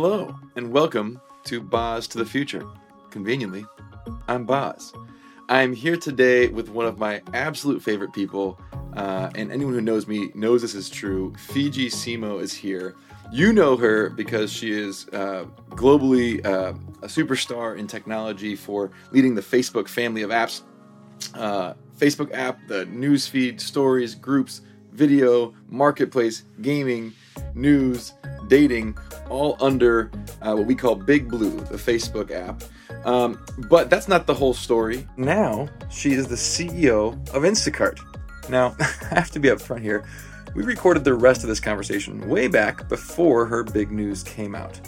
Hello, 0.00 0.32
and 0.54 0.70
welcome 0.70 1.20
to 1.42 1.60
Boz 1.60 2.06
to 2.06 2.18
the 2.18 2.24
Future. 2.24 2.64
Conveniently, 3.10 3.66
I'm 4.28 4.44
Boz. 4.44 4.92
I'm 5.48 5.72
here 5.72 5.96
today 5.96 6.46
with 6.46 6.68
one 6.68 6.86
of 6.86 7.00
my 7.00 7.20
absolute 7.34 7.82
favorite 7.82 8.12
people, 8.12 8.60
uh, 8.94 9.30
and 9.34 9.50
anyone 9.50 9.74
who 9.74 9.80
knows 9.80 10.06
me 10.06 10.30
knows 10.36 10.62
this 10.62 10.76
is 10.76 10.88
true. 10.88 11.34
Fidji 11.48 11.90
Simo 11.90 12.40
is 12.40 12.52
here. 12.52 12.94
You 13.32 13.52
know 13.52 13.76
her 13.76 14.10
because 14.10 14.52
she 14.52 14.70
is 14.70 15.08
uh, 15.08 15.46
globally 15.70 16.46
uh, 16.46 16.74
a 17.02 17.08
superstar 17.08 17.76
in 17.76 17.88
technology 17.88 18.54
for 18.54 18.92
leading 19.10 19.34
the 19.34 19.42
Facebook 19.42 19.88
family 19.88 20.22
of 20.22 20.30
apps. 20.30 20.62
Uh, 21.34 21.74
Facebook 21.96 22.32
app, 22.32 22.60
the 22.68 22.84
newsfeed, 22.84 23.60
stories, 23.60 24.14
groups, 24.14 24.60
video, 24.92 25.52
marketplace, 25.68 26.44
gaming, 26.60 27.12
news, 27.54 28.12
dating, 28.48 28.96
all 29.28 29.56
under 29.60 30.10
uh, 30.42 30.54
what 30.54 30.66
we 30.66 30.74
call 30.74 30.94
Big 30.94 31.28
Blue, 31.28 31.60
the 31.60 31.76
Facebook 31.76 32.30
app. 32.30 32.62
Um, 33.04 33.44
but 33.68 33.90
that's 33.90 34.08
not 34.08 34.26
the 34.26 34.34
whole 34.34 34.54
story. 34.54 35.06
Now, 35.16 35.68
she 35.90 36.12
is 36.12 36.26
the 36.26 36.34
CEO 36.34 37.12
of 37.34 37.42
Instacart. 37.42 37.98
Now, 38.48 38.74
I 38.80 39.14
have 39.14 39.30
to 39.32 39.38
be 39.38 39.48
upfront 39.48 39.82
here. 39.82 40.04
We 40.54 40.64
recorded 40.64 41.04
the 41.04 41.14
rest 41.14 41.42
of 41.42 41.48
this 41.48 41.60
conversation 41.60 42.28
way 42.28 42.48
back 42.48 42.88
before 42.88 43.46
her 43.46 43.62
big 43.62 43.92
news 43.92 44.22
came 44.22 44.54
out. 44.54 44.80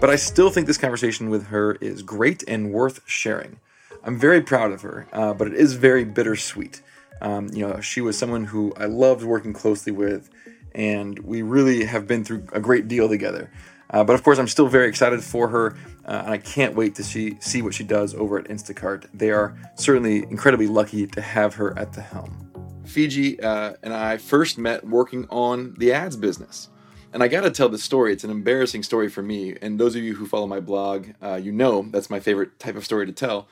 But 0.00 0.10
I 0.10 0.16
still 0.16 0.50
think 0.50 0.66
this 0.66 0.78
conversation 0.78 1.28
with 1.28 1.46
her 1.48 1.74
is 1.80 2.02
great 2.02 2.44
and 2.46 2.72
worth 2.72 3.00
sharing. 3.06 3.58
I'm 4.04 4.18
very 4.18 4.40
proud 4.40 4.70
of 4.70 4.82
her, 4.82 5.08
uh, 5.12 5.34
but 5.34 5.48
it 5.48 5.54
is 5.54 5.74
very 5.74 6.04
bittersweet. 6.04 6.82
Um, 7.20 7.48
you 7.52 7.66
know, 7.66 7.80
she 7.80 8.00
was 8.00 8.16
someone 8.16 8.44
who 8.44 8.72
I 8.76 8.84
loved 8.84 9.24
working 9.24 9.52
closely 9.52 9.92
with, 9.92 10.30
and 10.74 11.18
we 11.20 11.42
really 11.42 11.84
have 11.84 12.06
been 12.06 12.24
through 12.24 12.46
a 12.52 12.60
great 12.60 12.88
deal 12.88 13.08
together. 13.08 13.50
Uh, 13.90 14.04
but 14.04 14.14
of 14.14 14.22
course, 14.22 14.38
I'm 14.38 14.48
still 14.48 14.68
very 14.68 14.88
excited 14.88 15.24
for 15.24 15.48
her, 15.48 15.76
uh, 16.04 16.22
and 16.24 16.30
I 16.30 16.38
can't 16.38 16.74
wait 16.74 16.94
to 16.96 17.04
see, 17.04 17.38
see 17.40 17.62
what 17.62 17.72
she 17.72 17.84
does 17.84 18.14
over 18.14 18.38
at 18.38 18.46
Instacart. 18.46 19.06
They 19.14 19.30
are 19.30 19.56
certainly 19.76 20.24
incredibly 20.24 20.66
lucky 20.66 21.06
to 21.06 21.20
have 21.20 21.54
her 21.54 21.78
at 21.78 21.94
the 21.94 22.02
helm. 22.02 22.48
Fidji 22.84 23.40
uh, 23.40 23.74
and 23.82 23.92
I 23.92 24.16
first 24.16 24.58
met 24.58 24.86
working 24.86 25.26
on 25.30 25.74
the 25.78 25.92
ads 25.92 26.16
business. 26.16 26.68
And 27.12 27.22
I 27.22 27.28
got 27.28 27.42
to 27.42 27.50
tell 27.50 27.68
the 27.68 27.78
story. 27.78 28.12
It's 28.12 28.24
an 28.24 28.30
embarrassing 28.30 28.82
story 28.82 29.08
for 29.08 29.22
me. 29.22 29.56
And 29.62 29.80
those 29.80 29.96
of 29.96 30.02
you 30.02 30.14
who 30.14 30.26
follow 30.26 30.46
my 30.46 30.60
blog, 30.60 31.08
uh, 31.22 31.36
you 31.36 31.52
know 31.52 31.86
that's 31.90 32.10
my 32.10 32.20
favorite 32.20 32.58
type 32.58 32.76
of 32.76 32.84
story 32.84 33.06
to 33.06 33.12
tell. 33.12 33.48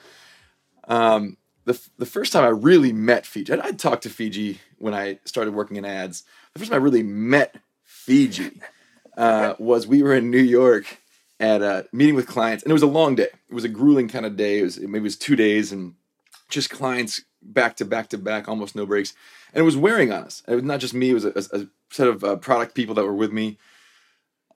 Um, 0.88 1.36
the, 1.66 1.78
the 1.98 2.06
first 2.06 2.32
time 2.32 2.44
I 2.44 2.48
really 2.48 2.92
met 2.92 3.26
Fidji, 3.26 3.52
I, 3.52 3.66
would 3.66 3.78
talked 3.78 4.04
to 4.04 4.10
Fidji 4.10 4.60
when 4.78 4.94
I 4.94 5.18
started 5.24 5.52
working 5.52 5.76
in 5.76 5.84
ads. 5.84 6.22
The 6.54 6.60
first 6.60 6.70
time 6.70 6.80
I 6.80 6.84
really 6.84 7.02
met 7.02 7.56
Fidji 7.84 8.60
uh, 9.16 9.54
was 9.58 9.86
we 9.86 10.02
were 10.02 10.14
in 10.14 10.30
New 10.30 10.38
York 10.38 10.98
at 11.40 11.62
a 11.62 11.86
meeting 11.92 12.14
with 12.14 12.28
clients, 12.28 12.62
and 12.62 12.70
it 12.70 12.72
was 12.72 12.84
a 12.84 12.86
long 12.86 13.16
day. 13.16 13.28
It 13.48 13.54
was 13.54 13.64
a 13.64 13.68
grueling 13.68 14.08
kind 14.08 14.24
of 14.24 14.36
day. 14.36 14.60
It 14.60 14.62
was 14.62 14.78
maybe 14.78 14.98
it 14.98 15.02
was 15.02 15.16
two 15.16 15.34
days, 15.34 15.72
and 15.72 15.94
just 16.48 16.70
clients 16.70 17.22
back 17.42 17.76
to 17.76 17.84
back 17.84 18.08
to 18.10 18.18
back, 18.18 18.48
almost 18.48 18.76
no 18.76 18.86
breaks, 18.86 19.12
and 19.52 19.60
it 19.60 19.64
was 19.64 19.76
wearing 19.76 20.12
on 20.12 20.22
us. 20.22 20.42
It 20.46 20.54
was 20.54 20.64
not 20.64 20.80
just 20.80 20.94
me; 20.94 21.10
it 21.10 21.14
was 21.14 21.24
a, 21.24 21.32
a 21.52 21.66
set 21.90 22.06
of 22.06 22.22
uh, 22.22 22.36
product 22.36 22.76
people 22.76 22.94
that 22.94 23.04
were 23.04 23.12
with 23.12 23.32
me, 23.32 23.58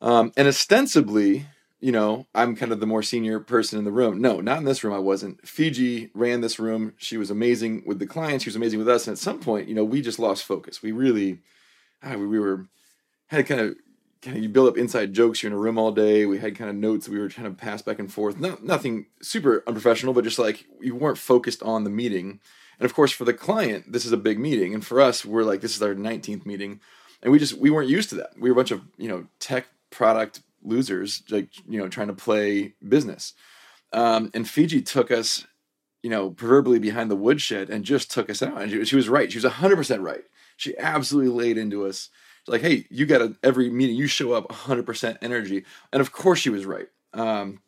um, 0.00 0.32
and 0.36 0.46
ostensibly 0.46 1.46
you 1.80 1.92
know, 1.92 2.26
I'm 2.34 2.56
kind 2.56 2.72
of 2.72 2.80
the 2.80 2.86
more 2.86 3.02
senior 3.02 3.40
person 3.40 3.78
in 3.78 3.84
the 3.84 3.92
room. 3.92 4.20
No, 4.20 4.40
not 4.40 4.58
in 4.58 4.64
this 4.64 4.84
room. 4.84 4.94
I 4.94 4.98
wasn't. 4.98 5.46
Fidji 5.46 6.10
ran 6.14 6.42
this 6.42 6.58
room. 6.58 6.92
She 6.98 7.16
was 7.16 7.30
amazing 7.30 7.84
with 7.86 7.98
the 7.98 8.06
clients. 8.06 8.44
She 8.44 8.50
was 8.50 8.56
amazing 8.56 8.78
with 8.78 8.88
us. 8.88 9.06
And 9.06 9.14
at 9.14 9.18
some 9.18 9.40
point, 9.40 9.68
you 9.68 9.74
know, 9.74 9.84
we 9.84 10.02
just 10.02 10.18
lost 10.18 10.44
focus. 10.44 10.82
We 10.82 10.92
really, 10.92 11.38
ah, 12.02 12.16
we, 12.16 12.26
we 12.26 12.38
were 12.38 12.66
had 13.28 13.46
kind 13.46 13.60
of 13.60 13.76
kind 14.20 14.36
of 14.36 14.42
you 14.42 14.50
build 14.50 14.68
up 14.68 14.76
inside 14.76 15.14
jokes. 15.14 15.42
You're 15.42 15.52
in 15.52 15.56
a 15.56 15.60
room 15.60 15.78
all 15.78 15.90
day. 15.90 16.26
We 16.26 16.38
had 16.38 16.56
kind 16.56 16.68
of 16.68 16.76
notes 16.76 17.08
we 17.08 17.18
were 17.18 17.30
trying 17.30 17.46
to 17.46 17.56
pass 17.56 17.80
back 17.80 17.98
and 17.98 18.12
forth. 18.12 18.38
No, 18.38 18.58
nothing 18.62 19.06
super 19.22 19.62
unprofessional, 19.66 20.12
but 20.12 20.24
just 20.24 20.38
like 20.38 20.66
you 20.80 20.94
weren't 20.94 21.18
focused 21.18 21.62
on 21.62 21.84
the 21.84 21.90
meeting. 21.90 22.40
And 22.78 22.84
of 22.84 22.94
course, 22.94 23.12
for 23.12 23.24
the 23.24 23.34
client, 23.34 23.92
this 23.92 24.04
is 24.04 24.12
a 24.12 24.18
big 24.18 24.38
meeting, 24.38 24.74
and 24.74 24.84
for 24.84 25.00
us, 25.00 25.24
we're 25.24 25.44
like 25.44 25.62
this 25.62 25.76
is 25.76 25.82
our 25.82 25.94
19th 25.94 26.44
meeting, 26.44 26.80
and 27.22 27.32
we 27.32 27.38
just 27.38 27.54
we 27.54 27.70
weren't 27.70 27.88
used 27.88 28.10
to 28.10 28.16
that. 28.16 28.32
We 28.38 28.50
were 28.50 28.54
a 28.54 28.56
bunch 28.56 28.70
of 28.70 28.82
you 28.98 29.08
know 29.08 29.26
tech 29.38 29.68
product 29.90 30.40
losers, 30.62 31.22
like 31.30 31.48
you 31.68 31.78
know, 31.78 31.88
trying 31.88 32.08
to 32.08 32.14
play 32.14 32.74
business. 32.86 33.34
Um, 33.92 34.30
and 34.34 34.48
Fidji 34.48 34.82
took 34.82 35.10
us, 35.10 35.46
you 36.02 36.10
know, 36.10 36.30
proverbially 36.30 36.78
behind 36.78 37.10
the 37.10 37.16
woodshed 37.16 37.70
and 37.70 37.84
just 37.84 38.10
took 38.10 38.30
us 38.30 38.42
out. 38.42 38.60
And 38.60 38.70
she, 38.70 38.84
she 38.84 38.96
was 38.96 39.08
right. 39.08 39.30
She 39.30 39.38
was 39.38 39.52
hundred 39.52 39.76
percent 39.76 40.02
right. 40.02 40.22
She 40.56 40.76
absolutely 40.78 41.32
laid 41.32 41.58
into 41.58 41.86
us. 41.86 42.10
Like, 42.46 42.62
hey, 42.62 42.86
you 42.90 43.06
got 43.06 43.18
to 43.18 43.36
every 43.42 43.70
meeting 43.70 43.96
you 43.96 44.06
show 44.06 44.32
up 44.32 44.50
hundred 44.50 44.86
percent 44.86 45.18
energy. 45.22 45.64
And 45.92 46.00
of 46.00 46.12
course, 46.12 46.38
she 46.38 46.50
was 46.50 46.66
right. 46.66 46.88
Um, 47.12 47.60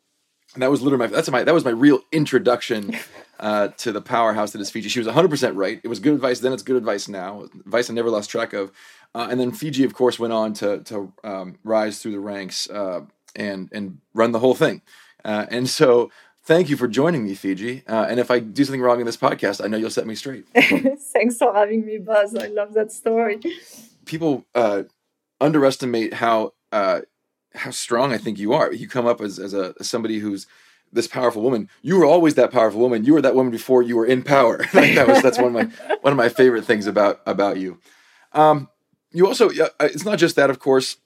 that 0.55 0.69
was 0.69 0.81
literally 0.81 1.07
my 1.07 1.15
that's 1.15 1.29
my 1.29 1.43
that 1.43 1.53
was 1.53 1.65
my 1.65 1.71
real 1.71 2.01
introduction 2.11 2.95
uh, 3.39 3.69
to 3.69 3.91
the 3.91 4.01
powerhouse 4.01 4.51
that 4.51 4.61
is 4.61 4.69
Fidji. 4.69 4.89
She 4.89 4.99
was 4.99 5.07
100% 5.07 5.55
right. 5.55 5.81
It 5.83 5.87
was 5.87 5.99
good 5.99 6.13
advice 6.13 6.39
then. 6.39 6.53
It's 6.53 6.63
good 6.63 6.75
advice 6.75 7.07
now. 7.07 7.43
Advice 7.43 7.89
I 7.89 7.93
never 7.93 8.09
lost 8.09 8.29
track 8.29 8.53
of. 8.53 8.71
Uh, 9.15 9.27
and 9.29 9.39
then 9.39 9.51
Fidji, 9.51 9.83
of 9.83 9.93
course, 9.93 10.17
went 10.19 10.33
on 10.33 10.53
to 10.53 10.79
to 10.83 11.13
um, 11.23 11.57
rise 11.63 12.01
through 12.01 12.13
the 12.13 12.19
ranks 12.19 12.69
uh, 12.69 13.01
and 13.35 13.69
and 13.71 13.99
run 14.13 14.31
the 14.31 14.39
whole 14.39 14.55
thing. 14.55 14.81
Uh, 15.25 15.45
and 15.49 15.69
so, 15.69 16.11
thank 16.43 16.69
you 16.69 16.75
for 16.75 16.87
joining 16.87 17.23
me, 17.23 17.33
Fidji. 17.35 17.83
Uh, 17.87 18.05
and 18.09 18.19
if 18.19 18.29
I 18.29 18.39
do 18.39 18.65
something 18.65 18.81
wrong 18.81 18.99
in 18.99 19.05
this 19.05 19.17
podcast, 19.17 19.63
I 19.63 19.67
know 19.67 19.77
you'll 19.77 19.89
set 19.89 20.07
me 20.07 20.15
straight. 20.15 20.45
Thanks 20.53 21.37
for 21.37 21.53
having 21.53 21.85
me, 21.85 21.97
Boz. 21.97 22.35
I 22.35 22.47
love 22.47 22.73
that 22.73 22.91
story. 22.91 23.39
People 24.05 24.45
uh, 24.53 24.83
underestimate 25.39 26.15
how 26.15 26.53
uh, 26.71 27.01
how 27.55 27.71
strong 27.71 28.11
I 28.11 28.17
think 28.17 28.39
you 28.39 28.53
are. 28.53 28.71
You 28.73 28.87
come 28.87 29.05
up 29.05 29.21
as 29.21 29.39
as 29.39 29.53
a 29.53 29.73
as 29.79 29.89
somebody 29.89 30.19
who's 30.19 30.47
this 30.91 31.07
powerful 31.07 31.41
woman. 31.41 31.69
You 31.81 31.97
were 31.97 32.05
always 32.05 32.35
that 32.35 32.51
powerful 32.51 32.79
woman. 32.79 33.03
You 33.03 33.13
were 33.13 33.21
that 33.21 33.35
woman 33.35 33.51
before 33.51 33.81
you 33.81 33.97
were 33.97 34.05
in 34.05 34.23
power. 34.23 34.57
that 34.73 35.07
was 35.07 35.21
that's 35.21 35.37
one 35.37 35.47
of 35.47 35.53
my 35.53 35.95
one 36.01 36.13
of 36.13 36.17
my 36.17 36.29
favorite 36.29 36.65
things 36.65 36.87
about 36.87 37.21
about 37.25 37.57
you. 37.57 37.79
Um, 38.33 38.69
you 39.11 39.27
also 39.27 39.49
uh, 39.49 39.69
it's 39.81 40.05
not 40.05 40.19
just 40.19 40.35
that 40.35 40.49
of 40.49 40.59
course 40.59 40.97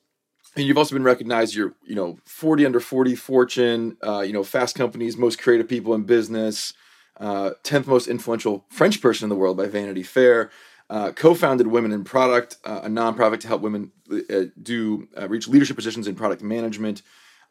and 0.56 0.66
you've 0.66 0.78
also 0.78 0.96
been 0.96 1.04
recognized 1.04 1.56
you're 1.56 1.76
you 1.86 1.96
know 1.96 2.18
40 2.26 2.66
under 2.66 2.80
40 2.80 3.16
fortune 3.16 3.98
uh, 4.06 4.22
you 4.22 4.34
know 4.34 4.44
fast 4.44 4.76
companies 4.76 5.18
most 5.18 5.40
creative 5.40 5.68
people 5.68 5.94
in 5.94 6.04
business 6.04 6.74
uh, 7.20 7.52
10th 7.64 7.88
most 7.88 8.08
influential 8.08 8.66
french 8.70 9.02
person 9.02 9.26
in 9.26 9.30
the 9.30 9.36
world 9.36 9.58
by 9.58 9.68
vanity 9.68 10.04
fair 10.04 10.50
uh, 10.90 11.12
co-founded 11.12 11.68
women 11.68 11.92
in 11.92 12.04
product 12.04 12.58
uh, 12.64 12.82
a 12.84 12.90
nonprofit 12.90 13.40
to 13.40 13.48
help 13.48 13.62
women 13.62 13.92
uh, 14.12 14.44
do 14.62 15.08
reach 15.28 15.48
leadership 15.48 15.76
positions 15.76 16.08
in 16.08 16.16
product 16.16 16.42
management 16.42 17.02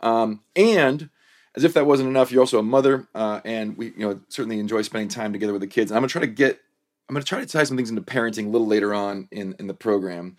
um, 0.01 0.41
and 0.55 1.11
as 1.55 1.65
if 1.65 1.75
that 1.75 1.87
wasn't 1.87 2.09
enough 2.09 2.31
you're 2.31 2.41
also 2.41 2.59
a 2.59 2.63
mother 2.63 3.07
and 3.15 3.77
we 3.77 3.87
you 3.89 4.09
know 4.09 4.21
certainly 4.29 4.59
enjoy 4.59 4.83
spending 4.83 5.09
time 5.09 5.33
together 5.33 5.53
with 5.53 5.61
the 5.61 5.67
kids 5.67 5.91
and 5.91 5.97
i'm 5.97 6.03
to 6.03 6.09
try 6.09 6.21
to 6.21 6.27
get 6.27 6.61
I'm 7.09 7.17
to 7.17 7.23
try 7.23 7.41
to 7.41 7.47
tie 7.47 7.65
some 7.65 7.77
things 7.77 7.91
into 7.91 8.03
parenting 8.03 8.47
a 8.47 8.49
little 8.49 8.67
later 8.67 8.93
on 8.93 9.29
in, 9.31 9.55
in 9.59 9.67
the 9.67 9.75
program. 9.75 10.37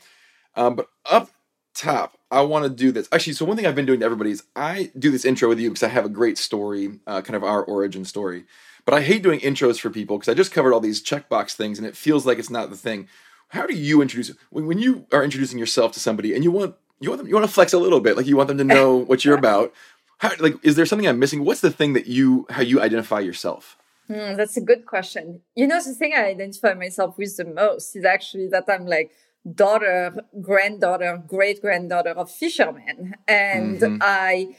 Um, 0.56 0.76
but 0.76 0.88
up 1.10 1.30
top, 1.74 2.18
I 2.30 2.42
want 2.42 2.64
to 2.64 2.70
do 2.70 2.92
this. 2.92 3.08
Actually, 3.12 3.34
so 3.34 3.46
one 3.46 3.56
thing 3.56 3.66
I've 3.66 3.76
been 3.76 3.86
doing 3.86 4.00
to 4.00 4.06
everybody 4.06 4.32
is 4.32 4.44
I 4.56 4.92
do 4.98 5.12
this 5.12 5.24
intro 5.24 5.48
with 5.48 5.60
you 5.60 5.70
because 5.70 5.84
I 5.84 5.90
have 5.90 6.06
a 6.06 6.10
great 6.10 6.38
story, 6.38 7.00
uh, 7.08 7.22
kind 7.22 7.36
of 7.36 7.44
our 7.44 7.64
origin 7.64 8.04
story. 8.04 8.46
But 8.88 8.94
I 8.94 9.02
hate 9.02 9.22
doing 9.22 9.42
intros 9.42 9.82
for 9.82 9.90
people 9.90 10.18
because 10.18 10.32
I 10.32 10.34
just 10.34 10.54
covered 10.54 10.74
all 10.74 10.80
these 10.80 11.04
checkbox 11.04 11.52
things 11.52 11.78
and 11.78 11.86
it 11.86 11.98
feels 11.98 12.26
like 12.26 12.40
it's 12.40 12.50
not 12.50 12.70
the 12.70 12.78
thing. 12.78 13.10
How 13.50 13.68
do 13.68 13.76
you 13.76 14.02
introduce 14.02 14.32
when, 14.50 14.66
when 14.66 14.80
you 14.80 15.06
are 15.12 15.26
introducing 15.26 15.60
yourself 15.60 15.92
to 15.92 16.00
somebody 16.00 16.34
and 16.34 16.42
you 16.42 16.52
want 16.52 16.74
you 17.02 17.10
want 17.10 17.20
them 17.20 17.28
you 17.28 17.36
want 17.36 17.46
to 17.46 17.52
flex 17.52 17.74
a 17.74 17.80
little 17.80 18.00
bit, 18.00 18.16
like 18.16 18.28
you 18.28 18.38
want 18.38 18.48
them 18.48 18.58
to 18.60 18.64
know 18.64 18.96
what 19.10 19.26
you're 19.26 19.38
about? 19.38 19.74
How, 20.20 20.32
like, 20.40 20.56
is 20.64 20.78
there 20.78 20.86
something 20.86 21.06
I'm 21.06 21.20
missing? 21.20 21.44
What's 21.44 21.60
the 21.60 21.70
thing 21.70 21.92
that 21.94 22.08
you 22.08 22.46
how 22.50 22.62
you 22.62 22.80
identify 22.80 23.20
yourself? 23.20 23.78
Mm, 24.10 24.38
that's 24.38 24.56
a 24.56 24.62
good 24.62 24.86
question. 24.86 25.42
You 25.54 25.68
know, 25.68 25.84
the 25.84 25.94
thing 25.94 26.14
I 26.16 26.28
identify 26.28 26.74
myself 26.74 27.18
with 27.18 27.36
the 27.36 27.44
most 27.44 27.94
is 27.94 28.06
actually 28.06 28.48
that 28.48 28.70
I'm 28.70 28.86
like 28.86 29.12
daughter, 29.54 30.16
granddaughter, 30.42 31.22
great 31.28 31.60
granddaughter 31.60 32.12
of 32.12 32.32
fishermen. 32.32 33.16
And 33.28 33.82
mm-hmm. 33.82 33.98
I, 34.02 34.56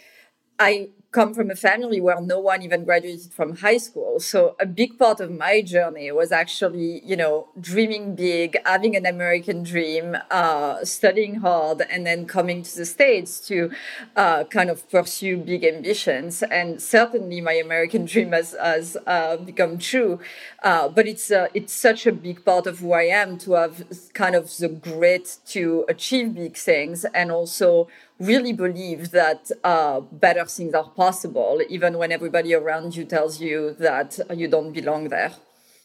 I 0.59 0.89
come 1.11 1.33
from 1.33 1.51
a 1.51 1.55
family 1.55 2.01
where 2.01 2.21
no 2.21 2.39
one 2.39 2.63
even 2.63 2.85
graduated 2.85 3.33
from 3.33 3.57
high 3.57 3.79
school. 3.79 4.21
So 4.21 4.57
a 4.61 4.67
big 4.67 4.99
part 4.99 5.21
of 5.21 5.31
my 5.31 5.63
journey 5.63 6.13
was 6.13 6.33
actually, 6.33 7.01
you 7.03 7.17
know, 7.17 7.49
dreaming 7.59 8.15
big, 8.15 8.59
having 8.67 8.95
an 8.95 9.07
American 9.07 9.63
dream, 9.63 10.17
uh, 10.31 10.85
studying 10.85 11.37
hard, 11.37 11.81
and 11.91 12.07
then 12.07 12.27
coming 12.27 12.63
to 12.63 12.77
the 12.77 12.85
States 12.85 13.41
to 13.49 13.71
uh, 14.17 14.45
kind 14.45 14.69
of 14.69 14.89
pursue 14.91 15.39
big 15.39 15.65
ambitions. 15.65 16.43
And 16.43 16.81
certainly 16.81 17.41
my 17.41 17.55
American 17.55 18.05
dream 18.05 18.33
has, 18.33 18.55
has 18.61 18.99
uh, 19.07 19.39
become 19.39 19.79
true. 19.79 20.21
Uh, 20.63 20.89
but 20.91 21.09
it's, 21.09 21.31
uh, 21.31 21.49
it's 21.55 21.73
such 21.73 22.07
a 22.07 22.13
big 22.13 22.45
part 22.45 22.67
of 22.67 22.81
who 22.81 22.93
I 22.93 23.05
am 23.05 23.39
to 23.39 23.53
have 23.53 23.83
kind 24.13 24.35
of 24.35 24.55
the 24.59 24.69
grit 24.69 25.39
to 25.47 25.87
achieve 25.89 26.35
big 26.35 26.57
things 26.57 27.07
and 27.07 27.33
also 27.33 27.89
really 28.19 28.53
believe 28.53 29.11
that 29.13 29.51
uh, 29.65 30.01
better 30.01 30.45
things 30.45 30.75
are 30.75 30.91
possible, 30.91 31.61
even 31.69 31.99
when 31.99 32.13
everybody 32.13 32.55
around 32.55 32.97
you 32.97 33.05
tells 33.05 33.41
you 33.41 33.75
that 33.79 34.19
you 34.35 34.49
don't 34.49 34.73
belong 34.73 35.09
there. 35.09 35.33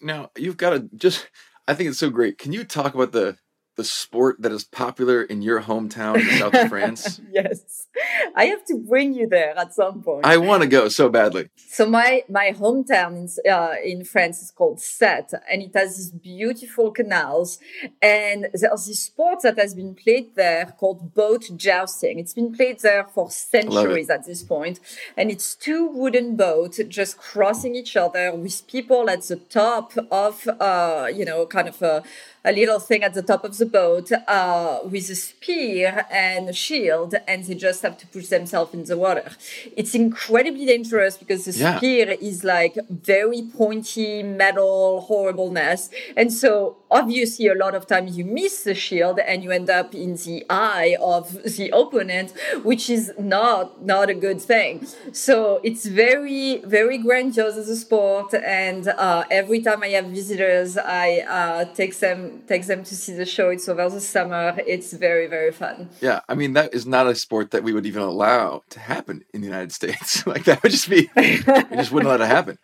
Now, 0.01 0.31
you've 0.37 0.57
got 0.57 0.71
to 0.71 0.89
just, 0.95 1.29
I 1.67 1.73
think 1.73 1.89
it's 1.89 1.99
so 1.99 2.09
great. 2.09 2.37
Can 2.37 2.51
you 2.51 2.63
talk 2.63 2.93
about 2.93 3.11
the, 3.11 3.37
the 3.75 3.83
sport 3.83 4.41
that 4.41 4.51
is 4.51 4.63
popular 4.63 5.23
in 5.23 5.41
your 5.41 5.61
hometown 5.61 6.19
in 6.19 6.37
south 6.37 6.53
of 6.53 6.69
France? 6.69 7.21
yes. 7.31 7.87
I 8.35 8.45
have 8.45 8.65
to 8.65 8.75
bring 8.75 9.13
you 9.13 9.27
there 9.27 9.57
at 9.57 9.73
some 9.73 10.01
point. 10.01 10.25
I 10.25 10.37
want 10.37 10.63
to 10.63 10.69
go 10.69 10.89
so 10.89 11.09
badly. 11.09 11.49
So 11.55 11.85
my 11.85 12.23
my 12.29 12.51
hometown 12.51 13.11
in 13.17 13.51
uh, 13.51 13.75
in 13.83 14.03
France 14.03 14.41
is 14.41 14.51
called 14.51 14.77
Sète, 14.79 15.33
and 15.51 15.61
it 15.61 15.71
has 15.75 15.97
these 15.97 16.11
beautiful 16.11 16.91
canals. 16.91 17.59
And 18.01 18.47
there's 18.53 18.85
this 18.85 18.99
sport 18.99 19.39
that 19.43 19.57
has 19.57 19.73
been 19.73 19.95
played 19.95 20.35
there 20.35 20.65
called 20.79 21.13
boat 21.13 21.49
jousting. 21.55 22.19
It's 22.19 22.33
been 22.33 22.53
played 22.55 22.79
there 22.79 23.05
for 23.05 23.29
centuries 23.29 24.09
at 24.09 24.25
this 24.25 24.43
point, 24.43 24.79
and 25.17 25.29
it's 25.29 25.55
two 25.55 25.87
wooden 25.87 26.35
boats 26.35 26.79
just 26.87 27.17
crossing 27.17 27.75
each 27.75 27.95
other 27.95 28.33
with 28.35 28.65
people 28.67 29.09
at 29.09 29.23
the 29.23 29.35
top 29.35 29.93
of 30.11 30.47
uh, 30.59 31.09
you 31.13 31.25
know 31.25 31.45
kind 31.45 31.67
of 31.67 31.81
a 31.81 32.03
a 32.45 32.51
little 32.51 32.79
thing 32.79 33.03
at 33.03 33.13
the 33.13 33.21
top 33.21 33.45
of 33.45 33.57
the 33.57 33.65
boat 33.65 34.11
uh, 34.11 34.79
with 34.83 35.09
a 35.09 35.15
spear 35.15 36.05
and 36.11 36.49
a 36.49 36.53
shield, 36.53 37.15
and 37.27 37.45
they 37.45 37.55
just 37.55 37.81
have 37.81 37.97
to 37.97 38.07
push 38.07 38.27
themselves 38.27 38.73
in 38.73 38.83
the 38.83 38.97
water. 38.97 39.31
It's 39.77 39.95
incredibly 39.95 40.65
dangerous 40.65 41.17
because 41.17 41.45
the 41.45 41.53
yeah. 41.53 41.77
spear 41.77 42.11
is 42.19 42.43
like 42.43 42.77
very 42.89 43.43
pointy 43.55 44.23
metal 44.23 45.01
horribleness, 45.01 45.89
and 46.17 46.33
so 46.33 46.77
obviously 46.91 47.47
a 47.47 47.55
lot 47.55 47.75
of 47.75 47.87
times 47.87 48.17
you 48.17 48.25
miss 48.25 48.63
the 48.63 48.75
shield 48.75 49.19
and 49.19 49.43
you 49.43 49.51
end 49.51 49.69
up 49.69 49.95
in 49.95 50.15
the 50.15 50.45
eye 50.49 50.97
of 51.01 51.31
the 51.43 51.69
opponent, 51.69 52.33
which 52.63 52.89
is 52.89 53.11
not 53.17 53.85
not 53.85 54.09
a 54.09 54.13
good 54.13 54.41
thing. 54.41 54.85
So 55.13 55.61
it's 55.63 55.85
very 55.85 56.57
very 56.65 56.97
grandiose 56.97 57.55
as 57.55 57.69
a 57.69 57.77
sport, 57.77 58.33
and 58.33 58.89
uh, 58.89 59.23
every 59.31 59.61
time 59.61 59.81
I 59.81 59.89
have 59.89 60.07
visitors, 60.07 60.77
I 60.77 61.19
uh, 61.19 61.65
take 61.73 61.97
them 61.99 62.32
takes 62.47 62.67
them 62.67 62.83
to 62.83 62.95
see 62.95 63.13
the 63.13 63.25
show. 63.25 63.49
It's 63.49 63.67
over 63.67 63.89
the 63.89 64.01
summer. 64.01 64.55
It's 64.65 64.93
very 64.93 65.27
very 65.27 65.51
fun. 65.51 65.89
Yeah, 66.01 66.21
I 66.27 66.35
mean 66.35 66.53
that 66.53 66.73
is 66.73 66.85
not 66.85 67.07
a 67.07 67.15
sport 67.15 67.51
that 67.51 67.63
we 67.63 67.73
would 67.73 67.85
even 67.85 68.01
allow 68.01 68.63
to 68.69 68.79
happen 68.79 69.23
in 69.33 69.41
the 69.41 69.47
United 69.47 69.71
States. 69.71 70.25
like 70.27 70.45
that 70.45 70.61
would 70.63 70.71
just 70.71 70.89
be 70.89 71.09
we 71.15 71.37
just 71.37 71.91
wouldn't 71.91 72.09
let 72.09 72.21
it 72.21 72.27
happen. 72.27 72.57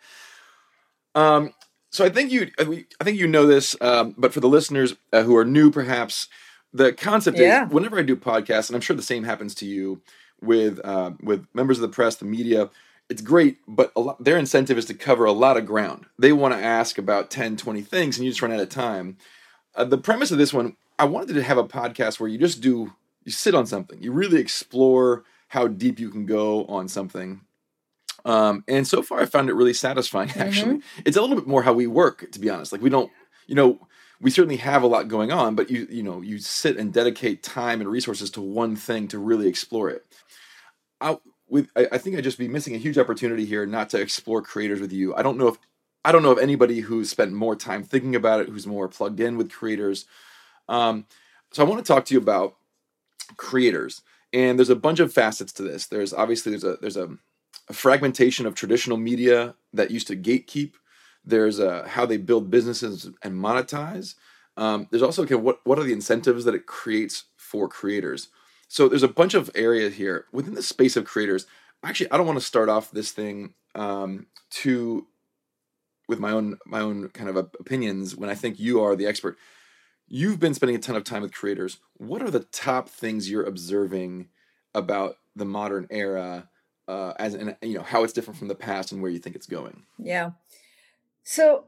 Um, 1.14 1.52
so 1.90 2.04
I 2.04 2.08
think 2.08 2.30
you 2.30 2.50
I 2.58 3.04
think 3.04 3.18
you 3.18 3.26
know 3.26 3.46
this, 3.46 3.76
um, 3.80 4.14
but 4.16 4.32
for 4.32 4.40
the 4.40 4.48
listeners 4.48 4.94
uh, 5.12 5.22
who 5.22 5.36
are 5.36 5.44
new, 5.44 5.70
perhaps 5.70 6.28
the 6.72 6.92
concept 6.92 7.38
yeah. 7.38 7.66
is 7.66 7.72
whenever 7.72 7.98
I 7.98 8.02
do 8.02 8.16
podcasts, 8.16 8.68
and 8.68 8.76
I'm 8.76 8.80
sure 8.80 8.94
the 8.94 9.02
same 9.02 9.24
happens 9.24 9.54
to 9.56 9.66
you 9.66 10.02
with 10.40 10.80
uh, 10.84 11.12
with 11.22 11.46
members 11.54 11.78
of 11.78 11.82
the 11.82 11.94
press, 11.94 12.16
the 12.16 12.24
media 12.24 12.70
it's 13.10 13.20
great, 13.20 13.58
but 13.66 13.94
lot, 13.96 14.22
their 14.22 14.38
incentive 14.38 14.78
is 14.78 14.84
to 14.86 14.94
cover 14.94 15.24
a 15.24 15.32
lot 15.32 15.56
of 15.56 15.66
ground. 15.66 16.06
They 16.16 16.32
want 16.32 16.54
to 16.54 16.64
ask 16.64 16.96
about 16.96 17.28
10, 17.28 17.56
20 17.56 17.82
things, 17.82 18.16
and 18.16 18.24
you 18.24 18.30
just 18.30 18.40
run 18.40 18.52
out 18.52 18.60
of 18.60 18.68
time. 18.68 19.18
Uh, 19.74 19.84
the 19.84 19.98
premise 19.98 20.30
of 20.30 20.38
this 20.38 20.52
one, 20.52 20.76
I 20.98 21.04
wanted 21.04 21.34
to 21.34 21.42
have 21.42 21.58
a 21.58 21.64
podcast 21.64 22.20
where 22.20 22.28
you 22.28 22.38
just 22.38 22.60
do, 22.60 22.92
you 23.24 23.32
sit 23.32 23.54
on 23.54 23.66
something, 23.66 24.02
you 24.02 24.12
really 24.12 24.40
explore 24.40 25.24
how 25.48 25.66
deep 25.66 25.98
you 25.98 26.10
can 26.10 26.26
go 26.26 26.64
on 26.66 26.88
something. 26.88 27.40
Um, 28.24 28.64
and 28.68 28.86
so 28.86 29.02
far, 29.02 29.20
I 29.20 29.26
found 29.26 29.48
it 29.48 29.54
really 29.54 29.72
satisfying. 29.72 30.30
Actually, 30.36 30.76
mm-hmm. 30.76 31.02
it's 31.04 31.16
a 31.16 31.20
little 31.20 31.36
bit 31.36 31.46
more 31.46 31.62
how 31.62 31.72
we 31.72 31.86
work, 31.86 32.30
to 32.32 32.40
be 32.40 32.50
honest. 32.50 32.72
Like 32.72 32.82
we 32.82 32.90
don't, 32.90 33.10
you 33.46 33.54
know, 33.54 33.80
we 34.20 34.30
certainly 34.30 34.56
have 34.56 34.82
a 34.82 34.86
lot 34.86 35.08
going 35.08 35.32
on, 35.32 35.54
but 35.54 35.70
you, 35.70 35.86
you 35.90 36.02
know, 36.02 36.20
you 36.20 36.38
sit 36.38 36.76
and 36.76 36.92
dedicate 36.92 37.42
time 37.42 37.80
and 37.80 37.90
resources 37.90 38.30
to 38.32 38.40
one 38.40 38.76
thing 38.76 39.08
to 39.08 39.18
really 39.18 39.48
explore 39.48 39.88
it. 39.88 40.04
I, 41.00 41.18
with, 41.48 41.68
I, 41.74 41.88
I 41.92 41.98
think 41.98 42.16
I'd 42.16 42.24
just 42.24 42.38
be 42.38 42.48
missing 42.48 42.74
a 42.74 42.78
huge 42.78 42.98
opportunity 42.98 43.46
here 43.46 43.64
not 43.64 43.88
to 43.90 44.00
explore 44.00 44.42
creators 44.42 44.80
with 44.80 44.92
you. 44.92 45.14
I 45.14 45.22
don't 45.22 45.38
know 45.38 45.48
if 45.48 45.58
I 46.04 46.12
don't 46.12 46.22
know 46.22 46.32
of 46.32 46.38
anybody 46.38 46.80
who's 46.80 47.10
spent 47.10 47.32
more 47.32 47.56
time 47.56 47.82
thinking 47.82 48.14
about 48.14 48.40
it, 48.40 48.48
who's 48.48 48.66
more 48.66 48.88
plugged 48.88 49.20
in 49.20 49.36
with 49.36 49.52
creators. 49.52 50.06
Um, 50.68 51.06
so 51.52 51.64
I 51.64 51.68
want 51.68 51.84
to 51.84 51.92
talk 51.92 52.04
to 52.06 52.14
you 52.14 52.20
about 52.20 52.56
creators, 53.36 54.02
and 54.32 54.58
there's 54.58 54.70
a 54.70 54.76
bunch 54.76 55.00
of 55.00 55.12
facets 55.12 55.52
to 55.54 55.62
this. 55.62 55.86
There's 55.86 56.12
obviously 56.14 56.50
there's 56.50 56.64
a 56.64 56.78
there's 56.80 56.96
a, 56.96 57.10
a 57.68 57.72
fragmentation 57.72 58.46
of 58.46 58.54
traditional 58.54 58.96
media 58.96 59.54
that 59.72 59.90
used 59.90 60.06
to 60.08 60.16
gatekeep. 60.16 60.72
There's 61.24 61.58
a, 61.58 61.86
how 61.86 62.06
they 62.06 62.16
build 62.16 62.50
businesses 62.50 63.10
and 63.22 63.34
monetize. 63.34 64.14
Um, 64.56 64.88
there's 64.90 65.02
also 65.02 65.22
okay, 65.24 65.34
what 65.34 65.60
what 65.64 65.78
are 65.78 65.84
the 65.84 65.92
incentives 65.92 66.44
that 66.44 66.54
it 66.54 66.66
creates 66.66 67.24
for 67.36 67.68
creators? 67.68 68.28
So 68.68 68.88
there's 68.88 69.02
a 69.02 69.08
bunch 69.08 69.34
of 69.34 69.50
areas 69.54 69.94
here 69.94 70.26
within 70.32 70.54
the 70.54 70.62
space 70.62 70.96
of 70.96 71.04
creators. 71.04 71.46
Actually, 71.82 72.10
I 72.12 72.16
don't 72.16 72.26
want 72.26 72.38
to 72.38 72.44
start 72.44 72.68
off 72.68 72.92
this 72.92 73.10
thing 73.10 73.54
um, 73.74 74.26
too 74.50 75.06
with 76.10 76.18
my 76.18 76.32
own 76.32 76.58
my 76.66 76.80
own 76.80 77.08
kind 77.08 77.30
of 77.30 77.36
opinions 77.36 78.14
when 78.14 78.28
I 78.28 78.34
think 78.34 78.58
you 78.60 78.82
are 78.82 78.94
the 78.94 79.06
expert. 79.06 79.38
You've 80.08 80.40
been 80.40 80.54
spending 80.54 80.76
a 80.76 80.80
ton 80.80 80.96
of 80.96 81.04
time 81.04 81.22
with 81.22 81.32
creators. 81.32 81.78
What 81.96 82.20
are 82.20 82.30
the 82.30 82.40
top 82.40 82.88
things 82.88 83.30
you're 83.30 83.44
observing 83.44 84.28
about 84.74 85.14
the 85.36 85.44
modern 85.44 85.86
era, 85.88 86.50
uh, 86.88 87.12
as 87.18 87.34
in 87.34 87.56
you 87.62 87.74
know 87.74 87.84
how 87.84 88.02
it's 88.02 88.12
different 88.12 88.38
from 88.38 88.48
the 88.48 88.56
past 88.56 88.92
and 88.92 89.00
where 89.00 89.10
you 89.10 89.20
think 89.20 89.36
it's 89.36 89.46
going? 89.46 89.84
Yeah. 89.98 90.32
So 91.22 91.66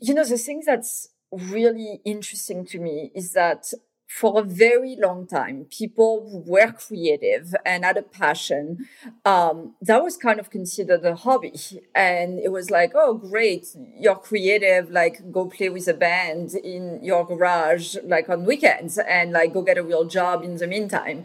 you 0.00 0.14
know 0.14 0.24
the 0.24 0.38
thing 0.38 0.62
that's 0.64 1.08
really 1.32 2.00
interesting 2.04 2.64
to 2.66 2.78
me 2.78 3.10
is 3.14 3.32
that 3.32 3.72
for 4.06 4.40
a 4.40 4.44
very 4.44 4.96
long 4.96 5.26
time, 5.26 5.66
people 5.70 6.28
who 6.30 6.50
were 6.50 6.72
creative 6.72 7.54
and 7.64 7.84
had 7.84 7.96
a 7.96 8.02
passion, 8.02 8.86
um, 9.24 9.74
that 9.80 10.02
was 10.02 10.16
kind 10.16 10.38
of 10.38 10.50
considered 10.50 11.04
a 11.04 11.16
hobby. 11.16 11.54
And 11.94 12.38
it 12.38 12.52
was 12.52 12.70
like, 12.70 12.92
oh, 12.94 13.14
great, 13.14 13.66
you're 13.98 14.16
creative, 14.16 14.90
like 14.90 15.32
go 15.32 15.46
play 15.46 15.68
with 15.68 15.88
a 15.88 15.94
band 15.94 16.54
in 16.54 17.02
your 17.02 17.24
garage, 17.24 17.96
like 18.04 18.28
on 18.28 18.44
weekends, 18.44 18.98
and 18.98 19.32
like 19.32 19.52
go 19.52 19.62
get 19.62 19.78
a 19.78 19.82
real 19.82 20.04
job 20.04 20.44
in 20.44 20.56
the 20.56 20.66
meantime. 20.66 21.24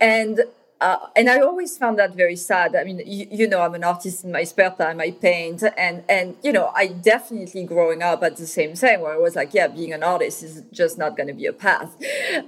And 0.00 0.44
uh, 0.80 0.98
and 1.16 1.30
I 1.30 1.40
always 1.40 1.78
found 1.78 1.98
that 1.98 2.14
very 2.14 2.36
sad. 2.36 2.74
I 2.74 2.84
mean, 2.84 3.00
you, 3.06 3.26
you, 3.30 3.48
know, 3.48 3.60
I'm 3.62 3.74
an 3.74 3.84
artist 3.84 4.24
in 4.24 4.32
my 4.32 4.44
spare 4.44 4.70
time. 4.70 5.00
I 5.00 5.12
paint, 5.12 5.62
and 5.76 6.04
and 6.08 6.36
you 6.42 6.52
know, 6.52 6.72
I 6.74 6.88
definitely 6.88 7.64
growing 7.64 8.02
up 8.02 8.22
at 8.22 8.36
the 8.36 8.46
same 8.46 8.74
time 8.74 9.00
where 9.00 9.12
I 9.12 9.16
was 9.16 9.36
like, 9.36 9.54
yeah, 9.54 9.68
being 9.68 9.92
an 9.92 10.02
artist 10.02 10.42
is 10.42 10.62
just 10.72 10.98
not 10.98 11.16
going 11.16 11.28
to 11.28 11.34
be 11.34 11.46
a 11.46 11.52
path. 11.52 11.96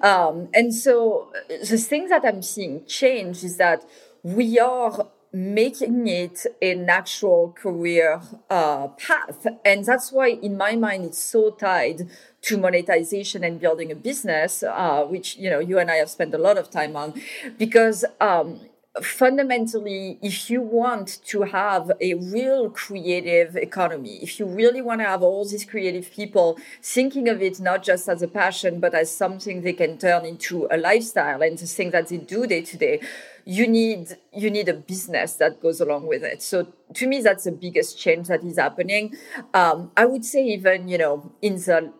Um, 0.02 0.48
and 0.52 0.74
so 0.74 1.32
the 1.48 1.78
thing 1.78 2.08
that 2.08 2.24
I'm 2.24 2.42
seeing 2.42 2.84
change 2.86 3.44
is 3.44 3.56
that 3.58 3.84
we 4.22 4.58
are 4.58 5.06
making 5.32 6.06
it 6.06 6.46
a 6.62 6.74
natural 6.74 7.52
career 7.52 8.20
uh, 8.48 8.88
path. 8.88 9.46
And 9.64 9.84
that's 9.84 10.10
why, 10.10 10.28
in 10.28 10.56
my 10.56 10.76
mind, 10.76 11.04
it's 11.04 11.22
so 11.22 11.50
tied 11.50 12.08
to 12.46 12.56
monetization 12.56 13.42
and 13.44 13.60
building 13.60 13.90
a 13.90 13.94
business, 13.94 14.62
uh, 14.62 15.04
which 15.04 15.36
you 15.36 15.50
know 15.50 15.58
you 15.58 15.78
and 15.78 15.90
I 15.90 15.96
have 15.96 16.10
spent 16.10 16.34
a 16.34 16.38
lot 16.38 16.56
of 16.58 16.70
time 16.70 16.96
on, 16.96 17.14
because. 17.58 18.04
Um, 18.20 18.60
fundamentally, 19.02 20.18
if 20.22 20.48
you 20.48 20.60
want 20.60 21.18
to 21.26 21.42
have 21.42 21.92
a 22.00 22.14
real 22.14 22.70
creative 22.70 23.56
economy, 23.56 24.18
if 24.22 24.38
you 24.38 24.46
really 24.46 24.80
want 24.80 25.00
to 25.00 25.06
have 25.06 25.22
all 25.22 25.44
these 25.44 25.64
creative 25.64 26.10
people 26.10 26.58
thinking 26.82 27.28
of 27.28 27.42
it 27.42 27.60
not 27.60 27.82
just 27.82 28.08
as 28.08 28.22
a 28.22 28.28
passion, 28.28 28.80
but 28.80 28.94
as 28.94 29.14
something 29.14 29.62
they 29.62 29.72
can 29.72 29.98
turn 29.98 30.24
into 30.24 30.66
a 30.70 30.76
lifestyle 30.76 31.42
and 31.42 31.58
the 31.58 31.66
thing 31.66 31.90
that 31.90 32.08
they 32.08 32.16
do 32.16 32.46
day 32.46 32.62
to 32.62 32.76
day, 32.76 33.00
you 33.44 33.66
need 33.66 34.16
you 34.32 34.50
need 34.50 34.68
a 34.68 34.74
business 34.74 35.34
that 35.34 35.60
goes 35.60 35.80
along 35.80 36.06
with 36.06 36.22
it. 36.24 36.42
So 36.42 36.66
to 36.94 37.06
me, 37.06 37.20
that's 37.20 37.44
the 37.44 37.52
biggest 37.52 37.98
change 37.98 38.28
that 38.28 38.42
is 38.42 38.58
happening. 38.58 39.14
Um, 39.54 39.90
I 39.96 40.06
would 40.06 40.24
say 40.24 40.44
even 40.46 40.88
you 40.88 40.98
know 40.98 41.32
in 41.42 41.56
the 41.56 41.92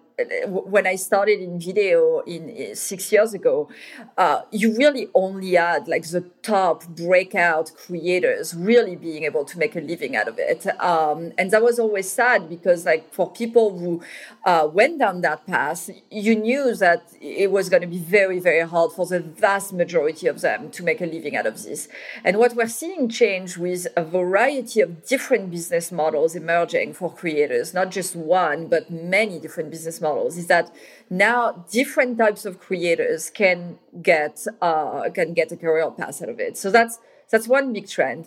when 0.46 0.86
I 0.86 0.96
started 0.96 1.40
in 1.40 1.60
video 1.60 2.20
in 2.20 2.74
six 2.74 3.12
years 3.12 3.34
ago, 3.34 3.68
uh, 4.16 4.42
you 4.50 4.74
really 4.74 5.08
only 5.14 5.54
had 5.54 5.88
like 5.88 6.08
the 6.08 6.22
top 6.42 6.86
breakout 6.86 7.72
creators 7.76 8.54
really 8.54 8.96
being 8.96 9.24
able 9.24 9.44
to 9.44 9.58
make 9.58 9.76
a 9.76 9.80
living 9.80 10.16
out 10.16 10.26
of 10.26 10.38
it, 10.38 10.66
um, 10.80 11.32
and 11.36 11.50
that 11.50 11.62
was 11.62 11.78
always 11.78 12.10
sad 12.10 12.48
because 12.48 12.86
like 12.86 13.12
for 13.12 13.30
people 13.30 13.78
who 13.78 14.02
uh, 14.46 14.66
went 14.72 15.00
down 15.00 15.20
that 15.20 15.46
path, 15.46 15.90
you 16.10 16.34
knew 16.34 16.74
that 16.74 17.12
it 17.20 17.50
was 17.50 17.68
going 17.68 17.82
to 17.82 17.88
be 17.88 17.98
very 17.98 18.38
very 18.38 18.66
hard 18.66 18.92
for 18.92 19.04
the 19.04 19.20
vast 19.20 19.74
majority 19.74 20.26
of 20.26 20.40
them 20.40 20.70
to 20.70 20.82
make 20.82 21.02
a 21.02 21.06
living 21.06 21.36
out 21.36 21.44
of 21.44 21.62
this. 21.62 21.88
And 22.24 22.38
what 22.38 22.56
we're 22.56 22.68
seeing 22.68 23.10
change 23.10 23.58
with 23.58 23.86
a 23.94 24.04
variety 24.04 24.80
of 24.80 25.04
different 25.04 25.50
business 25.50 25.92
models 25.92 26.34
emerging 26.34 26.94
for 26.94 27.12
creators, 27.12 27.74
not 27.74 27.90
just 27.90 28.16
one 28.16 28.68
but 28.68 28.90
many 28.90 29.38
different 29.38 29.70
business 29.70 30.00
models 30.00 30.05
models 30.06 30.34
is 30.42 30.46
that 30.54 30.66
now 31.10 31.38
different 31.78 32.12
types 32.24 32.42
of 32.48 32.52
creators 32.66 33.22
can 33.40 33.58
get 34.10 34.34
uh, 34.68 35.02
can 35.18 35.28
get 35.40 35.48
a 35.56 35.58
career 35.64 35.90
path 35.98 36.22
out 36.22 36.30
of 36.34 36.38
it. 36.46 36.54
So 36.62 36.66
that's 36.76 36.94
that's 37.30 37.46
one 37.58 37.66
big 37.76 37.86
trend. 37.96 38.22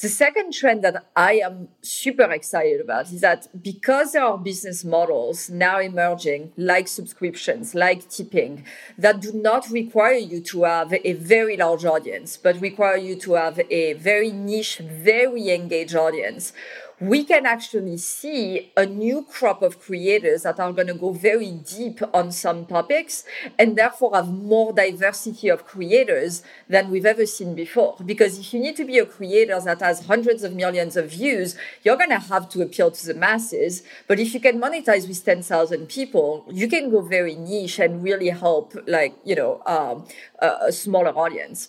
The 0.00 0.08
second 0.08 0.52
trend 0.52 0.84
that 0.84 0.96
I 1.16 1.32
am 1.48 1.56
super 1.82 2.30
excited 2.30 2.80
about 2.80 3.10
is 3.10 3.20
that 3.20 3.48
because 3.70 4.12
there 4.12 4.22
are 4.22 4.38
business 4.38 4.84
models 4.84 5.50
now 5.50 5.80
emerging, 5.80 6.52
like 6.56 6.86
subscriptions, 6.86 7.74
like 7.74 8.08
tipping, 8.08 8.64
that 8.96 9.20
do 9.20 9.32
not 9.32 9.68
require 9.70 10.22
you 10.32 10.40
to 10.52 10.62
have 10.62 10.92
a 10.92 11.12
very 11.14 11.56
large 11.56 11.84
audience, 11.84 12.36
but 12.36 12.60
require 12.60 12.96
you 12.96 13.16
to 13.16 13.32
have 13.32 13.58
a 13.82 13.94
very 13.94 14.30
niche, 14.30 14.78
very 14.78 15.50
engaged 15.50 15.96
audience 15.96 16.52
we 17.00 17.22
can 17.24 17.46
actually 17.46 17.96
see 17.96 18.72
a 18.76 18.84
new 18.84 19.22
crop 19.22 19.62
of 19.62 19.80
creators 19.80 20.42
that 20.42 20.58
are 20.58 20.72
going 20.72 20.88
to 20.88 20.94
go 20.94 21.12
very 21.12 21.52
deep 21.52 22.00
on 22.12 22.32
some 22.32 22.66
topics 22.66 23.24
and 23.58 23.76
therefore 23.76 24.14
have 24.14 24.28
more 24.28 24.72
diversity 24.72 25.48
of 25.48 25.64
creators 25.64 26.42
than 26.68 26.90
we've 26.90 27.06
ever 27.06 27.24
seen 27.24 27.54
before. 27.54 27.96
Because 28.04 28.38
if 28.38 28.52
you 28.52 28.60
need 28.60 28.76
to 28.76 28.84
be 28.84 28.98
a 28.98 29.06
creator 29.06 29.60
that 29.60 29.80
has 29.80 30.06
hundreds 30.06 30.42
of 30.42 30.54
millions 30.54 30.96
of 30.96 31.10
views, 31.10 31.56
you're 31.84 31.96
going 31.96 32.10
to 32.10 32.18
have 32.18 32.48
to 32.50 32.62
appeal 32.62 32.90
to 32.90 33.06
the 33.06 33.14
masses. 33.14 33.82
But 34.08 34.18
if 34.18 34.34
you 34.34 34.40
can 34.40 34.60
monetize 34.60 35.06
with 35.06 35.24
10,000 35.24 35.86
people, 35.88 36.46
you 36.50 36.66
can 36.68 36.90
go 36.90 37.00
very 37.00 37.36
niche 37.36 37.78
and 37.78 38.02
really 38.02 38.30
help, 38.30 38.74
like, 38.86 39.14
you 39.24 39.36
know, 39.36 39.62
um, 39.66 40.06
a, 40.40 40.66
a 40.68 40.72
smaller 40.72 41.16
audience. 41.16 41.68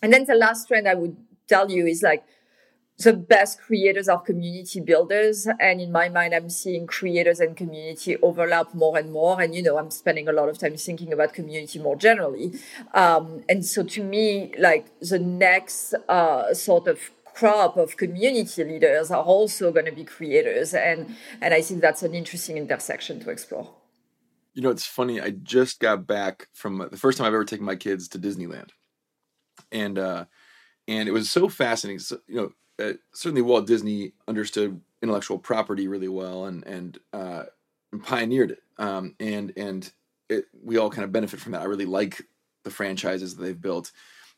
And 0.00 0.12
then 0.12 0.24
the 0.26 0.34
last 0.34 0.68
trend 0.68 0.86
I 0.86 0.94
would 0.94 1.16
tell 1.48 1.70
you 1.70 1.86
is 1.86 2.02
like, 2.02 2.24
the 3.02 3.14
best 3.14 3.60
creators 3.60 4.08
are 4.08 4.20
community 4.20 4.80
builders. 4.80 5.48
And 5.58 5.80
in 5.80 5.90
my 5.90 6.08
mind, 6.08 6.34
I'm 6.34 6.50
seeing 6.50 6.86
creators 6.86 7.40
and 7.40 7.56
community 7.56 8.16
overlap 8.18 8.74
more 8.74 8.98
and 8.98 9.10
more. 9.10 9.40
And, 9.40 9.54
you 9.54 9.62
know, 9.62 9.78
I'm 9.78 9.90
spending 9.90 10.28
a 10.28 10.32
lot 10.32 10.48
of 10.48 10.58
time 10.58 10.76
thinking 10.76 11.12
about 11.12 11.32
community 11.32 11.78
more 11.78 11.96
generally. 11.96 12.52
Um, 12.92 13.42
and 13.48 13.64
so 13.64 13.82
to 13.84 14.04
me, 14.04 14.52
like 14.58 14.86
the 15.00 15.18
next 15.18 15.94
uh, 16.08 16.52
sort 16.52 16.88
of 16.88 17.10
crop 17.24 17.76
of 17.76 17.96
community 17.96 18.64
leaders 18.64 19.10
are 19.10 19.22
also 19.22 19.72
going 19.72 19.86
to 19.86 19.92
be 19.92 20.04
creators. 20.04 20.74
And, 20.74 21.16
and 21.40 21.54
I 21.54 21.62
think 21.62 21.80
that's 21.80 22.02
an 22.02 22.14
interesting 22.14 22.58
intersection 22.58 23.18
to 23.20 23.30
explore. 23.30 23.72
You 24.52 24.62
know, 24.62 24.70
it's 24.70 24.86
funny. 24.86 25.20
I 25.20 25.30
just 25.30 25.80
got 25.80 26.06
back 26.06 26.48
from 26.52 26.86
the 26.90 26.98
first 26.98 27.16
time 27.16 27.26
I've 27.26 27.34
ever 27.34 27.44
taken 27.44 27.64
my 27.64 27.76
kids 27.76 28.08
to 28.08 28.18
Disneyland. 28.18 28.70
And, 29.72 29.98
uh, 29.98 30.24
and 30.88 31.08
it 31.08 31.12
was 31.12 31.30
so 31.30 31.48
fascinating. 31.48 32.00
So, 32.00 32.18
you 32.26 32.36
know, 32.36 32.52
uh, 32.80 32.92
certainly 33.12 33.42
Walt 33.42 33.66
Disney 33.66 34.12
understood 34.26 34.80
intellectual 35.02 35.38
property 35.38 35.88
really 35.88 36.08
well 36.08 36.46
and 36.46 36.66
and, 36.66 36.98
uh, 37.12 37.44
pioneered 38.02 38.52
it. 38.52 38.62
Um, 38.78 39.14
and 39.20 39.52
and 39.56 39.90
it, 40.28 40.46
we 40.62 40.78
all 40.78 40.90
kind 40.90 41.04
of 41.04 41.12
benefit 41.12 41.40
from 41.40 41.52
that. 41.52 41.62
I 41.62 41.64
really 41.64 41.86
like 41.86 42.22
the 42.64 42.70
franchises 42.70 43.36
that 43.36 43.42
they've 43.42 43.60
built, 43.60 43.92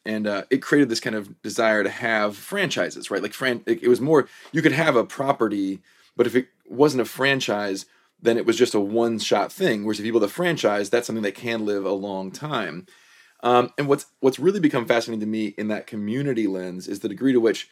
and 0.05 0.27
uh, 0.27 0.45
it 0.51 0.63
created 0.63 0.89
this 0.89 1.01
kind 1.01 1.17
of 1.17 1.41
desire 1.43 1.83
to 1.83 1.91
have 1.91 2.37
franchises, 2.37 3.11
right? 3.11 3.23
Like 3.23 3.35
fran- 3.35 3.63
it, 3.67 3.83
it 3.83 3.89
was 3.89 4.01
more 4.01 4.29
you 4.53 4.63
could 4.63 4.73
have 4.73 4.97
a 4.97 5.05
property, 5.05 5.81
but 6.17 6.27
if 6.27 6.35
it 6.35 6.49
wasn't 6.67 7.03
a 7.03 7.07
franchise, 7.07 7.87
then 8.21 8.37
it 8.37 8.47
was 8.47 8.57
just 8.57 8.75
a 8.75 8.81
one-shot 8.81 9.53
thing. 9.53 9.85
Whereas 9.85 10.01
if 10.01 10.07
you 10.07 10.13
build 10.13 10.25
a 10.25 10.29
franchise, 10.29 10.89
that's 10.89 11.07
something 11.07 11.25
that 11.25 11.35
can 11.35 11.67
live 11.67 11.85
a 11.85 11.93
long 11.93 12.31
time. 12.31 12.87
Um, 13.43 13.73
and 13.77 13.89
what's 13.89 14.07
what's 14.21 14.39
really 14.39 14.61
become 14.61 14.87
fascinating 14.87 15.21
to 15.21 15.27
me 15.27 15.49
in 15.59 15.69
that 15.69 15.87
community 15.87 16.47
lens 16.47 16.89
is 16.89 17.01
the 17.01 17.09
degree 17.09 17.33
to 17.33 17.41
which 17.41 17.69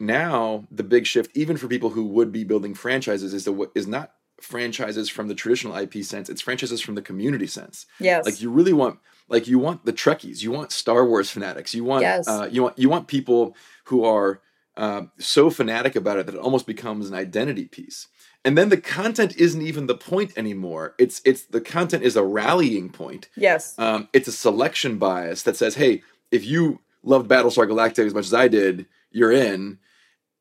now 0.00 0.66
the 0.70 0.82
big 0.82 1.06
shift, 1.06 1.36
even 1.36 1.56
for 1.56 1.68
people 1.68 1.90
who 1.90 2.04
would 2.04 2.32
be 2.32 2.44
building 2.44 2.74
franchises, 2.74 3.34
is 3.34 3.44
the 3.44 3.70
is 3.74 3.86
not 3.86 4.12
franchises 4.40 5.08
from 5.08 5.28
the 5.28 5.34
traditional 5.34 5.76
IP 5.76 6.04
sense. 6.04 6.28
It's 6.28 6.40
franchises 6.40 6.80
from 6.80 6.94
the 6.94 7.02
community 7.02 7.46
sense. 7.46 7.86
Yes. 8.00 8.24
Like 8.24 8.40
you 8.40 8.50
really 8.50 8.72
want 8.72 8.98
like 9.28 9.46
you 9.46 9.58
want 9.58 9.84
the 9.84 9.92
Trekkies, 9.92 10.42
you 10.42 10.50
want 10.50 10.72
Star 10.72 11.06
Wars 11.06 11.30
fanatics, 11.30 11.74
you 11.74 11.84
want 11.84 12.02
yes. 12.02 12.28
uh, 12.28 12.48
you 12.50 12.62
want 12.62 12.78
you 12.78 12.88
want 12.88 13.08
people 13.08 13.56
who 13.84 14.04
are 14.04 14.40
uh, 14.76 15.02
so 15.18 15.50
fanatic 15.50 15.94
about 15.94 16.18
it 16.18 16.26
that 16.26 16.34
it 16.34 16.40
almost 16.40 16.66
becomes 16.66 17.08
an 17.08 17.14
identity 17.14 17.66
piece. 17.66 18.08
And 18.44 18.58
then 18.58 18.68
the 18.68 18.76
content 18.76 19.36
isn't 19.36 19.62
even 19.62 19.86
the 19.86 19.94
point 19.94 20.32
anymore. 20.36 20.94
It's 20.98 21.22
it's 21.24 21.44
the 21.44 21.60
content 21.60 22.02
is 22.02 22.16
a 22.16 22.24
rallying 22.24 22.90
point. 22.90 23.28
Yes. 23.36 23.78
Um, 23.78 24.08
it's 24.12 24.28
a 24.28 24.32
selection 24.32 24.98
bias 24.98 25.42
that 25.44 25.56
says, 25.56 25.76
hey, 25.76 26.02
if 26.30 26.44
you 26.44 26.80
loved 27.02 27.30
Battlestar 27.30 27.68
Galactica 27.68 28.04
as 28.04 28.14
much 28.14 28.26
as 28.26 28.34
I 28.34 28.48
did, 28.48 28.86
you're 29.10 29.32
in 29.32 29.78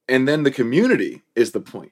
and 0.07 0.27
then 0.27 0.43
the 0.43 0.51
community 0.51 1.22
is 1.36 1.51
the 1.51 1.60
point. 1.60 1.91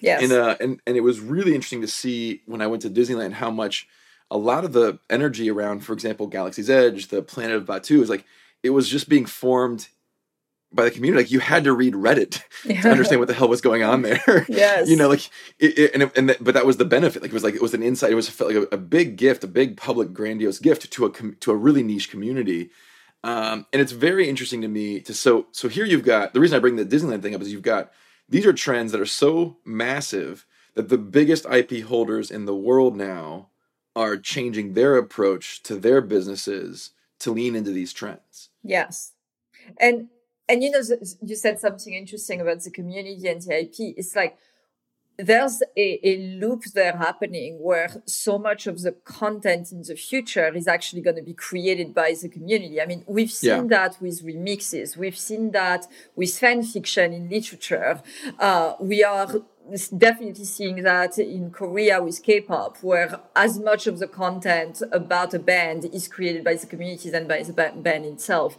Yes. 0.00 0.22
And 0.22 0.32
uh, 0.32 0.56
and 0.60 0.80
and 0.86 0.96
it 0.96 1.00
was 1.00 1.20
really 1.20 1.54
interesting 1.54 1.80
to 1.80 1.88
see 1.88 2.42
when 2.46 2.62
I 2.62 2.66
went 2.66 2.82
to 2.82 2.90
Disneyland 2.90 3.34
how 3.34 3.50
much 3.50 3.88
a 4.30 4.38
lot 4.38 4.64
of 4.64 4.72
the 4.72 4.98
energy 5.10 5.50
around, 5.50 5.80
for 5.80 5.92
example, 5.92 6.26
Galaxy's 6.26 6.70
Edge, 6.70 7.08
the 7.08 7.22
Planet 7.22 7.56
of 7.56 7.64
Batuu, 7.64 8.02
is 8.02 8.10
like 8.10 8.24
it 8.62 8.70
was 8.70 8.88
just 8.88 9.08
being 9.08 9.26
formed 9.26 9.88
by 10.72 10.84
the 10.84 10.90
community. 10.90 11.22
Like 11.22 11.30
you 11.32 11.40
had 11.40 11.64
to 11.64 11.72
read 11.72 11.94
Reddit 11.94 12.42
yeah. 12.64 12.80
to 12.82 12.90
understand 12.90 13.20
what 13.20 13.28
the 13.28 13.34
hell 13.34 13.48
was 13.48 13.60
going 13.60 13.82
on 13.82 14.02
there. 14.02 14.46
Yes. 14.48 14.88
you 14.88 14.96
know, 14.96 15.08
like 15.08 15.28
it, 15.58 15.78
it, 15.78 15.94
and 15.94 16.10
and 16.14 16.36
but 16.40 16.54
that 16.54 16.66
was 16.66 16.76
the 16.76 16.84
benefit. 16.84 17.22
Like 17.22 17.30
it 17.30 17.34
was 17.34 17.44
like 17.44 17.54
it 17.54 17.62
was 17.62 17.74
an 17.74 17.82
insight. 17.82 18.12
It 18.12 18.16
was 18.16 18.28
felt 18.28 18.54
like 18.54 18.68
a, 18.70 18.74
a 18.74 18.78
big 18.78 19.16
gift, 19.16 19.42
a 19.44 19.48
big 19.48 19.76
public 19.76 20.12
grandiose 20.12 20.58
gift 20.58 20.90
to 20.90 21.06
a 21.06 21.10
to 21.10 21.50
a 21.50 21.56
really 21.56 21.82
niche 21.82 22.10
community 22.10 22.70
um, 23.24 23.66
and 23.72 23.82
it's 23.82 23.92
very 23.92 24.28
interesting 24.28 24.60
to 24.62 24.68
me 24.68 25.00
to 25.00 25.14
so 25.14 25.46
so 25.52 25.68
here 25.68 25.84
you've 25.84 26.04
got 26.04 26.32
the 26.32 26.40
reason 26.40 26.56
I 26.56 26.60
bring 26.60 26.76
the 26.76 26.84
Disneyland 26.84 27.22
thing 27.22 27.34
up 27.34 27.40
is 27.40 27.52
you've 27.52 27.62
got 27.62 27.90
these 28.28 28.46
are 28.46 28.52
trends 28.52 28.92
that 28.92 29.00
are 29.00 29.06
so 29.06 29.56
massive 29.64 30.46
that 30.74 30.88
the 30.88 30.98
biggest 30.98 31.46
IP 31.46 31.84
holders 31.84 32.30
in 32.30 32.44
the 32.44 32.54
world 32.54 32.96
now 32.96 33.48
are 33.96 34.16
changing 34.16 34.74
their 34.74 34.96
approach 34.96 35.62
to 35.64 35.76
their 35.76 36.00
businesses 36.00 36.90
to 37.18 37.32
lean 37.32 37.56
into 37.56 37.72
these 37.72 37.92
trends. 37.92 38.50
Yes. 38.62 39.12
And 39.78 40.08
and 40.48 40.62
you 40.62 40.70
know 40.70 40.80
you 41.20 41.34
said 41.34 41.58
something 41.58 41.92
interesting 41.92 42.40
about 42.40 42.62
the 42.62 42.70
community 42.70 43.26
and 43.28 43.42
the 43.42 43.62
IP. 43.62 43.94
It's 43.96 44.14
like 44.14 44.38
there's 45.18 45.62
a, 45.76 46.00
a, 46.04 46.16
loop 46.38 46.62
there 46.74 46.96
happening 46.96 47.58
where 47.60 48.02
so 48.06 48.38
much 48.38 48.68
of 48.68 48.82
the 48.82 48.92
content 48.92 49.72
in 49.72 49.82
the 49.82 49.96
future 49.96 50.54
is 50.54 50.68
actually 50.68 51.02
going 51.02 51.16
to 51.16 51.22
be 51.22 51.34
created 51.34 51.92
by 51.92 52.14
the 52.22 52.28
community. 52.28 52.80
I 52.80 52.86
mean, 52.86 53.04
we've 53.08 53.32
seen 53.32 53.68
yeah. 53.68 53.78
that 53.78 54.00
with 54.00 54.24
remixes. 54.24 54.96
We've 54.96 55.18
seen 55.18 55.50
that 55.50 55.88
with 56.14 56.38
fan 56.38 56.62
fiction 56.62 57.12
in 57.12 57.28
literature. 57.28 58.00
Uh, 58.38 58.74
we 58.78 59.02
are 59.02 59.42
definitely 59.96 60.44
seeing 60.44 60.82
that 60.82 61.18
in 61.18 61.50
Korea 61.50 62.02
with 62.02 62.22
K-pop, 62.22 62.78
where 62.82 63.20
as 63.34 63.58
much 63.58 63.86
of 63.86 63.98
the 63.98 64.06
content 64.06 64.82
about 64.92 65.34
a 65.34 65.38
band 65.38 65.84
is 65.86 66.08
created 66.08 66.44
by 66.44 66.54
the 66.54 66.66
community 66.66 67.10
than 67.10 67.26
by 67.26 67.42
the 67.42 67.52
band 67.52 68.04
itself. 68.06 68.56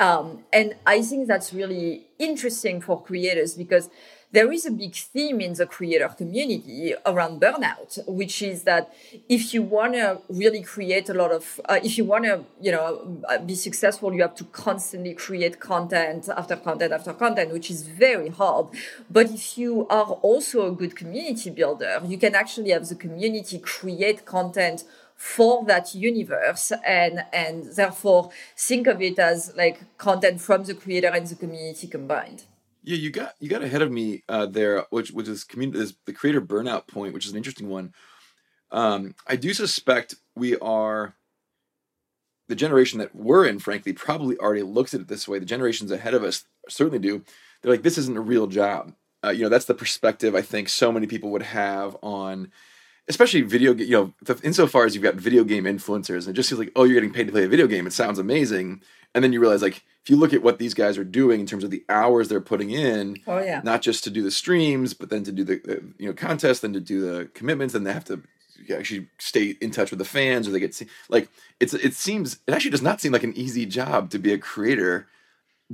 Um, 0.00 0.44
and 0.52 0.74
I 0.86 1.02
think 1.02 1.28
that's 1.28 1.52
really 1.52 2.06
interesting 2.18 2.80
for 2.80 3.00
creators 3.00 3.54
because 3.54 3.90
there 4.30 4.52
is 4.52 4.66
a 4.66 4.70
big 4.70 4.94
theme 4.94 5.40
in 5.40 5.54
the 5.54 5.64
creator 5.64 6.08
community 6.08 6.94
around 7.06 7.40
burnout, 7.40 8.06
which 8.06 8.42
is 8.42 8.64
that 8.64 8.92
if 9.28 9.54
you 9.54 9.62
want 9.62 9.94
to 9.94 10.20
really 10.28 10.62
create 10.62 11.08
a 11.08 11.14
lot 11.14 11.32
of, 11.32 11.60
uh, 11.66 11.80
if 11.82 11.96
you 11.96 12.04
want 12.04 12.24
to, 12.24 12.44
you 12.60 12.70
know, 12.70 13.22
uh, 13.28 13.38
be 13.38 13.54
successful, 13.54 14.12
you 14.12 14.20
have 14.20 14.34
to 14.34 14.44
constantly 14.44 15.14
create 15.14 15.60
content 15.60 16.28
after 16.28 16.56
content 16.56 16.92
after 16.92 17.14
content, 17.14 17.52
which 17.52 17.70
is 17.70 17.82
very 17.82 18.28
hard. 18.28 18.66
But 19.10 19.30
if 19.30 19.56
you 19.56 19.86
are 19.88 20.12
also 20.22 20.66
a 20.68 20.72
good 20.72 20.94
community 20.94 21.48
builder, 21.50 22.02
you 22.04 22.18
can 22.18 22.34
actually 22.34 22.70
have 22.70 22.86
the 22.86 22.96
community 22.96 23.58
create 23.58 24.26
content 24.26 24.84
for 25.16 25.64
that 25.64 25.96
universe 25.96 26.70
and 26.86 27.24
and 27.32 27.64
therefore 27.74 28.30
think 28.56 28.86
of 28.86 29.02
it 29.02 29.18
as 29.18 29.52
like 29.56 29.80
content 29.98 30.40
from 30.40 30.62
the 30.62 30.74
creator 30.74 31.08
and 31.08 31.26
the 31.26 31.34
community 31.34 31.88
combined 31.88 32.44
yeah, 32.88 32.96
you 32.96 33.10
got 33.10 33.34
you 33.38 33.50
got 33.50 33.62
ahead 33.62 33.82
of 33.82 33.92
me 33.92 34.22
uh, 34.30 34.46
there, 34.46 34.86
which 34.88 35.10
which 35.10 35.28
is 35.28 35.44
community 35.44 35.78
is 35.78 35.94
the 36.06 36.12
creator 36.14 36.40
burnout 36.40 36.86
point, 36.86 37.12
which 37.12 37.26
is 37.26 37.32
an 37.32 37.36
interesting 37.36 37.68
one. 37.68 37.92
Um, 38.70 39.14
I 39.26 39.36
do 39.36 39.52
suspect 39.52 40.14
we 40.34 40.56
are 40.56 41.14
the 42.48 42.54
generation 42.54 42.98
that 43.00 43.14
we're 43.14 43.46
in, 43.46 43.58
frankly, 43.58 43.92
probably 43.92 44.38
already 44.38 44.62
looks 44.62 44.94
at 44.94 45.02
it 45.02 45.08
this 45.08 45.28
way. 45.28 45.38
The 45.38 45.44
generations 45.44 45.90
ahead 45.90 46.14
of 46.14 46.24
us 46.24 46.44
certainly 46.70 46.98
do. 46.98 47.22
They're 47.60 47.72
like, 47.72 47.82
this 47.82 47.98
isn't 47.98 48.16
a 48.16 48.22
real 48.22 48.46
job. 48.46 48.94
Uh, 49.22 49.30
you 49.30 49.42
know, 49.42 49.50
that's 49.50 49.66
the 49.66 49.74
perspective 49.74 50.34
I 50.34 50.40
think 50.40 50.70
so 50.70 50.90
many 50.90 51.06
people 51.06 51.30
would 51.32 51.42
have 51.42 51.94
on, 52.02 52.50
especially 53.06 53.42
video. 53.42 53.74
You 53.74 54.14
know, 54.26 54.36
insofar 54.42 54.86
as 54.86 54.94
you've 54.94 55.04
got 55.04 55.16
video 55.16 55.44
game 55.44 55.64
influencers, 55.64 56.26
and 56.26 56.28
it 56.28 56.36
just 56.36 56.48
seems 56.48 56.58
like, 56.58 56.72
oh, 56.74 56.84
you're 56.84 56.94
getting 56.94 57.12
paid 57.12 57.26
to 57.26 57.32
play 57.32 57.44
a 57.44 57.48
video 57.48 57.66
game. 57.66 57.86
It 57.86 57.92
sounds 57.92 58.18
amazing, 58.18 58.80
and 59.18 59.24
then 59.24 59.32
you 59.32 59.40
realize 59.40 59.62
like 59.62 59.82
if 60.04 60.08
you 60.08 60.14
look 60.14 60.32
at 60.32 60.44
what 60.44 60.60
these 60.60 60.74
guys 60.74 60.96
are 60.96 61.02
doing 61.02 61.40
in 61.40 61.46
terms 61.46 61.64
of 61.64 61.72
the 61.72 61.84
hours 61.88 62.28
they're 62.28 62.40
putting 62.40 62.70
in, 62.70 63.16
oh 63.26 63.40
yeah, 63.40 63.60
not 63.64 63.82
just 63.82 64.04
to 64.04 64.10
do 64.10 64.22
the 64.22 64.30
streams, 64.30 64.94
but 64.94 65.10
then 65.10 65.24
to 65.24 65.32
do 65.32 65.42
the, 65.42 65.60
the 65.64 65.82
you 65.98 66.06
know 66.06 66.14
contests, 66.14 66.60
then 66.60 66.72
to 66.72 66.80
do 66.80 67.00
the 67.00 67.26
commitments, 67.34 67.74
and 67.74 67.84
they 67.84 67.92
have 67.92 68.04
to 68.04 68.22
actually 68.72 69.08
stay 69.18 69.56
in 69.60 69.72
touch 69.72 69.90
with 69.90 69.98
the 69.98 70.04
fans, 70.04 70.46
or 70.46 70.52
they 70.52 70.60
get 70.60 70.72
see, 70.72 70.86
like 71.08 71.28
it's 71.58 71.74
it 71.74 71.94
seems 71.94 72.38
it 72.46 72.54
actually 72.54 72.70
does 72.70 72.80
not 72.80 73.00
seem 73.00 73.10
like 73.10 73.24
an 73.24 73.36
easy 73.36 73.66
job 73.66 74.08
to 74.10 74.20
be 74.20 74.32
a 74.32 74.38
creator 74.38 75.08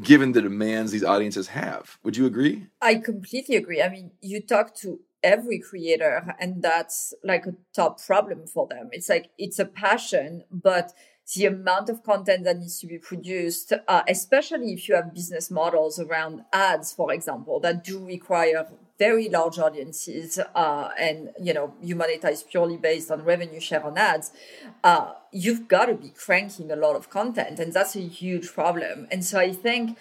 given 0.02 0.32
the 0.32 0.40
demands 0.40 0.90
these 0.90 1.04
audiences 1.04 1.48
have. 1.48 1.98
Would 2.02 2.16
you 2.16 2.24
agree? 2.24 2.66
I 2.80 2.94
completely 2.94 3.56
agree. 3.56 3.82
I 3.82 3.90
mean, 3.90 4.12
you 4.22 4.40
talk 4.40 4.74
to 4.76 5.00
every 5.22 5.58
creator 5.58 6.34
and 6.40 6.62
that's 6.62 7.14
like 7.22 7.46
a 7.46 7.54
top 7.76 8.04
problem 8.04 8.46
for 8.46 8.66
them. 8.66 8.88
It's 8.92 9.10
like 9.10 9.30
it's 9.36 9.58
a 9.58 9.66
passion, 9.66 10.44
but 10.50 10.94
the 11.32 11.46
amount 11.46 11.88
of 11.88 12.02
content 12.02 12.44
that 12.44 12.58
needs 12.58 12.78
to 12.80 12.86
be 12.86 12.98
produced, 12.98 13.72
uh, 13.88 14.02
especially 14.08 14.72
if 14.74 14.88
you 14.88 14.94
have 14.94 15.14
business 15.14 15.50
models 15.50 15.98
around 15.98 16.44
ads, 16.52 16.92
for 16.92 17.12
example, 17.12 17.60
that 17.60 17.82
do 17.82 18.04
require 18.04 18.66
very 18.98 19.28
large 19.28 19.58
audiences, 19.58 20.38
uh, 20.54 20.90
and 20.98 21.30
you 21.40 21.52
know 21.52 21.74
you 21.82 21.96
monetize 21.96 22.46
purely 22.46 22.76
based 22.76 23.10
on 23.10 23.24
revenue 23.24 23.58
share 23.58 23.84
on 23.84 23.98
ads. 23.98 24.32
Uh, 24.84 25.12
you've 25.32 25.66
got 25.66 25.86
to 25.86 25.94
be 25.94 26.10
cranking 26.10 26.70
a 26.70 26.76
lot 26.76 26.94
of 26.94 27.10
content, 27.10 27.58
and 27.58 27.72
that's 27.72 27.96
a 27.96 28.00
huge 28.00 28.52
problem. 28.52 29.06
And 29.10 29.24
so 29.24 29.38
I 29.38 29.52
think. 29.52 29.98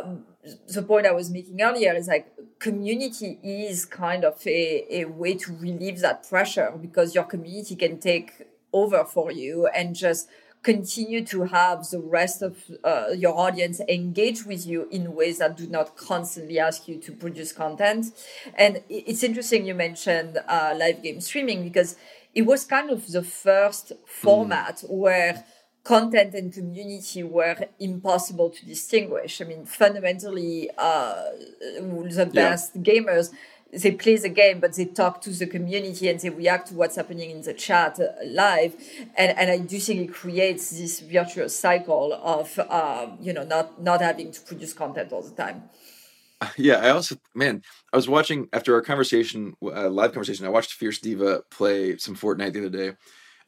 Um, 0.00 0.24
the 0.72 0.82
point 0.82 1.04
I 1.04 1.12
was 1.12 1.28
making 1.28 1.60
earlier 1.60 1.94
is 1.94 2.08
like 2.08 2.32
community 2.60 3.38
is 3.42 3.84
kind 3.84 4.24
of 4.24 4.40
a, 4.46 5.00
a 5.02 5.04
way 5.04 5.34
to 5.34 5.54
relieve 5.54 6.00
that 6.00 6.26
pressure 6.26 6.72
because 6.80 7.14
your 7.14 7.24
community 7.24 7.76
can 7.76 7.98
take 7.98 8.46
over 8.72 9.04
for 9.04 9.30
you 9.30 9.66
and 9.66 9.94
just 9.94 10.28
continue 10.62 11.24
to 11.24 11.44
have 11.44 11.88
the 11.90 12.00
rest 12.00 12.42
of 12.42 12.58
uh, 12.84 13.06
your 13.16 13.36
audience 13.38 13.80
engage 13.88 14.44
with 14.44 14.66
you 14.66 14.86
in 14.90 15.14
ways 15.14 15.38
that 15.38 15.56
do 15.56 15.66
not 15.66 15.96
constantly 15.96 16.58
ask 16.58 16.86
you 16.86 16.98
to 16.98 17.12
produce 17.12 17.52
content. 17.52 18.06
And 18.54 18.82
it's 18.88 19.22
interesting 19.22 19.66
you 19.66 19.74
mentioned 19.74 20.38
uh, 20.48 20.74
live 20.76 21.02
game 21.02 21.20
streaming 21.20 21.64
because 21.64 21.96
it 22.34 22.42
was 22.42 22.64
kind 22.64 22.90
of 22.90 23.10
the 23.10 23.22
first 23.22 23.92
format 24.06 24.76
mm. 24.76 24.90
where 24.90 25.44
content 25.82 26.34
and 26.34 26.52
community 26.52 27.22
were 27.22 27.56
impossible 27.78 28.50
to 28.50 28.66
distinguish. 28.66 29.40
I 29.40 29.44
mean, 29.44 29.64
fundamentally, 29.64 30.70
uh, 30.76 31.24
the 31.60 32.30
best 32.32 32.72
yeah. 32.74 32.82
gamers 32.82 33.30
they 33.72 33.92
play 33.92 34.16
the 34.16 34.28
game, 34.28 34.60
but 34.60 34.74
they 34.74 34.84
talk 34.84 35.20
to 35.22 35.30
the 35.30 35.46
community 35.46 36.08
and 36.08 36.18
they 36.18 36.30
react 36.30 36.68
to 36.68 36.74
what's 36.74 36.96
happening 36.96 37.30
in 37.30 37.42
the 37.42 37.54
chat 37.54 38.00
uh, 38.00 38.08
live. 38.24 38.74
And, 39.16 39.38
and 39.38 39.50
I 39.50 39.58
do 39.58 39.78
think 39.78 40.00
it 40.00 40.12
creates 40.12 40.70
this 40.70 41.00
virtuous 41.00 41.56
cycle 41.56 42.12
of, 42.12 42.58
um, 42.58 43.18
you 43.20 43.32
know, 43.32 43.44
not, 43.44 43.80
not 43.82 44.00
having 44.00 44.32
to 44.32 44.40
produce 44.40 44.72
content 44.72 45.12
all 45.12 45.22
the 45.22 45.34
time. 45.34 45.62
Yeah, 46.56 46.76
I 46.76 46.88
also, 46.88 47.16
man, 47.34 47.62
I 47.92 47.96
was 47.96 48.08
watching 48.08 48.48
after 48.54 48.74
our 48.74 48.80
conversation, 48.80 49.54
uh, 49.62 49.90
live 49.90 50.12
conversation, 50.12 50.46
I 50.46 50.48
watched 50.48 50.72
Fierce 50.72 50.98
Diva 50.98 51.42
play 51.50 51.98
some 51.98 52.16
Fortnite 52.16 52.54
the 52.54 52.60
other 52.60 52.70
day. 52.70 52.96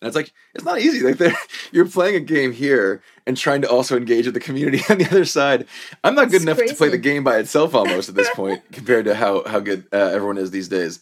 And 0.02 0.09
it's 0.09 0.16
like 0.16 0.32
it's 0.52 0.64
not 0.64 0.80
easy. 0.80 1.00
Like 1.00 1.32
you're 1.73 1.87
playing 1.87 2.16
a 2.16 2.21
game 2.21 2.50
here 2.52 3.00
and 3.25 3.37
trying 3.37 3.62
to 3.62 3.71
also 3.71 3.97
engage 3.97 4.25
with 4.25 4.35
the 4.35 4.40
community 4.40 4.82
on 4.90 4.99
the 4.99 5.06
other 5.06 5.25
side. 5.25 5.64
I'm 6.02 6.16
not 6.16 6.25
good 6.25 6.37
it's 6.37 6.44
enough 6.44 6.56
crazy. 6.56 6.73
to 6.73 6.76
play 6.76 6.88
the 6.88 6.99
game 6.99 7.23
by 7.23 7.38
itself 7.38 7.73
almost 7.73 8.09
at 8.09 8.16
this 8.16 8.28
point 8.35 8.62
compared 8.73 9.04
to 9.04 9.14
how 9.14 9.44
how 9.47 9.61
good 9.61 9.87
uh, 9.92 9.97
everyone 9.97 10.38
is 10.38 10.50
these 10.50 10.66
days. 10.66 10.99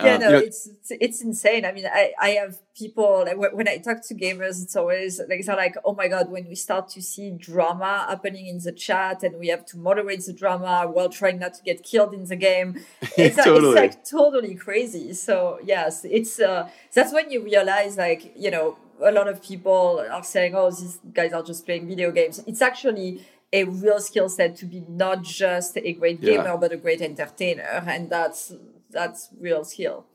Yeah, 0.00 0.14
um, 0.14 0.20
no, 0.20 0.26
you 0.26 0.32
know, 0.32 0.38
it's 0.38 0.68
it's 0.90 1.22
insane. 1.22 1.64
I 1.64 1.72
mean, 1.72 1.86
I 1.86 2.12
I 2.20 2.30
have 2.30 2.58
people 2.74 3.24
like 3.26 3.52
when 3.52 3.68
I 3.68 3.78
talk 3.78 4.06
to 4.08 4.14
gamers, 4.14 4.62
it's 4.62 4.76
always 4.76 5.18
like 5.18 5.40
it's 5.40 5.48
like, 5.48 5.76
oh 5.84 5.94
my 5.94 6.08
god, 6.08 6.30
when 6.30 6.46
we 6.48 6.54
start 6.54 6.88
to 6.90 7.02
see 7.02 7.30
drama 7.32 8.06
happening 8.08 8.46
in 8.46 8.58
the 8.58 8.72
chat 8.72 9.22
and 9.22 9.38
we 9.38 9.48
have 9.48 9.66
to 9.66 9.78
moderate 9.78 10.24
the 10.24 10.32
drama 10.32 10.88
while 10.90 11.08
trying 11.08 11.38
not 11.40 11.54
to 11.54 11.62
get 11.62 11.82
killed 11.82 12.14
in 12.14 12.24
the 12.24 12.36
game, 12.36 12.80
it's, 13.16 13.36
totally. 13.36 13.70
it's 13.70 13.76
like 13.76 14.04
totally 14.04 14.54
crazy. 14.54 15.12
So 15.14 15.58
yes, 15.64 16.04
it's 16.04 16.38
uh, 16.40 16.68
that's 16.94 17.12
when 17.12 17.30
you 17.30 17.42
realize 17.42 17.96
like 17.96 18.32
you 18.36 18.50
know 18.50 18.76
a 19.00 19.12
lot 19.12 19.28
of 19.28 19.42
people 19.42 20.04
are 20.10 20.24
saying, 20.24 20.54
oh, 20.54 20.70
these 20.70 20.98
guys 21.12 21.32
are 21.32 21.42
just 21.42 21.64
playing 21.64 21.86
video 21.88 22.10
games. 22.10 22.42
It's 22.46 22.62
actually 22.62 23.24
a 23.52 23.64
real 23.64 24.00
skill 24.00 24.28
set 24.28 24.56
to 24.56 24.66
be 24.66 24.84
not 24.88 25.22
just 25.22 25.76
a 25.78 25.92
great 25.94 26.20
gamer 26.20 26.44
yeah. 26.44 26.56
but 26.56 26.72
a 26.72 26.76
great 26.76 27.00
entertainer, 27.00 27.82
and 27.86 28.10
that's 28.10 28.52
that's 28.90 29.28
real 29.38 29.64
skill. 29.64 30.06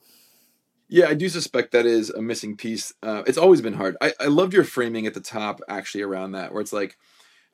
Yeah, 0.89 1.07
I 1.07 1.13
do 1.15 1.29
suspect 1.29 1.71
that 1.71 1.85
is 1.85 2.09
a 2.09 2.21
missing 2.21 2.55
piece. 2.55 2.93
Uh, 3.01 3.23
it's 3.25 3.37
always 3.37 3.61
been 3.61 3.73
hard. 3.73 3.97
I, 3.99 4.13
I 4.19 4.27
loved 4.27 4.53
your 4.53 4.63
framing 4.63 5.07
at 5.07 5.13
the 5.13 5.21
top, 5.21 5.61
actually, 5.67 6.03
around 6.03 6.33
that, 6.33 6.51
where 6.51 6.61
it's 6.61 6.73
like, 6.73 6.97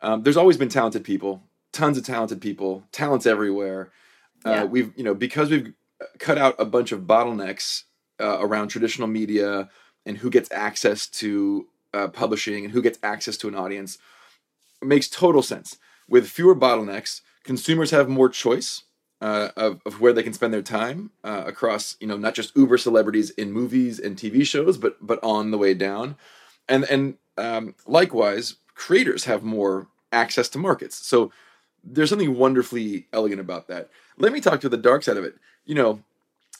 um, 0.01 0.23
there's 0.23 0.37
always 0.37 0.57
been 0.57 0.69
talented 0.69 1.03
people, 1.03 1.43
tons 1.71 1.97
of 1.97 2.05
talented 2.05 2.41
people, 2.41 2.83
talents 2.91 3.25
everywhere. 3.25 3.91
Uh, 4.45 4.49
yeah. 4.49 4.63
We've, 4.65 4.91
you 4.97 5.03
know, 5.03 5.13
because 5.13 5.49
we've 5.49 5.73
cut 6.17 6.37
out 6.37 6.55
a 6.59 6.65
bunch 6.65 6.91
of 6.91 7.01
bottlenecks 7.01 7.83
uh, 8.19 8.37
around 8.39 8.69
traditional 8.69 9.07
media 9.07 9.69
and 10.05 10.17
who 10.17 10.29
gets 10.29 10.51
access 10.51 11.07
to 11.07 11.67
uh, 11.93 12.07
publishing 12.07 12.65
and 12.65 12.73
who 12.73 12.81
gets 12.81 12.99
access 13.03 13.37
to 13.37 13.47
an 13.47 13.55
audience, 13.55 13.97
it 14.81 14.87
makes 14.87 15.07
total 15.07 15.41
sense. 15.41 15.77
With 16.07 16.27
fewer 16.27 16.55
bottlenecks, 16.55 17.21
consumers 17.43 17.91
have 17.91 18.09
more 18.09 18.29
choice 18.29 18.83
uh, 19.21 19.49
of, 19.57 19.81
of 19.85 19.99
where 19.99 20.13
they 20.13 20.23
can 20.23 20.33
spend 20.33 20.53
their 20.53 20.61
time 20.61 21.11
uh, 21.23 21.43
across 21.45 21.97
you 21.99 22.07
know 22.07 22.17
not 22.17 22.33
just 22.33 22.55
uber 22.55 22.77
celebrities 22.77 23.29
in 23.31 23.51
movies 23.51 23.99
and 23.99 24.15
tv 24.17 24.45
shows 24.45 24.77
but 24.77 24.95
but 25.05 25.19
on 25.23 25.51
the 25.51 25.57
way 25.57 25.73
down. 25.73 26.15
And 26.67 26.83
and 26.85 27.15
um, 27.37 27.75
likewise 27.85 28.55
creators 28.75 29.25
have 29.25 29.43
more 29.43 29.87
access 30.11 30.49
to 30.49 30.57
markets. 30.57 30.95
So 31.05 31.31
there's 31.83 32.09
something 32.09 32.37
wonderfully 32.37 33.07
elegant 33.13 33.41
about 33.41 33.67
that. 33.67 33.89
Let 34.17 34.33
me 34.33 34.41
talk 34.41 34.61
to 34.61 34.69
the 34.69 34.77
dark 34.77 35.03
side 35.03 35.17
of 35.17 35.23
it. 35.23 35.35
You 35.65 35.75
know 35.75 36.03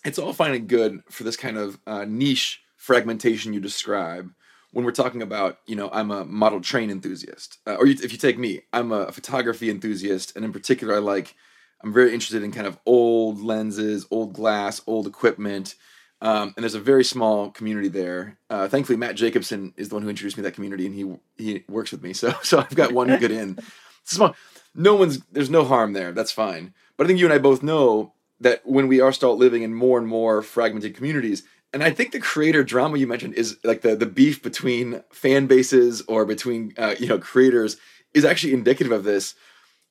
it's 0.06 0.20
all 0.20 0.34
fine 0.34 0.54
and 0.54 0.68
good 0.68 1.04
for 1.10 1.24
this 1.24 1.38
kind 1.38 1.58
of 1.58 1.80
uh, 1.86 2.06
niche 2.08 2.62
fragmentation 2.78 3.54
you 3.54 3.60
describe 3.60 4.32
when 4.72 4.86
we're 4.86 4.92
talking 4.92 5.22
about 5.22 5.60
you 5.66 5.76
know 5.76 5.90
i'm 5.92 6.12
a 6.12 6.26
model 6.26 6.62
train 6.62 6.90
enthusiast. 6.90 7.58
Uh, 7.68 7.76
or 7.76 7.86
you, 7.86 7.96
if 8.04 8.12
you 8.12 8.18
take 8.18 8.38
me 8.38 8.62
i'm 8.74 8.92
a 8.92 9.12
photography 9.12 9.70
enthusiast 9.70 10.36
and 10.36 10.46
in 10.46 10.54
particular 10.54 10.96
i 10.96 11.00
like 11.00 11.36
I'm 11.82 11.94
very 11.94 12.14
interested 12.14 12.44
in 12.44 12.52
kind 12.52 12.68
of 12.68 12.78
old 12.86 13.42
lenses, 13.42 14.06
old 14.12 14.34
glass, 14.34 14.82
old 14.86 15.08
equipment. 15.08 15.76
Um, 16.22 16.54
and 16.56 16.64
there's 16.64 16.76
a 16.76 16.82
very 16.82 17.04
small 17.06 17.50
community 17.52 17.88
there. 17.88 18.38
Uh, 18.50 18.68
thankfully, 18.68 18.98
Matt 18.98 19.16
Jacobson 19.16 19.74
is 19.78 19.90
the 19.90 19.96
one 19.96 20.04
who 20.04 20.10
introduced 20.10 20.38
me 20.38 20.42
to 20.42 20.50
that 20.50 20.56
community, 20.56 20.86
and 20.86 20.96
he 20.96 21.44
he 21.44 21.64
works 21.70 21.92
with 21.92 22.04
me. 22.04 22.14
So 22.14 22.34
so 22.44 22.60
I've 22.60 22.76
got 22.76 22.92
one 22.92 23.18
good 23.18 23.32
in. 23.32 23.58
Small. 24.04 24.36
No 24.76 24.96
one's 24.96 25.20
there's 25.32 25.50
no 25.50 25.64
harm 25.64 25.94
there. 25.94 26.12
That's 26.12 26.32
fine. 26.32 26.74
But 26.98 27.06
I 27.06 27.08
think 27.08 27.20
you 27.20 27.26
and 27.26 27.34
I 27.34 27.38
both 27.38 27.64
know 27.64 28.14
that 28.42 28.66
when 28.66 28.88
we 28.88 29.00
are 29.00 29.12
start 29.12 29.38
living 29.38 29.64
in 29.64 29.74
more 29.74 29.98
and 29.98 30.08
more 30.08 30.42
fragmented 30.42 30.96
communities, 30.96 31.44
and 31.74 31.84
I 31.84 31.92
think 31.92 32.12
the 32.12 32.20
creator 32.20 32.64
drama 32.64 32.98
you 32.98 33.08
mentioned 33.08 33.36
is 33.36 33.58
like 33.64 33.82
the 33.82 33.96
the 33.96 34.06
beef 34.06 34.44
between 34.44 35.04
fan 35.12 35.48
bases 35.48 36.02
or 36.08 36.26
between 36.26 36.74
uh, 36.78 36.96
you 37.00 37.08
know 37.08 37.20
creators 37.20 37.78
is 38.14 38.26
actually 38.26 38.54
indicative 38.54 38.92
of 38.92 39.04
this. 39.04 39.36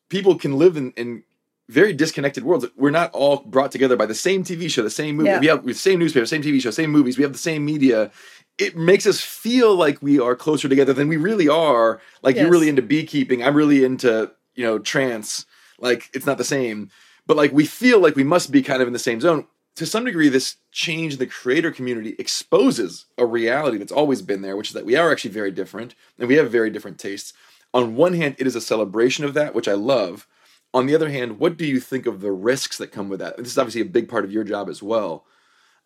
People 0.09 0.37
can 0.37 0.59
live 0.59 0.77
in, 0.77 0.93
in 0.93 1.23
very 1.69 1.93
disconnected 1.93 2.45
worlds. 2.45 2.67
We're 2.77 2.91
not 2.91 3.13
all 3.13 3.39
brought 3.39 3.71
together 3.71 3.97
by 3.97 4.07
the 4.07 4.15
same 4.15 4.43
TV 4.43 4.71
show, 4.71 4.83
the 4.83 4.91
same 4.91 5.17
movie. 5.17 5.31
Yeah. 5.31 5.41
We 5.41 5.47
have 5.49 5.67
the 5.67 5.75
same 5.75 5.99
newspaper, 5.99 6.25
same 6.27 6.43
TV 6.43 6.61
show, 6.61 6.71
same 6.71 6.91
movies. 6.91 7.19
We 7.19 7.25
have 7.25 7.33
the 7.33 7.39
same 7.39 7.65
media. 7.65 8.11
It 8.57 8.77
makes 8.77 9.07
us 9.07 9.21
feel 9.21 9.75
like 9.77 10.01
we 10.01 10.19
are 10.19 10.35
closer 10.35 10.69
together 10.69 10.93
than 10.93 11.09
we 11.09 11.17
really 11.17 11.49
are. 11.49 12.01
Like 12.23 12.37
yes. 12.37 12.43
you're 12.43 12.51
really 12.51 12.69
into 12.69 12.83
beekeeping. 12.83 13.43
I'm 13.43 13.55
really 13.55 13.85
into, 13.85 14.33
you 14.55 14.65
know, 14.65 14.79
trance. 14.79 15.45
Like 15.79 16.11
it's 16.15 16.27
not 16.27 16.39
the 16.39 16.45
same. 16.45 16.91
But 17.27 17.37
like 17.37 17.53
we 17.53 17.67
feel 17.67 18.01
like 18.01 18.17
we 18.17 18.25
must 18.25 18.51
be 18.51 18.63
kind 18.63 18.81
of 18.81 18.89
in 18.89 18.95
the 18.95 18.99
same 18.99 19.21
zone. 19.21 19.47
To 19.77 19.87
some 19.87 20.05
degree, 20.05 20.29
this 20.29 20.57
change 20.73 21.13
in 21.13 21.19
the 21.21 21.27
creator 21.27 21.71
community 21.71 22.17
exposes 22.19 23.05
a 23.17 23.25
reality 23.25 23.79
that's 23.79 23.93
always 23.93 24.23
been 24.23 24.43
there, 24.43 24.57
which 24.57 24.69
is 24.69 24.75
that 24.75 24.87
we 24.87 24.97
are 24.97 25.13
actually 25.13 25.31
very 25.31 25.53
different 25.53 25.95
and 26.19 26.27
we 26.27 26.35
have 26.35 26.51
very 26.51 26.71
different 26.71 26.99
tastes. 26.99 27.33
On 27.73 27.95
one 27.95 28.15
hand, 28.15 28.35
it 28.39 28.47
is 28.47 28.57
a 28.57 28.61
celebration 28.61 29.25
of 29.25 29.35
that, 29.35 29.55
which 29.55 29.69
I 29.69 29.75
love 29.75 30.27
on 30.75 30.87
the 30.87 30.95
other 30.95 31.09
hand, 31.09 31.39
what 31.39 31.57
do 31.57 31.65
you 31.65 31.81
think 31.81 32.07
of 32.07 32.21
the 32.21 32.33
risks 32.33 32.79
that 32.79 32.93
come 32.93 33.09
with 33.09 33.21
that? 33.21 33.37
This 33.37 33.49
is 33.49 33.59
obviously 33.59 33.81
a 33.81 33.87
big 33.87 34.09
part 34.09 34.25
of 34.25 34.33
your 34.33 34.45
job 34.45 34.69
as 34.69 34.83
well, 34.83 35.25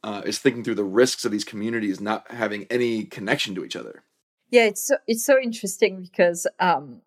uh, 0.03 0.23
is 0.25 0.38
thinking 0.38 0.64
through 0.64 0.75
the 0.75 0.85
risks 0.85 1.25
of 1.25 1.33
these 1.33 1.45
communities 1.45 2.01
not 2.01 2.31
having 2.31 2.66
any 2.71 3.05
connection 3.05 3.55
to 3.55 3.64
each 3.64 3.77
other. 3.77 4.03
Yeah, 4.51 4.64
it's 4.64 4.88
so, 4.88 4.97
it's 5.07 5.25
so 5.25 5.38
interesting 5.40 6.03
because 6.03 6.47
um, 6.61 7.01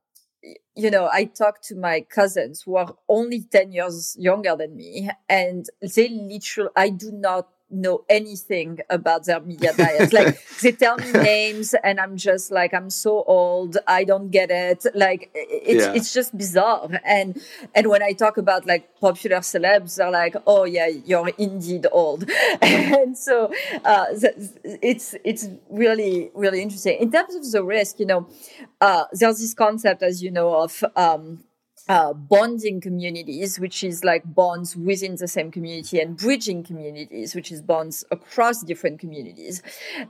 you 0.75 0.89
know 0.89 1.09
I 1.11 1.25
talk 1.25 1.61
to 1.63 1.75
my 1.75 2.01
cousins 2.01 2.63
who 2.63 2.75
are 2.75 2.95
only 3.07 3.41
ten 3.41 3.71
years 3.71 4.15
younger 4.17 4.55
than 4.55 4.75
me, 4.75 5.11
and 5.29 5.67
they 5.81 6.09
literally 6.09 6.71
I 6.75 6.89
do 6.89 7.11
not 7.11 7.49
know 7.69 8.05
anything 8.09 8.79
about 8.89 9.25
their 9.25 9.39
media 9.39 9.73
diet. 9.75 10.13
like 10.13 10.39
they 10.61 10.71
tell 10.71 10.97
me 10.97 11.11
names 11.11 11.73
and 11.83 11.99
I'm 11.99 12.15
just 12.17 12.51
like, 12.51 12.73
I'm 12.73 12.89
so 12.89 13.23
old. 13.23 13.77
I 13.87 14.03
don't 14.03 14.29
get 14.29 14.51
it. 14.51 14.85
Like 14.93 15.31
it's, 15.33 15.85
yeah. 15.85 15.93
it's 15.93 16.13
just 16.13 16.37
bizarre. 16.37 16.89
And, 17.03 17.41
and 17.73 17.87
when 17.87 18.03
I 18.03 18.11
talk 18.11 18.37
about 18.37 18.65
like 18.65 18.99
popular 18.99 19.37
celebs, 19.37 19.95
they're 19.97 20.11
like, 20.11 20.35
oh 20.45 20.65
yeah, 20.65 20.87
you're 20.87 21.31
indeed 21.37 21.87
old. 21.91 22.29
and 22.61 23.17
so, 23.17 23.51
uh, 23.83 24.05
it's, 24.81 25.15
it's 25.23 25.47
really, 25.69 26.31
really 26.33 26.61
interesting. 26.61 26.99
In 26.99 27.11
terms 27.11 27.35
of 27.35 27.51
the 27.51 27.63
risk, 27.63 27.99
you 27.99 28.05
know, 28.05 28.27
uh, 28.79 29.05
there's 29.11 29.39
this 29.39 29.53
concept, 29.53 30.03
as 30.03 30.21
you 30.21 30.29
know, 30.29 30.55
of, 30.55 30.83
um, 30.95 31.44
uh, 31.87 32.13
bonding 32.13 32.81
communities, 32.81 33.59
which 33.59 33.83
is 33.83 34.03
like 34.03 34.23
bonds 34.25 34.75
within 34.75 35.15
the 35.15 35.27
same 35.27 35.51
community, 35.51 35.99
and 35.99 36.17
bridging 36.17 36.63
communities, 36.63 37.35
which 37.35 37.51
is 37.51 37.61
bonds 37.61 38.03
across 38.11 38.63
different 38.63 38.99
communities. 38.99 39.61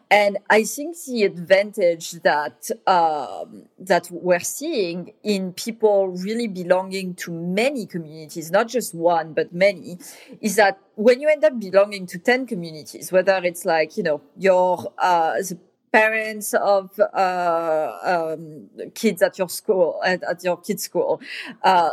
And 0.09 0.37
I 0.49 0.63
think 0.63 0.95
the 1.05 1.23
advantage 1.23 2.11
that 2.23 2.69
um, 2.87 3.63
that 3.79 4.09
we're 4.09 4.39
seeing 4.39 5.13
in 5.23 5.53
people 5.53 6.07
really 6.07 6.47
belonging 6.47 7.15
to 7.15 7.31
many 7.31 7.85
communities, 7.85 8.51
not 8.51 8.67
just 8.67 8.95
one 8.95 9.33
but 9.33 9.53
many, 9.53 9.97
is 10.41 10.55
that 10.55 10.79
when 10.95 11.19
you 11.19 11.27
end 11.27 11.43
up 11.43 11.59
belonging 11.59 12.05
to 12.07 12.17
ten 12.17 12.47
communities, 12.47 13.11
whether 13.11 13.41
it's 13.43 13.65
like 13.65 13.97
you 13.97 14.03
know 14.03 14.21
your 14.37 14.93
uh, 14.97 15.33
the 15.33 15.57
parents 15.95 16.53
of 16.53 16.83
uh, 16.99 17.87
um, 18.13 18.69
kids 19.01 19.21
at 19.21 19.37
your 19.39 19.49
school 19.49 19.99
at, 20.11 20.21
at 20.31 20.43
your 20.43 20.57
kids 20.57 20.83
school 20.83 21.21
uh, 21.63 21.89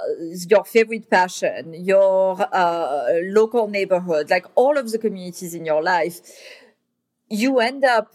your 0.52 0.64
favorite 0.64 1.06
passion 1.08 1.74
your 1.92 2.36
uh, 2.62 3.04
local 3.40 3.68
neighborhood 3.68 4.28
like 4.30 4.46
all 4.54 4.76
of 4.76 4.90
the 4.92 4.98
communities 4.98 5.54
in 5.54 5.64
your 5.64 5.82
life 5.82 6.16
you 7.28 7.58
end 7.60 7.84
up 7.84 8.14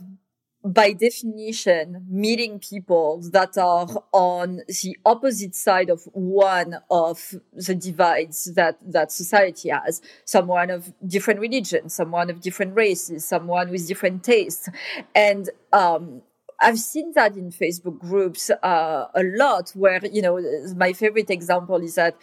by 0.64 0.92
definition, 0.94 2.06
meeting 2.10 2.60
people 2.60 3.22
that 3.32 3.58
are 3.58 3.88
on 4.12 4.62
the 4.68 4.98
opposite 5.06 5.56
side 5.56 5.90
of 5.90 6.04
one 6.14 6.78
of 6.90 7.36
the 7.54 7.76
divides 7.76 8.52
that, 8.56 8.78
that 8.82 9.12
society 9.12 9.70
has. 9.70 10.02
Someone 10.26 10.70
of 10.70 10.94
different 11.06 11.40
religion, 11.40 11.90
someone 11.90 12.30
of 12.30 12.42
different 12.42 12.76
races, 12.76 13.24
someone 13.26 13.70
with 13.70 13.88
different 13.88 14.24
tastes. 14.24 14.68
And, 15.16 15.50
um, 15.72 16.22
I've 16.60 16.80
seen 16.80 17.12
that 17.14 17.38
in 17.38 17.52
Facebook 17.52 18.00
groups 18.00 18.50
uh, 18.50 19.08
a 19.14 19.24
lot. 19.24 19.70
Where 19.76 20.04
you 20.06 20.24
know, 20.24 20.40
my 20.76 20.94
favorite 20.94 21.30
example 21.30 21.78
is 21.84 21.96
that 21.96 22.18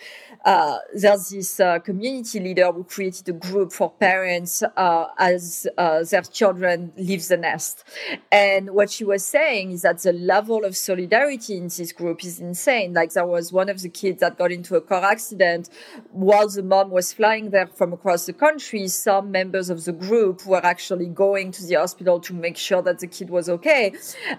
uh, 0.44 0.78
there's 0.92 1.28
this 1.28 1.60
uh, 1.60 1.78
community 1.78 2.40
leader 2.40 2.72
who 2.72 2.82
created 2.82 3.28
a 3.28 3.32
group 3.32 3.72
for 3.72 3.92
parents 3.92 4.64
uh, 4.76 5.06
as 5.18 5.68
uh, 5.78 6.02
their 6.02 6.22
children 6.22 6.92
leave 6.96 7.26
the 7.28 7.36
nest, 7.36 7.84
and 8.32 8.70
what 8.70 8.90
she 8.90 9.04
was 9.04 9.24
saying 9.24 9.70
is 9.70 9.82
that 9.82 9.98
the 9.98 10.12
level 10.12 10.64
of 10.64 10.76
solidarity 10.76 11.56
in 11.56 11.64
this 11.68 11.92
group 11.92 12.24
is 12.24 12.40
insane. 12.40 12.92
Like 12.92 13.12
there 13.12 13.26
was 13.26 13.52
one 13.52 13.68
of 13.68 13.82
the 13.82 13.88
kids 13.88 14.18
that 14.20 14.36
got 14.36 14.50
into 14.50 14.74
a 14.74 14.80
car 14.80 15.04
accident 15.04 15.68
while 16.10 16.48
the 16.48 16.62
mom 16.62 16.90
was 16.90 17.12
flying 17.12 17.50
there 17.50 17.68
from 17.68 17.92
across 17.92 18.26
the 18.26 18.32
country. 18.32 18.88
Some 18.88 19.30
members 19.30 19.70
of 19.70 19.84
the 19.84 19.92
group 19.92 20.44
were 20.44 20.64
actually 20.64 21.06
going 21.06 21.52
to 21.52 21.64
the 21.64 21.74
hospital 21.76 22.18
to 22.20 22.34
make 22.34 22.56
sure 22.56 22.82
that 22.82 22.98
the 22.98 23.06
kid 23.06 23.30
was 23.30 23.48
okay 23.48 23.92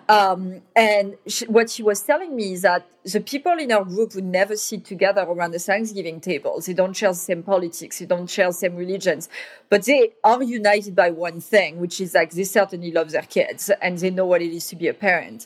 um, 0.10 0.62
and 0.76 1.15
she, 1.28 1.45
what 1.45 1.69
she 1.69 1.84
was 1.84 2.02
telling 2.02 2.36
me 2.36 2.54
is 2.54 2.62
that 2.63 2.88
the 3.04 3.19
people 3.19 3.54
in 3.54 3.71
our 3.71 3.84
group 3.84 4.15
would 4.15 4.26
never 4.26 4.56
sit 4.56 4.86
together 4.86 5.21
around 5.21 5.52
the 5.52 5.60
Thanksgiving 5.60 6.19
table. 6.19 6.60
They 6.65 6.74
don't 6.74 6.93
share 6.93 7.10
the 7.10 7.15
same 7.15 7.43
politics. 7.43 8.00
They 8.00 8.06
don't 8.06 8.30
share 8.30 8.48
the 8.48 8.54
same 8.54 8.76
religions, 8.76 9.30
but 9.69 9.86
they 9.86 10.13
are 10.24 10.41
united 10.41 10.95
by 10.95 11.12
one 11.12 11.39
thing, 11.41 11.80
which 11.80 12.02
is 12.02 12.13
like 12.13 12.32
they 12.32 12.43
certainly 12.43 12.91
love 12.91 13.12
their 13.12 13.24
kids 13.24 13.69
and 13.82 13.98
they 13.98 14.10
know 14.10 14.26
what 14.26 14.41
it 14.41 14.52
is 14.52 14.67
to 14.69 14.76
be 14.76 14.88
a 14.88 14.93
parent. 14.93 15.45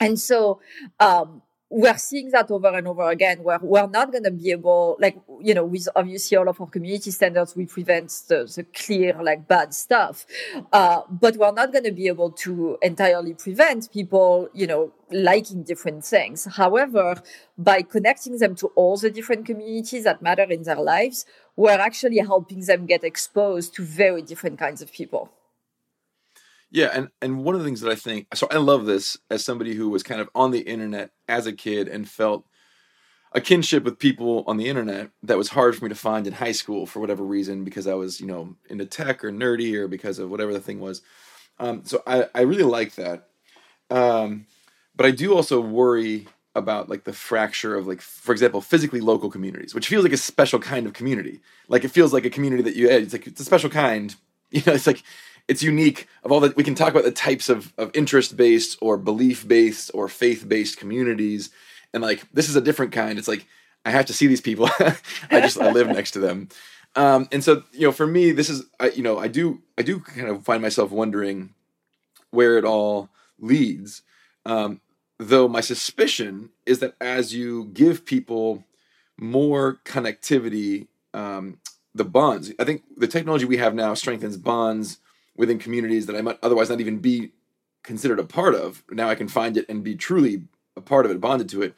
And 0.00 0.18
so, 0.18 0.60
um, 1.00 1.42
we're 1.74 1.96
seeing 1.96 2.30
that 2.30 2.50
over 2.50 2.68
and 2.68 2.86
over 2.86 3.08
again 3.08 3.42
where 3.42 3.58
we're 3.62 3.86
not 3.86 4.12
going 4.12 4.24
to 4.24 4.30
be 4.30 4.50
able 4.50 4.94
like 5.00 5.16
you 5.40 5.54
know 5.54 5.64
with 5.64 5.88
obviously 5.96 6.36
all 6.36 6.46
of 6.46 6.60
our 6.60 6.66
community 6.66 7.10
standards 7.10 7.56
we 7.56 7.64
prevent 7.64 8.08
the, 8.28 8.44
the 8.54 8.62
clear 8.74 9.16
like 9.22 9.48
bad 9.48 9.72
stuff. 9.72 10.26
Uh, 10.70 11.00
but 11.10 11.34
we're 11.38 11.50
not 11.52 11.72
going 11.72 11.84
to 11.84 11.92
be 11.92 12.08
able 12.08 12.30
to 12.30 12.76
entirely 12.82 13.32
prevent 13.32 13.90
people 13.90 14.50
you 14.52 14.66
know 14.66 14.92
liking 15.10 15.62
different 15.62 16.04
things. 16.04 16.44
However 16.44 17.22
by 17.56 17.80
connecting 17.80 18.36
them 18.36 18.54
to 18.56 18.66
all 18.74 18.98
the 18.98 19.10
different 19.10 19.46
communities 19.46 20.04
that 20.04 20.20
matter 20.20 20.44
in 20.44 20.64
their 20.64 20.80
lives 20.80 21.24
we're 21.56 21.70
actually 21.70 22.18
helping 22.18 22.60
them 22.60 22.86
get 22.86 23.02
exposed 23.04 23.74
to 23.74 23.82
very 23.82 24.22
different 24.22 24.58
kinds 24.58 24.82
of 24.82 24.92
people 24.92 25.30
yeah, 26.72 26.90
and 26.94 27.08
and 27.20 27.44
one 27.44 27.54
of 27.54 27.60
the 27.60 27.66
things 27.66 27.82
that 27.82 27.92
I 27.92 27.94
think 27.94 28.26
so 28.34 28.48
I 28.50 28.56
love 28.56 28.86
this 28.86 29.18
as 29.30 29.44
somebody 29.44 29.74
who 29.74 29.90
was 29.90 30.02
kind 30.02 30.22
of 30.22 30.30
on 30.34 30.52
the 30.52 30.60
internet 30.60 31.10
as 31.28 31.46
a 31.46 31.52
kid 31.52 31.86
and 31.86 32.08
felt 32.08 32.46
a 33.32 33.42
kinship 33.42 33.84
with 33.84 33.98
people 33.98 34.42
on 34.46 34.56
the 34.56 34.68
internet 34.68 35.10
that 35.22 35.36
was 35.36 35.50
hard 35.50 35.76
for 35.76 35.84
me 35.84 35.90
to 35.90 35.94
find 35.94 36.26
in 36.26 36.32
high 36.32 36.52
school 36.52 36.86
for 36.86 37.00
whatever 37.00 37.24
reason 37.24 37.62
because 37.62 37.86
I 37.86 37.92
was 37.92 38.20
you 38.22 38.26
know 38.26 38.56
into 38.70 38.86
tech 38.86 39.22
or 39.22 39.30
nerdy 39.30 39.74
or 39.74 39.86
because 39.86 40.18
of 40.18 40.30
whatever 40.30 40.54
the 40.54 40.60
thing 40.60 40.80
was. 40.80 41.02
Um, 41.58 41.82
so 41.84 42.02
I 42.06 42.26
I 42.34 42.40
really 42.40 42.64
like 42.64 42.94
that, 42.94 43.28
um, 43.90 44.46
but 44.96 45.04
I 45.04 45.10
do 45.10 45.34
also 45.34 45.60
worry 45.60 46.26
about 46.54 46.88
like 46.88 47.04
the 47.04 47.12
fracture 47.12 47.76
of 47.76 47.86
like 47.86 48.00
for 48.00 48.32
example 48.32 48.60
physically 48.60 49.00
local 49.00 49.30
communities 49.30 49.74
which 49.74 49.88
feels 49.88 50.04
like 50.04 50.12
a 50.12 50.16
special 50.16 50.58
kind 50.58 50.86
of 50.86 50.94
community. 50.94 51.40
Like 51.68 51.84
it 51.84 51.90
feels 51.90 52.14
like 52.14 52.24
a 52.24 52.30
community 52.30 52.62
that 52.62 52.76
you 52.76 52.88
it's 52.88 53.12
like 53.12 53.26
it's 53.26 53.42
a 53.42 53.44
special 53.44 53.68
kind. 53.68 54.14
You 54.54 54.60
know 54.66 54.74
it's 54.74 54.86
like 54.86 55.02
it's 55.48 55.62
unique 55.62 56.08
of 56.24 56.32
all 56.32 56.40
that 56.40 56.56
we 56.56 56.64
can 56.64 56.74
talk 56.74 56.90
about 56.90 57.04
the 57.04 57.10
types 57.10 57.48
of, 57.48 57.72
of 57.76 57.90
interest 57.94 58.36
based 58.36 58.78
or 58.80 58.96
belief 58.96 59.46
based 59.46 59.90
or 59.94 60.08
faith 60.08 60.48
based 60.48 60.78
communities. 60.78 61.50
And 61.92 62.02
like 62.02 62.30
this 62.32 62.48
is 62.48 62.56
a 62.56 62.60
different 62.60 62.92
kind. 62.92 63.18
It's 63.18 63.28
like 63.28 63.46
i 63.84 63.90
have 63.90 64.06
to 64.06 64.12
see 64.12 64.26
these 64.26 64.40
people. 64.40 64.68
I 65.30 65.40
just 65.40 65.60
i 65.60 65.70
live 65.70 65.88
next 65.88 66.12
to 66.12 66.20
them. 66.20 66.48
Um, 66.94 67.28
and 67.32 67.42
so 67.42 67.64
you 67.72 67.86
know 67.86 67.92
for 67.92 68.06
me 68.06 68.32
this 68.32 68.48
is 68.48 68.64
I, 68.78 68.90
you 68.90 69.02
know 69.02 69.18
i 69.18 69.28
do 69.28 69.62
i 69.78 69.82
do 69.82 70.00
kind 70.00 70.28
of 70.28 70.44
find 70.44 70.62
myself 70.62 70.90
wondering 70.90 71.54
where 72.30 72.58
it 72.58 72.64
all 72.64 73.10
leads. 73.38 74.02
Um, 74.44 74.80
though 75.18 75.48
my 75.48 75.60
suspicion 75.60 76.50
is 76.66 76.80
that 76.80 76.94
as 77.00 77.34
you 77.34 77.66
give 77.72 78.04
people 78.04 78.64
more 79.18 79.80
connectivity 79.84 80.86
um, 81.14 81.58
the 81.94 82.04
bonds 82.04 82.52
i 82.58 82.64
think 82.64 82.82
the 82.96 83.06
technology 83.06 83.44
we 83.44 83.58
have 83.58 83.74
now 83.74 83.94
strengthens 83.94 84.36
bonds 84.36 84.98
within 85.36 85.58
communities 85.58 86.06
that 86.06 86.16
I 86.16 86.22
might 86.22 86.38
otherwise 86.42 86.70
not 86.70 86.80
even 86.80 86.98
be 86.98 87.32
considered 87.82 88.18
a 88.18 88.24
part 88.24 88.54
of. 88.54 88.82
Now 88.90 89.08
I 89.08 89.14
can 89.14 89.28
find 89.28 89.56
it 89.56 89.66
and 89.68 89.82
be 89.82 89.96
truly 89.96 90.42
a 90.76 90.80
part 90.80 91.04
of 91.04 91.12
it, 91.12 91.20
bonded 91.20 91.48
to 91.50 91.62
it. 91.62 91.74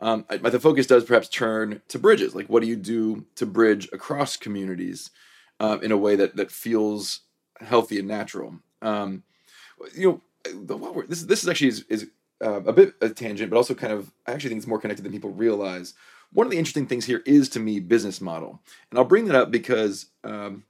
Um, 0.00 0.24
I, 0.30 0.36
the 0.36 0.60
focus 0.60 0.86
does 0.86 1.04
perhaps 1.04 1.28
turn 1.28 1.82
to 1.88 1.98
bridges. 1.98 2.34
Like, 2.34 2.48
what 2.48 2.62
do 2.62 2.68
you 2.68 2.76
do 2.76 3.26
to 3.34 3.46
bridge 3.46 3.88
across 3.92 4.36
communities 4.36 5.10
um, 5.58 5.82
in 5.82 5.90
a 5.90 5.96
way 5.96 6.14
that 6.16 6.36
that 6.36 6.52
feels 6.52 7.20
healthy 7.60 7.98
and 7.98 8.06
natural? 8.06 8.60
Um, 8.80 9.24
you 9.94 10.08
know, 10.08 10.22
the, 10.44 11.04
this 11.08 11.22
this 11.24 11.42
is 11.42 11.48
actually 11.48 11.68
is, 11.68 11.84
is 11.88 12.06
uh, 12.44 12.62
a 12.62 12.72
bit 12.72 12.94
a 13.00 13.08
tangent, 13.08 13.50
but 13.50 13.56
also 13.56 13.74
kind 13.74 13.92
of 13.92 14.12
I 14.26 14.32
actually 14.32 14.50
think 14.50 14.58
it's 14.58 14.68
more 14.68 14.78
connected 14.78 15.02
than 15.04 15.12
people 15.12 15.30
realize. 15.30 15.94
One 16.32 16.46
of 16.46 16.50
the 16.50 16.58
interesting 16.58 16.86
things 16.86 17.06
here 17.06 17.22
is 17.24 17.48
to 17.50 17.60
me 17.60 17.80
business 17.80 18.20
model, 18.20 18.60
and 18.90 18.98
I'll 18.98 19.04
bring 19.04 19.24
that 19.24 19.34
up 19.34 19.50
because 19.50 20.06
um, 20.22 20.64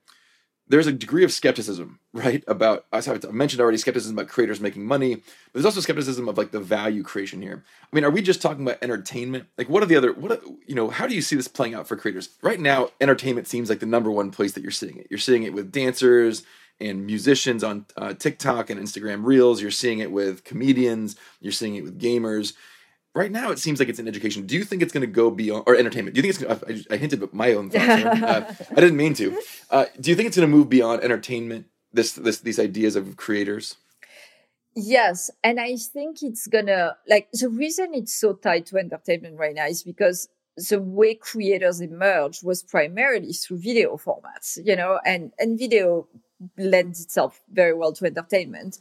there's 0.69 0.87
a 0.87 0.93
degree 0.93 1.25
of 1.25 1.33
skepticism, 1.33 1.99
right? 2.13 2.45
About 2.47 2.87
I 2.93 3.01
mentioned 3.31 3.61
already 3.61 3.79
skepticism 3.79 4.17
about 4.19 4.31
creators 4.31 4.61
making 4.61 4.87
money, 4.87 5.17
but 5.17 5.25
there's 5.53 5.65
also 5.65 5.81
skepticism 5.81 6.29
of 6.29 6.39
like 6.39 6.51
the 6.51 6.61
value 6.61 7.03
creation 7.03 7.43
here. 7.43 7.65
I 7.83 7.97
mean, 7.97 8.05
are 8.05 8.11
we 8.11 8.23
just 8.23 8.43
talking 8.43 8.63
about 8.63 8.79
entertainment? 8.83 9.47
Like, 9.57 9.69
what 9.69 9.83
are 9.83 9.87
the 9.87 9.97
other? 9.97 10.13
What 10.13 10.43
you 10.67 10.75
know? 10.75 10.91
How 10.91 11.07
do 11.07 11.15
you 11.15 11.23
see 11.23 11.37
this 11.37 11.49
playing 11.49 11.75
out 11.75 11.89
for 11.89 11.97
creators 11.97 12.31
right 12.43 12.61
now? 12.61 12.91
Entertainment 13.01 13.47
seems 13.47 13.69
like 13.69 13.81
the 13.81 13.87
number 13.87 14.11
one 14.11 14.31
place 14.31 14.53
that 14.53 14.63
you're 14.63 14.71
seeing 14.71 14.99
it. 14.99 15.07
You're 15.11 15.19
seeing 15.19 15.45
it 15.45 15.55
with 15.55 15.73
dancers 15.73 16.43
and 16.81 17.07
musicians 17.07 17.65
on 17.65 17.87
uh, 17.97 18.15
TikTok 18.15 18.71
and 18.71 18.81
Instagram 18.81 19.25
Reels. 19.25 19.61
You're 19.61 19.71
seeing 19.71 19.99
it 19.99 20.13
with 20.13 20.45
comedians. 20.45 21.17
You're 21.41 21.53
seeing 21.53 21.75
it 21.75 21.83
with 21.83 22.01
gamers 22.01 22.53
right 23.15 23.31
now 23.31 23.51
it 23.51 23.59
seems 23.59 23.79
like 23.79 23.89
it's 23.89 23.99
in 23.99 24.09
education. 24.09 24.47
Do 24.47 24.57
you 24.57 24.65
think 24.65 24.83
it's 24.83 24.93
going 24.93 25.03
to 25.03 25.13
go 25.13 25.31
beyond 25.31 25.65
or 25.67 25.77
entertainment? 25.77 26.15
Do 26.15 26.21
you 26.21 26.33
think 26.33 26.51
it's? 26.51 26.61
Gonna, 26.61 26.85
I, 26.91 26.95
I 26.95 26.97
hinted 26.99 27.23
at 27.23 27.35
my 27.35 27.55
own 27.55 27.71
thoughts. 27.71 27.89
uh, 27.89 28.55
I 28.71 28.81
didn't 28.81 28.97
mean 28.97 29.15
to. 29.15 29.39
Uh, 29.71 29.87
do 30.01 30.11
you 30.11 30.17
think 30.17 30.29
it's 30.29 30.37
going 30.37 30.49
to 30.49 30.57
move 30.57 30.69
beyond 30.69 31.03
entertainment? 31.03 31.67
This, 31.93 32.13
this, 32.13 32.41
these 32.41 32.61
ideas 32.61 32.97
of 32.97 33.17
creators. 33.17 33.77
Yes, 34.81 35.31
and 35.43 35.59
I 35.59 35.77
think 35.77 36.23
it's 36.23 36.47
gonna 36.47 36.97
like 37.09 37.29
the 37.33 37.49
reason 37.49 37.95
it's 37.95 38.15
so 38.15 38.35
tied 38.35 38.67
to 38.67 38.77
entertainment 38.77 39.37
right 39.37 39.55
now 39.55 39.67
is 39.67 39.83
because 39.83 40.29
the 40.69 40.81
way 40.81 41.15
creators 41.15 41.81
emerged 41.81 42.45
was 42.45 42.63
primarily 42.63 43.33
through 43.33 43.59
video 43.59 43.97
formats, 43.97 44.57
you 44.65 44.77
know, 44.77 45.01
and 45.05 45.33
and 45.41 45.59
video 45.59 46.07
lends 46.57 47.03
itself 47.03 47.41
very 47.53 47.75
well 47.75 47.93
to 47.93 48.05
entertainment. 48.05 48.79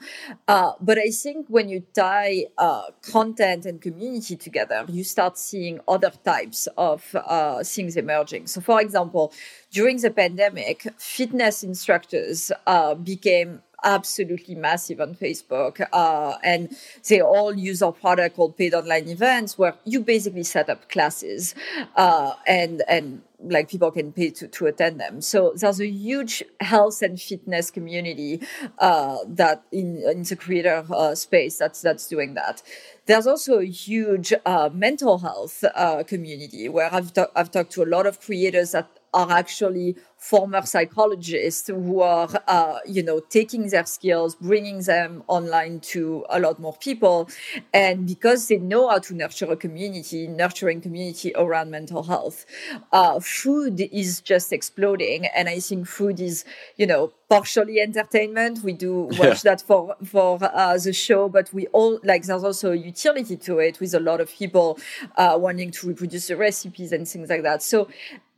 Uh, 0.47 0.73
but 0.79 0.97
I 0.97 1.09
think 1.09 1.47
when 1.47 1.69
you 1.69 1.83
tie 1.93 2.45
uh, 2.57 2.83
content 3.01 3.65
and 3.65 3.81
community 3.81 4.35
together, 4.35 4.85
you 4.87 5.03
start 5.03 5.37
seeing 5.37 5.79
other 5.87 6.11
types 6.23 6.67
of 6.77 7.15
uh, 7.15 7.63
things 7.63 7.97
emerging. 7.97 8.47
So, 8.47 8.61
for 8.61 8.81
example, 8.81 9.33
during 9.71 9.97
the 9.97 10.11
pandemic, 10.11 10.87
fitness 10.97 11.63
instructors 11.63 12.51
uh, 12.67 12.93
became 12.95 13.61
absolutely 13.83 14.55
massive 14.55 14.99
on 14.99 15.15
Facebook. 15.15 15.85
Uh, 15.93 16.37
and 16.43 16.75
they 17.07 17.21
all 17.21 17.55
use 17.55 17.81
our 17.81 17.91
product 17.91 18.35
called 18.35 18.57
paid 18.57 18.73
online 18.73 19.07
events 19.07 19.57
where 19.57 19.75
you 19.85 20.01
basically 20.01 20.43
set 20.43 20.69
up 20.69 20.89
classes 20.89 21.53
uh, 21.95 22.33
and, 22.47 22.83
and 22.87 23.21
like 23.39 23.69
people 23.69 23.91
can 23.91 24.11
pay 24.11 24.31
to, 24.31 24.47
to 24.47 24.65
attend 24.65 24.99
them. 24.99 25.21
So 25.21 25.53
there's 25.55 25.79
a 25.79 25.87
huge 25.87 26.43
health 26.59 27.01
and 27.01 27.21
fitness 27.21 27.69
community 27.69 28.41
uh, 28.79 29.17
that 29.27 29.63
in, 29.71 30.03
in 30.09 30.23
the 30.23 30.35
creator 30.35 30.85
uh, 30.89 31.13
space 31.15 31.57
that's 31.57 31.81
that's 31.81 32.07
doing 32.07 32.33
that. 32.33 32.63
There's 33.05 33.27
also 33.27 33.59
a 33.59 33.65
huge 33.65 34.33
uh, 34.45 34.69
mental 34.73 35.19
health 35.19 35.63
uh, 35.75 36.03
community 36.03 36.67
where 36.67 36.93
I've, 36.93 37.11
I've 37.35 37.51
talked 37.51 37.71
to 37.73 37.83
a 37.83 37.85
lot 37.85 38.05
of 38.05 38.19
creators 38.19 38.71
that 38.71 38.89
are 39.13 39.31
actually 39.31 39.95
former 40.17 40.63
psychologists 40.63 41.67
who 41.67 42.01
are, 42.01 42.27
uh, 42.47 42.79
you 42.85 43.03
know, 43.03 43.19
taking 43.19 43.69
their 43.69 43.85
skills, 43.85 44.35
bringing 44.35 44.81
them 44.81 45.23
online 45.27 45.79
to 45.79 46.25
a 46.29 46.39
lot 46.39 46.59
more 46.59 46.75
people. 46.77 47.29
And 47.73 48.07
because 48.07 48.47
they 48.47 48.57
know 48.57 48.89
how 48.89 48.99
to 48.99 49.13
nurture 49.13 49.49
a 49.51 49.55
community, 49.55 50.27
nurturing 50.27 50.81
community 50.81 51.31
around 51.35 51.71
mental 51.71 52.03
health, 52.03 52.45
uh, 52.91 53.19
food 53.19 53.79
is 53.79 54.21
just 54.21 54.51
exploding. 54.51 55.27
And 55.27 55.47
I 55.47 55.59
think 55.59 55.87
food 55.87 56.19
is, 56.19 56.45
you 56.77 56.87
know, 56.87 57.13
partially 57.29 57.79
entertainment. 57.79 58.63
We 58.63 58.73
do 58.73 58.93
watch 59.11 59.19
yeah. 59.19 59.33
that 59.43 59.61
for, 59.61 59.95
for 60.03 60.39
uh, 60.41 60.77
the 60.77 60.93
show, 60.93 61.29
but 61.29 61.53
we 61.53 61.67
all, 61.67 61.99
like, 62.03 62.23
there's 62.23 62.43
also 62.43 62.71
a 62.71 62.75
utility 62.75 63.37
to 63.37 63.59
it 63.59 63.79
with 63.79 63.93
a 63.93 63.99
lot 63.99 64.19
of 64.19 64.29
people 64.31 64.79
uh, 65.15 65.37
wanting 65.39 65.71
to 65.71 65.87
reproduce 65.87 66.27
the 66.27 66.37
recipes 66.37 66.91
and 66.91 67.07
things 67.07 67.29
like 67.29 67.43
that. 67.43 67.61
So 67.61 67.87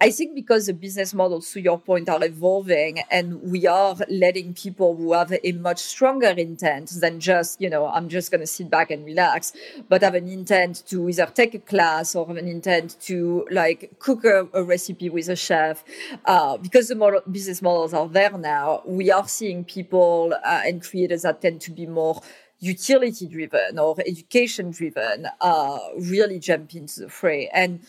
I 0.01 0.11
think 0.11 0.33
because 0.33 0.67
the 0.67 0.73
business 0.73 1.13
model, 1.13 1.41
to 1.41 1.59
your 1.59 1.68
point, 1.77 2.09
are 2.09 2.23
evolving, 2.23 2.99
and 3.11 3.41
we 3.41 3.67
are 3.67 3.95
letting 4.09 4.53
people 4.53 4.95
who 4.95 5.13
have 5.13 5.33
a 5.43 5.51
much 5.53 5.79
stronger 5.79 6.29
intent 6.29 6.91
than 6.99 7.19
just, 7.19 7.61
you 7.61 7.69
know, 7.69 7.85
I'm 7.87 8.09
just 8.09 8.31
going 8.31 8.41
to 8.41 8.47
sit 8.47 8.69
back 8.69 8.91
and 8.91 9.05
relax, 9.05 9.53
but 9.87 10.01
have 10.01 10.15
an 10.15 10.27
intent 10.27 10.83
to 10.87 11.07
either 11.09 11.27
take 11.27 11.53
a 11.53 11.59
class 11.59 12.15
or 12.15 12.27
have 12.27 12.37
an 12.37 12.47
intent 12.47 12.97
to 13.01 13.47
like 13.51 13.91
cook 13.99 14.25
a, 14.25 14.47
a 14.53 14.63
recipe 14.63 15.09
with 15.09 15.29
a 15.29 15.35
chef. 15.35 15.83
Uh, 16.25 16.57
because 16.57 16.87
the 16.87 16.95
model, 16.95 17.21
business 17.31 17.61
models 17.61 17.93
are 17.93 18.07
there 18.07 18.37
now, 18.37 18.81
we 18.85 19.11
are 19.11 19.27
seeing 19.27 19.63
people 19.63 20.33
uh, 20.45 20.61
and 20.65 20.81
creators 20.81 21.21
that 21.23 21.41
tend 21.41 21.61
to 21.61 21.71
be 21.71 21.85
more 21.85 22.21
utility 22.59 23.25
driven 23.25 23.79
or 23.79 23.95
education 24.05 24.71
driven 24.71 25.27
uh, 25.41 25.79
really 25.97 26.39
jump 26.39 26.75
into 26.75 27.01
the 27.01 27.09
fray. 27.09 27.49
And 27.53 27.81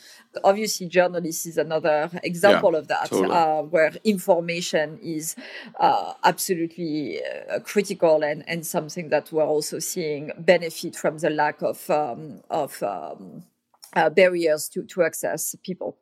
obviously, 0.45 0.87
journalists 0.87 1.47
is 1.47 1.59
another 1.59 2.11
example 2.23 2.73
yeah, 2.73 2.79
of 2.79 2.89
that, 2.89 3.09
totally. 3.09 3.35
uh, 3.35 3.63
where 3.63 3.93
information 4.05 4.99
is 5.03 5.37
uh, 5.79 6.15
absolutely 6.25 7.21
uh, 7.51 7.61
critical 7.61 8.23
and, 8.23 8.45
and 8.49 8.67
something 8.67 9.09
that 9.09 9.33
we're 9.33 9.45
also 9.45 9.79
seeing 9.79 10.33
benefit 10.39 10.97
from 10.97 11.19
the 11.19 11.31
lack 11.31 11.63
of, 11.63 11.89
um, 11.91 12.41
of 12.51 12.83
um, 12.83 13.45
uh, 13.95 14.11
barriers 14.11 14.69
to, 14.69 14.83
to 14.85 15.03
access 15.03 15.55
people. 15.63 15.97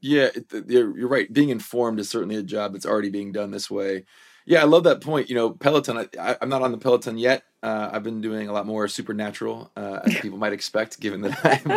Yeah, 0.00 0.28
you're 0.68 1.08
right. 1.08 1.32
Being 1.32 1.48
informed 1.48 1.98
is 1.98 2.10
certainly 2.10 2.36
a 2.36 2.42
job 2.42 2.72
that's 2.72 2.84
already 2.84 3.08
being 3.08 3.32
done 3.32 3.50
this 3.50 3.70
way. 3.70 4.04
Yeah, 4.46 4.60
I 4.60 4.64
love 4.64 4.84
that 4.84 5.00
point. 5.00 5.28
You 5.30 5.36
know, 5.36 5.50
Peloton. 5.50 6.08
I, 6.20 6.36
am 6.40 6.48
not 6.48 6.62
on 6.62 6.72
the 6.72 6.78
Peloton 6.78 7.16
yet. 7.16 7.44
Uh, 7.62 7.88
I've 7.92 8.02
been 8.02 8.20
doing 8.20 8.48
a 8.48 8.52
lot 8.52 8.66
more 8.66 8.86
supernatural, 8.88 9.70
uh, 9.74 10.00
as 10.04 10.14
people 10.20 10.38
might 10.38 10.52
expect, 10.52 11.00
given 11.00 11.22
that 11.22 11.38
I'm 11.44 11.70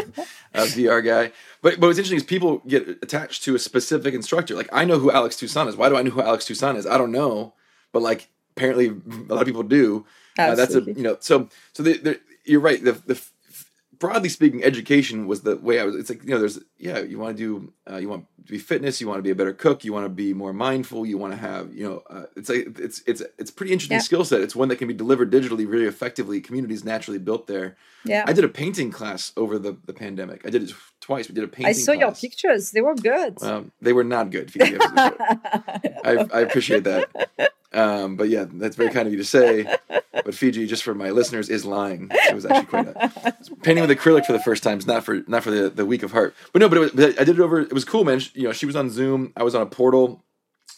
a 0.54 0.66
VR 0.66 1.04
guy. 1.04 1.32
But 1.62 1.80
but 1.80 1.88
what's 1.88 1.98
interesting 1.98 2.18
is 2.18 2.24
people 2.24 2.62
get 2.68 2.88
attached 3.02 3.44
to 3.44 3.56
a 3.56 3.60
specific 3.60 4.14
instructor. 4.14 4.56
Like 4.56 4.70
I 4.74 4.84
know 4.84 5.00
who 5.00 5.12
Alex 5.12 5.38
Toussaint 5.38 5.70
is. 5.70 5.78
Why 5.78 5.88
do 5.88 5.96
I 5.96 6.02
know 6.02 6.12
who 6.12 6.22
Alex 6.22 6.46
Toussaint 6.46 6.78
is? 6.78 6.86
I 6.86 6.98
don't 6.98 7.12
know, 7.12 7.54
but 7.94 8.02
like 8.02 8.30
apparently 8.58 8.88
a 8.88 9.34
lot 9.34 9.42
of 9.42 9.48
people 9.48 9.64
do. 9.64 10.06
Uh, 10.38 10.56
that's 10.56 10.76
a 10.76 10.82
you 10.82 11.04
know. 11.04 11.18
So 11.22 11.48
so 11.74 11.84
the, 11.84 11.98
the, 11.98 12.20
you're 12.44 12.60
right. 12.60 12.84
The 12.84 12.92
the 12.92 13.22
broadly 14.00 14.30
speaking, 14.30 14.64
education 14.64 15.28
was 15.28 15.42
the 15.42 15.58
way 15.58 15.80
I 15.80 15.84
was. 15.84 15.96
It's 15.96 16.10
like 16.10 16.24
you 16.24 16.32
know, 16.32 16.40
there's 16.40 16.60
yeah, 16.78 17.00
you 17.00 17.20
want 17.20 17.38
to 17.38 17.44
do, 17.44 17.74
uh, 17.92 17.98
you 17.98 18.10
want 18.10 18.26
to 18.46 18.52
be 18.52 18.58
fitness, 18.58 19.02
you 19.02 19.08
want 19.08 19.20
to 19.20 19.24
be 19.24 19.30
a 19.30 19.36
better 19.36 19.54
cook, 19.54 19.84
you 19.84 19.94
want 19.94 20.06
to 20.06 20.10
be 20.10 20.34
more 20.34 20.54
mindful, 20.54 21.06
you 21.06 21.18
want 21.18 21.34
to 21.34 21.40
have, 21.40 21.74
you 21.74 21.88
know, 21.88 22.04
uh, 22.10 22.26
it's 22.36 22.50
like 22.50 22.80
it's 22.80 23.02
it's 23.08 23.22
it's 23.38 23.52
pretty 23.52 23.74
interesting 23.74 23.96
yeah. 23.96 24.02
skill 24.02 24.24
set. 24.24 24.42
It's 24.42 24.56
one 24.56 24.70
that 24.70 24.78
can 24.78 24.88
be 24.88 24.94
delivered 24.94 25.32
digitally 25.32 25.68
really 25.68 25.86
effectively. 25.86 26.42
Communities 26.42 26.84
naturally 26.84 27.20
built 27.20 27.48
there. 27.48 27.78
Yeah, 28.06 28.24
I 28.28 28.34
did 28.34 28.44
a 28.44 28.50
painting 28.50 28.92
class 28.92 29.32
over 29.36 29.58
the 29.58 29.78
the 29.86 29.94
pandemic. 29.94 30.46
I 30.46 30.50
did 30.50 30.64
it 30.64 30.74
twice. 31.02 31.28
We 31.28 31.36
did 31.36 31.44
a 31.44 31.48
painting. 31.48 31.68
I 31.68 31.72
saw 31.74 31.94
class. 31.94 32.00
your 32.00 32.12
pictures; 32.30 32.72
they 32.72 32.82
were 32.82 32.96
good. 32.96 33.38
Well, 33.42 33.66
they 33.82 33.94
were 33.94 34.04
not 34.04 34.32
good. 34.32 34.52
I, 34.60 36.28
I 36.34 36.40
appreciate 36.42 36.84
that. 36.84 37.30
Um, 37.74 38.16
but 38.16 38.30
yeah, 38.30 38.46
that's 38.50 38.76
very 38.76 38.92
kind 38.92 39.08
of 39.08 39.14
you 39.14 39.18
to 39.20 39.26
say. 39.26 39.76
But 40.26 40.36
Fidji, 40.36 40.66
just 40.68 40.84
for 40.84 40.94
my 40.94 41.12
listeners, 41.12 41.48
is 41.48 41.64
lying. 41.64 42.10
It 42.12 42.36
was 42.36 42.46
actually 42.46 42.66
quite 42.66 42.88
a, 42.88 43.38
painting 43.62 43.88
with 43.88 43.98
acrylic 43.98 44.26
for 44.26 44.34
the 44.34 44.42
first 44.42 44.62
time. 44.62 44.78
It's 44.78 44.88
not 44.88 45.06
for 45.06 45.24
not 45.28 45.44
for 45.44 45.52
the, 45.52 45.70
the 45.70 45.86
weak 45.86 46.04
of 46.04 46.12
heart. 46.12 46.36
But 46.52 46.60
no, 46.60 46.68
but, 46.68 46.80
was, 46.80 46.92
but 46.92 47.22
I 47.22 47.24
did 47.24 47.40
it 47.40 47.40
over. 47.40 47.62
It 47.62 47.72
was 47.72 47.86
cool, 47.86 48.04
man. 48.04 48.20
She, 48.20 48.32
you 48.34 48.44
know, 48.44 48.52
she 48.52 48.66
was 48.66 48.76
on 48.76 48.90
Zoom. 48.90 49.32
I 49.38 49.44
was 49.44 49.56
on 49.56 49.62
a 49.62 49.68
portal, 49.68 50.26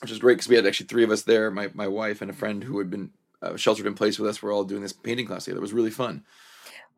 which 0.01 0.11
is 0.11 0.19
great 0.19 0.35
because 0.35 0.49
we 0.49 0.55
had 0.55 0.67
actually 0.67 0.85
three 0.85 1.03
of 1.03 1.09
us 1.09 1.23
there. 1.23 1.49
My 1.49 1.71
my 1.73 1.87
wife 1.87 2.21
and 2.21 2.29
a 2.29 2.33
friend 2.33 2.63
who 2.63 2.77
had 2.77 2.91
been 2.91 3.09
uh, 3.41 3.55
sheltered 3.55 3.87
in 3.87 3.95
place 3.95 4.19
with 4.19 4.29
us. 4.29 4.43
We're 4.43 4.53
all 4.53 4.65
doing 4.65 4.83
this 4.83 4.93
painting 4.93 5.25
class 5.25 5.45
together. 5.45 5.59
It 5.59 5.61
was 5.61 5.73
really 5.73 5.89
fun. 5.89 6.23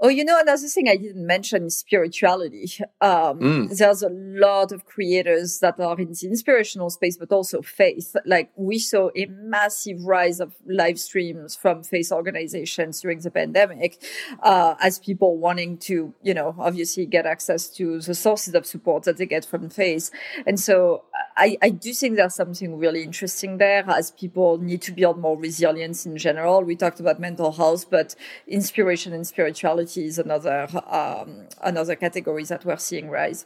Oh, 0.03 0.09
you 0.09 0.25
know, 0.25 0.39
another 0.39 0.67
thing 0.67 0.89
I 0.89 0.95
didn't 0.95 1.27
mention 1.27 1.65
is 1.65 1.77
spirituality. 1.77 2.71
Um, 3.01 3.39
mm. 3.39 3.77
There's 3.77 4.01
a 4.01 4.09
lot 4.09 4.71
of 4.71 4.83
creators 4.85 5.59
that 5.59 5.79
are 5.79 5.99
in 5.99 6.13
the 6.13 6.27
inspirational 6.27 6.89
space, 6.89 7.17
but 7.17 7.31
also 7.31 7.61
faith. 7.61 8.15
Like 8.25 8.51
we 8.55 8.79
saw 8.79 9.11
a 9.15 9.27
massive 9.27 10.03
rise 10.03 10.39
of 10.39 10.55
live 10.65 10.99
streams 10.99 11.55
from 11.55 11.83
faith 11.83 12.11
organizations 12.11 12.99
during 13.01 13.19
the 13.19 13.29
pandemic, 13.29 14.03
uh, 14.41 14.73
as 14.81 14.97
people 14.97 15.37
wanting 15.37 15.77
to, 15.89 16.15
you 16.23 16.33
know, 16.33 16.55
obviously 16.57 17.05
get 17.05 17.27
access 17.27 17.67
to 17.69 17.99
the 17.99 18.15
sources 18.15 18.55
of 18.55 18.65
support 18.65 19.03
that 19.03 19.17
they 19.17 19.27
get 19.27 19.45
from 19.45 19.69
faith. 19.69 20.09
And 20.47 20.59
so 20.59 21.03
I, 21.37 21.57
I 21.61 21.69
do 21.69 21.93
think 21.93 22.15
there's 22.15 22.33
something 22.33 22.75
really 22.77 23.03
interesting 23.03 23.59
there 23.59 23.87
as 23.87 24.09
people 24.09 24.57
need 24.57 24.81
to 24.83 24.93
build 24.93 25.19
more 25.19 25.37
resilience 25.37 26.07
in 26.07 26.17
general. 26.17 26.63
We 26.63 26.75
talked 26.75 26.99
about 26.99 27.19
mental 27.19 27.51
health, 27.51 27.89
but 27.91 28.15
inspiration 28.47 29.13
and 29.13 29.27
spirituality 29.27 29.90
is 29.97 30.19
another 30.19 30.67
um, 30.88 31.47
another 31.62 31.95
category 31.95 32.43
that 32.45 32.65
we're 32.65 32.77
seeing 32.77 33.10
rise. 33.10 33.45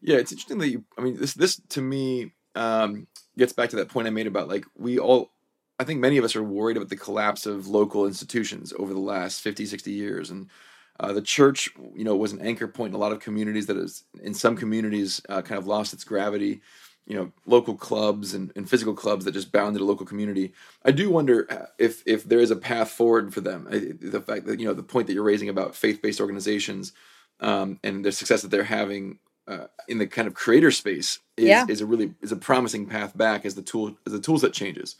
Yeah, 0.00 0.16
it's 0.16 0.32
interesting 0.32 0.58
that 0.58 0.68
you. 0.68 0.84
I 0.98 1.02
mean, 1.02 1.16
this 1.16 1.34
this 1.34 1.60
to 1.70 1.80
me 1.80 2.32
um, 2.54 3.06
gets 3.38 3.52
back 3.52 3.70
to 3.70 3.76
that 3.76 3.88
point 3.88 4.06
I 4.06 4.10
made 4.10 4.26
about 4.26 4.48
like 4.48 4.64
we 4.76 4.98
all. 4.98 5.30
I 5.78 5.84
think 5.84 6.00
many 6.00 6.16
of 6.16 6.24
us 6.24 6.36
are 6.36 6.42
worried 6.42 6.76
about 6.76 6.90
the 6.90 6.96
collapse 6.96 7.46
of 7.46 7.66
local 7.66 8.06
institutions 8.06 8.72
over 8.78 8.92
the 8.92 9.00
last 9.00 9.40
50, 9.40 9.66
60 9.66 9.90
years, 9.90 10.30
and 10.30 10.48
uh, 11.00 11.12
the 11.12 11.22
church, 11.22 11.70
you 11.96 12.04
know, 12.04 12.14
was 12.14 12.32
an 12.32 12.40
anchor 12.40 12.68
point 12.68 12.90
in 12.90 12.94
a 12.94 12.98
lot 12.98 13.10
of 13.10 13.18
communities 13.18 13.66
that 13.66 13.76
is 13.76 14.04
in 14.22 14.34
some 14.34 14.56
communities 14.56 15.20
uh, 15.28 15.42
kind 15.42 15.58
of 15.58 15.66
lost 15.66 15.92
its 15.92 16.04
gravity 16.04 16.60
you 17.06 17.16
know 17.16 17.32
local 17.46 17.74
clubs 17.74 18.32
and, 18.32 18.52
and 18.54 18.70
physical 18.70 18.94
clubs 18.94 19.24
that 19.24 19.32
just 19.32 19.50
bounded 19.50 19.82
a 19.82 19.84
local 19.84 20.06
community 20.06 20.52
i 20.84 20.90
do 20.90 21.10
wonder 21.10 21.46
uh, 21.50 21.66
if 21.78 22.02
if 22.06 22.24
there 22.24 22.38
is 22.38 22.50
a 22.50 22.56
path 22.56 22.90
forward 22.90 23.34
for 23.34 23.40
them. 23.40 23.66
I, 23.70 23.92
the 24.00 24.20
fact 24.20 24.46
that 24.46 24.60
you 24.60 24.66
know 24.66 24.74
the 24.74 24.82
point 24.82 25.06
that 25.06 25.14
you're 25.14 25.22
raising 25.22 25.48
about 25.48 25.74
faith-based 25.74 26.20
organizations 26.20 26.92
um, 27.40 27.78
and 27.82 28.04
the 28.04 28.12
success 28.12 28.42
that 28.42 28.50
they're 28.50 28.64
having 28.64 29.18
uh, 29.48 29.66
in 29.88 29.98
the 29.98 30.06
kind 30.06 30.28
of 30.28 30.34
creator 30.34 30.70
space 30.70 31.18
is, 31.36 31.46
yeah. 31.46 31.66
is 31.68 31.80
a 31.80 31.86
really 31.86 32.14
is 32.22 32.32
a 32.32 32.36
promising 32.36 32.86
path 32.86 33.16
back 33.16 33.44
as 33.44 33.54
the 33.54 33.62
tool 33.62 33.96
as 34.06 34.12
the 34.12 34.20
tool 34.20 34.38
set 34.38 34.52
changes. 34.52 34.96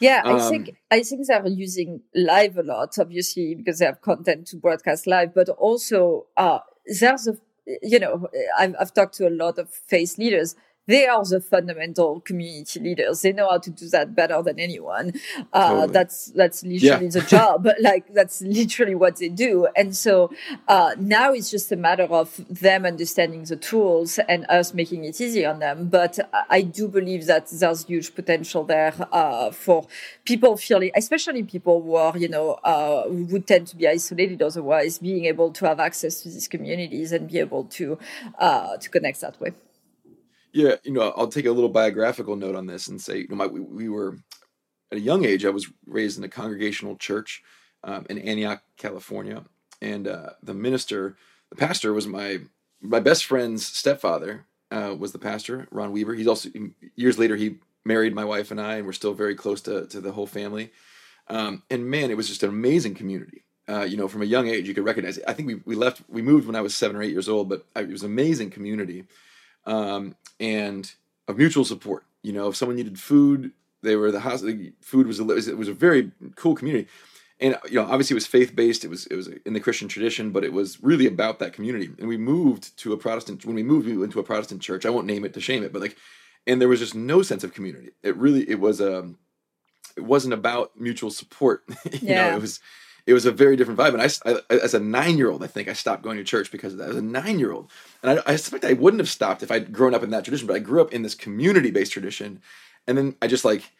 Yeah, 0.00 0.22
I 0.24 0.32
um, 0.32 0.50
think 0.50 0.76
I 0.90 1.02
think 1.02 1.26
they're 1.26 1.46
using 1.46 2.02
live 2.14 2.58
a 2.58 2.62
lot, 2.62 2.98
obviously, 2.98 3.54
because 3.54 3.78
they 3.78 3.86
have 3.86 4.00
content 4.00 4.46
to 4.48 4.56
broadcast 4.56 5.06
live, 5.06 5.34
but 5.34 5.48
also 5.50 6.26
uh, 6.36 6.60
there's 7.00 7.28
a 7.28 7.36
you 7.82 8.00
know 8.00 8.28
I've, 8.58 8.74
I've 8.80 8.94
talked 8.94 9.14
to 9.16 9.28
a 9.28 9.30
lot 9.30 9.58
of 9.58 9.68
faith 9.70 10.18
leaders 10.18 10.56
they 10.86 11.06
are 11.06 11.24
the 11.24 11.40
fundamental 11.40 12.20
community 12.20 12.80
leaders. 12.80 13.22
They 13.22 13.32
know 13.32 13.48
how 13.50 13.58
to 13.58 13.70
do 13.70 13.88
that 13.90 14.14
better 14.14 14.42
than 14.42 14.58
anyone. 14.58 15.12
Uh, 15.52 15.68
totally. 15.68 15.92
That's 15.92 16.26
that's 16.26 16.64
literally 16.64 17.06
yeah. 17.06 17.10
the 17.10 17.20
job. 17.20 17.68
like 17.80 18.12
that's 18.12 18.42
literally 18.42 18.94
what 18.94 19.16
they 19.16 19.28
do. 19.28 19.68
And 19.76 19.96
so 19.96 20.32
uh, 20.68 20.94
now 20.98 21.32
it's 21.32 21.50
just 21.50 21.70
a 21.70 21.76
matter 21.76 22.04
of 22.04 22.44
them 22.48 22.84
understanding 22.84 23.44
the 23.44 23.56
tools 23.56 24.18
and 24.28 24.44
us 24.48 24.74
making 24.74 25.04
it 25.04 25.20
easy 25.20 25.46
on 25.46 25.60
them. 25.60 25.88
But 25.88 26.18
I 26.50 26.62
do 26.62 26.88
believe 26.88 27.26
that 27.26 27.48
there's 27.48 27.84
huge 27.84 28.14
potential 28.14 28.64
there 28.64 28.94
uh, 29.12 29.50
for 29.52 29.86
people 30.24 30.56
feeling, 30.56 30.90
especially 30.96 31.42
people 31.44 31.82
who 31.82 31.94
are 31.94 32.16
you 32.18 32.28
know 32.28 32.52
uh, 32.64 33.04
would 33.06 33.46
tend 33.46 33.68
to 33.68 33.76
be 33.76 33.86
isolated 33.86 34.42
otherwise, 34.42 34.98
being 34.98 35.26
able 35.26 35.52
to 35.52 35.66
have 35.66 35.78
access 35.78 36.22
to 36.22 36.28
these 36.28 36.48
communities 36.48 37.12
and 37.12 37.30
be 37.30 37.38
able 37.38 37.64
to 37.64 37.98
uh, 38.38 38.76
to 38.78 38.88
connect 38.90 39.20
that 39.20 39.40
way. 39.40 39.52
Yeah, 40.52 40.76
you 40.84 40.92
know, 40.92 41.12
I'll 41.16 41.28
take 41.28 41.46
a 41.46 41.52
little 41.52 41.70
biographical 41.70 42.36
note 42.36 42.54
on 42.54 42.66
this 42.66 42.88
and 42.88 43.00
say, 43.00 43.18
you 43.18 43.28
know, 43.28 43.36
my, 43.36 43.46
we, 43.46 43.60
we 43.60 43.88
were 43.88 44.18
at 44.90 44.98
a 44.98 45.00
young 45.00 45.24
age. 45.24 45.44
I 45.44 45.50
was 45.50 45.68
raised 45.86 46.18
in 46.18 46.24
a 46.24 46.28
congregational 46.28 46.96
church 46.96 47.42
um, 47.84 48.06
in 48.10 48.18
Antioch, 48.18 48.62
California, 48.76 49.44
and 49.80 50.06
uh, 50.06 50.30
the 50.42 50.54
minister, 50.54 51.16
the 51.50 51.56
pastor, 51.56 51.92
was 51.92 52.06
my 52.06 52.40
my 52.80 53.00
best 53.00 53.24
friend's 53.24 53.66
stepfather. 53.66 54.44
Uh, 54.70 54.94
was 54.98 55.12
the 55.12 55.18
pastor 55.18 55.68
Ron 55.70 55.92
Weaver? 55.92 56.14
He's 56.14 56.26
also 56.26 56.48
years 56.96 57.18
later 57.18 57.36
he 57.36 57.56
married 57.84 58.14
my 58.14 58.24
wife 58.24 58.50
and 58.50 58.60
I, 58.60 58.76
and 58.76 58.86
we're 58.86 58.92
still 58.92 59.14
very 59.14 59.34
close 59.34 59.60
to 59.62 59.86
to 59.86 60.00
the 60.00 60.12
whole 60.12 60.26
family. 60.26 60.70
Um, 61.28 61.62
and 61.70 61.86
man, 61.88 62.10
it 62.10 62.16
was 62.16 62.28
just 62.28 62.42
an 62.42 62.50
amazing 62.50 62.94
community. 62.94 63.44
Uh, 63.68 63.82
you 63.82 63.96
know, 63.96 64.08
from 64.08 64.22
a 64.22 64.26
young 64.26 64.48
age, 64.48 64.66
you 64.66 64.74
could 64.74 64.84
recognize 64.84 65.18
it. 65.18 65.24
I 65.26 65.32
think 65.32 65.46
we, 65.46 65.54
we 65.64 65.76
left, 65.76 66.02
we 66.08 66.20
moved 66.20 66.46
when 66.46 66.56
I 66.56 66.60
was 66.60 66.74
seven 66.74 66.96
or 66.96 67.02
eight 67.02 67.12
years 67.12 67.28
old, 67.28 67.48
but 67.48 67.64
it 67.76 67.88
was 67.88 68.02
an 68.02 68.10
amazing 68.10 68.50
community 68.50 69.04
um, 69.66 70.14
and 70.40 70.92
of 71.28 71.38
mutual 71.38 71.64
support. 71.64 72.04
You 72.22 72.32
know, 72.32 72.48
if 72.48 72.56
someone 72.56 72.76
needed 72.76 72.98
food, 72.98 73.52
they 73.82 73.96
were 73.96 74.10
the 74.10 74.20
house. 74.20 74.42
The 74.42 74.72
food 74.80 75.06
was 75.06 75.20
a, 75.20 75.28
it 75.28 75.56
was 75.56 75.68
a 75.68 75.74
very 75.74 76.12
cool 76.36 76.54
community, 76.54 76.88
and 77.40 77.58
you 77.68 77.74
know, 77.74 77.82
obviously 77.82 78.14
it 78.14 78.16
was 78.16 78.26
faith 78.26 78.54
based. 78.54 78.84
It 78.84 78.88
was 78.88 79.06
it 79.06 79.16
was 79.16 79.28
in 79.44 79.52
the 79.52 79.60
Christian 79.60 79.88
tradition, 79.88 80.30
but 80.30 80.44
it 80.44 80.52
was 80.52 80.82
really 80.82 81.06
about 81.06 81.40
that 81.40 81.52
community. 81.52 81.90
And 81.98 82.08
we 82.08 82.16
moved 82.16 82.76
to 82.78 82.92
a 82.92 82.96
Protestant. 82.96 83.44
When 83.44 83.56
we 83.56 83.62
moved, 83.62 83.86
we 83.86 83.96
went 83.96 84.12
to 84.12 84.20
a 84.20 84.24
Protestant 84.24 84.62
church. 84.62 84.86
I 84.86 84.90
won't 84.90 85.06
name 85.06 85.24
it 85.24 85.34
to 85.34 85.40
shame 85.40 85.64
it, 85.64 85.72
but 85.72 85.82
like, 85.82 85.96
and 86.46 86.60
there 86.60 86.68
was 86.68 86.80
just 86.80 86.94
no 86.94 87.22
sense 87.22 87.42
of 87.42 87.54
community. 87.54 87.90
It 88.02 88.16
really 88.16 88.48
it 88.48 88.60
was 88.60 88.80
a 88.80 89.00
um, 89.00 89.18
it 89.96 90.02
wasn't 90.02 90.34
about 90.34 90.78
mutual 90.78 91.10
support. 91.10 91.64
you 91.90 91.98
yeah. 92.02 92.30
know, 92.30 92.36
it 92.36 92.40
was 92.40 92.60
it 93.06 93.14
was 93.14 93.26
a 93.26 93.32
very 93.32 93.56
different 93.56 93.78
vibe. 93.78 93.94
And 93.94 94.02
I, 94.02 94.40
I 94.52 94.56
as 94.56 94.74
a 94.74 94.80
nine 94.80 95.18
year 95.18 95.30
old, 95.30 95.42
I 95.42 95.46
think 95.46 95.68
I 95.68 95.72
stopped 95.72 96.02
going 96.02 96.18
to 96.18 96.24
church 96.24 96.50
because 96.50 96.72
of 96.72 96.78
that. 96.78 96.90
As 96.90 96.96
a 96.96 97.02
nine 97.02 97.38
year 97.38 97.52
old, 97.52 97.70
and 98.02 98.18
I, 98.18 98.32
I 98.32 98.36
suspect 98.36 98.64
I 98.64 98.74
wouldn't 98.74 99.00
have 99.00 99.08
stopped 99.08 99.42
if 99.42 99.50
I'd 99.50 99.72
grown 99.72 99.94
up 99.94 100.02
in 100.02 100.10
that 100.10 100.24
tradition. 100.24 100.46
But 100.46 100.56
I 100.56 100.60
grew 100.60 100.80
up 100.80 100.92
in 100.92 101.02
this 101.02 101.14
community 101.14 101.70
based 101.70 101.92
tradition, 101.92 102.40
and 102.86 102.96
then 102.96 103.16
I 103.20 103.26
just 103.26 103.44
like 103.44 103.70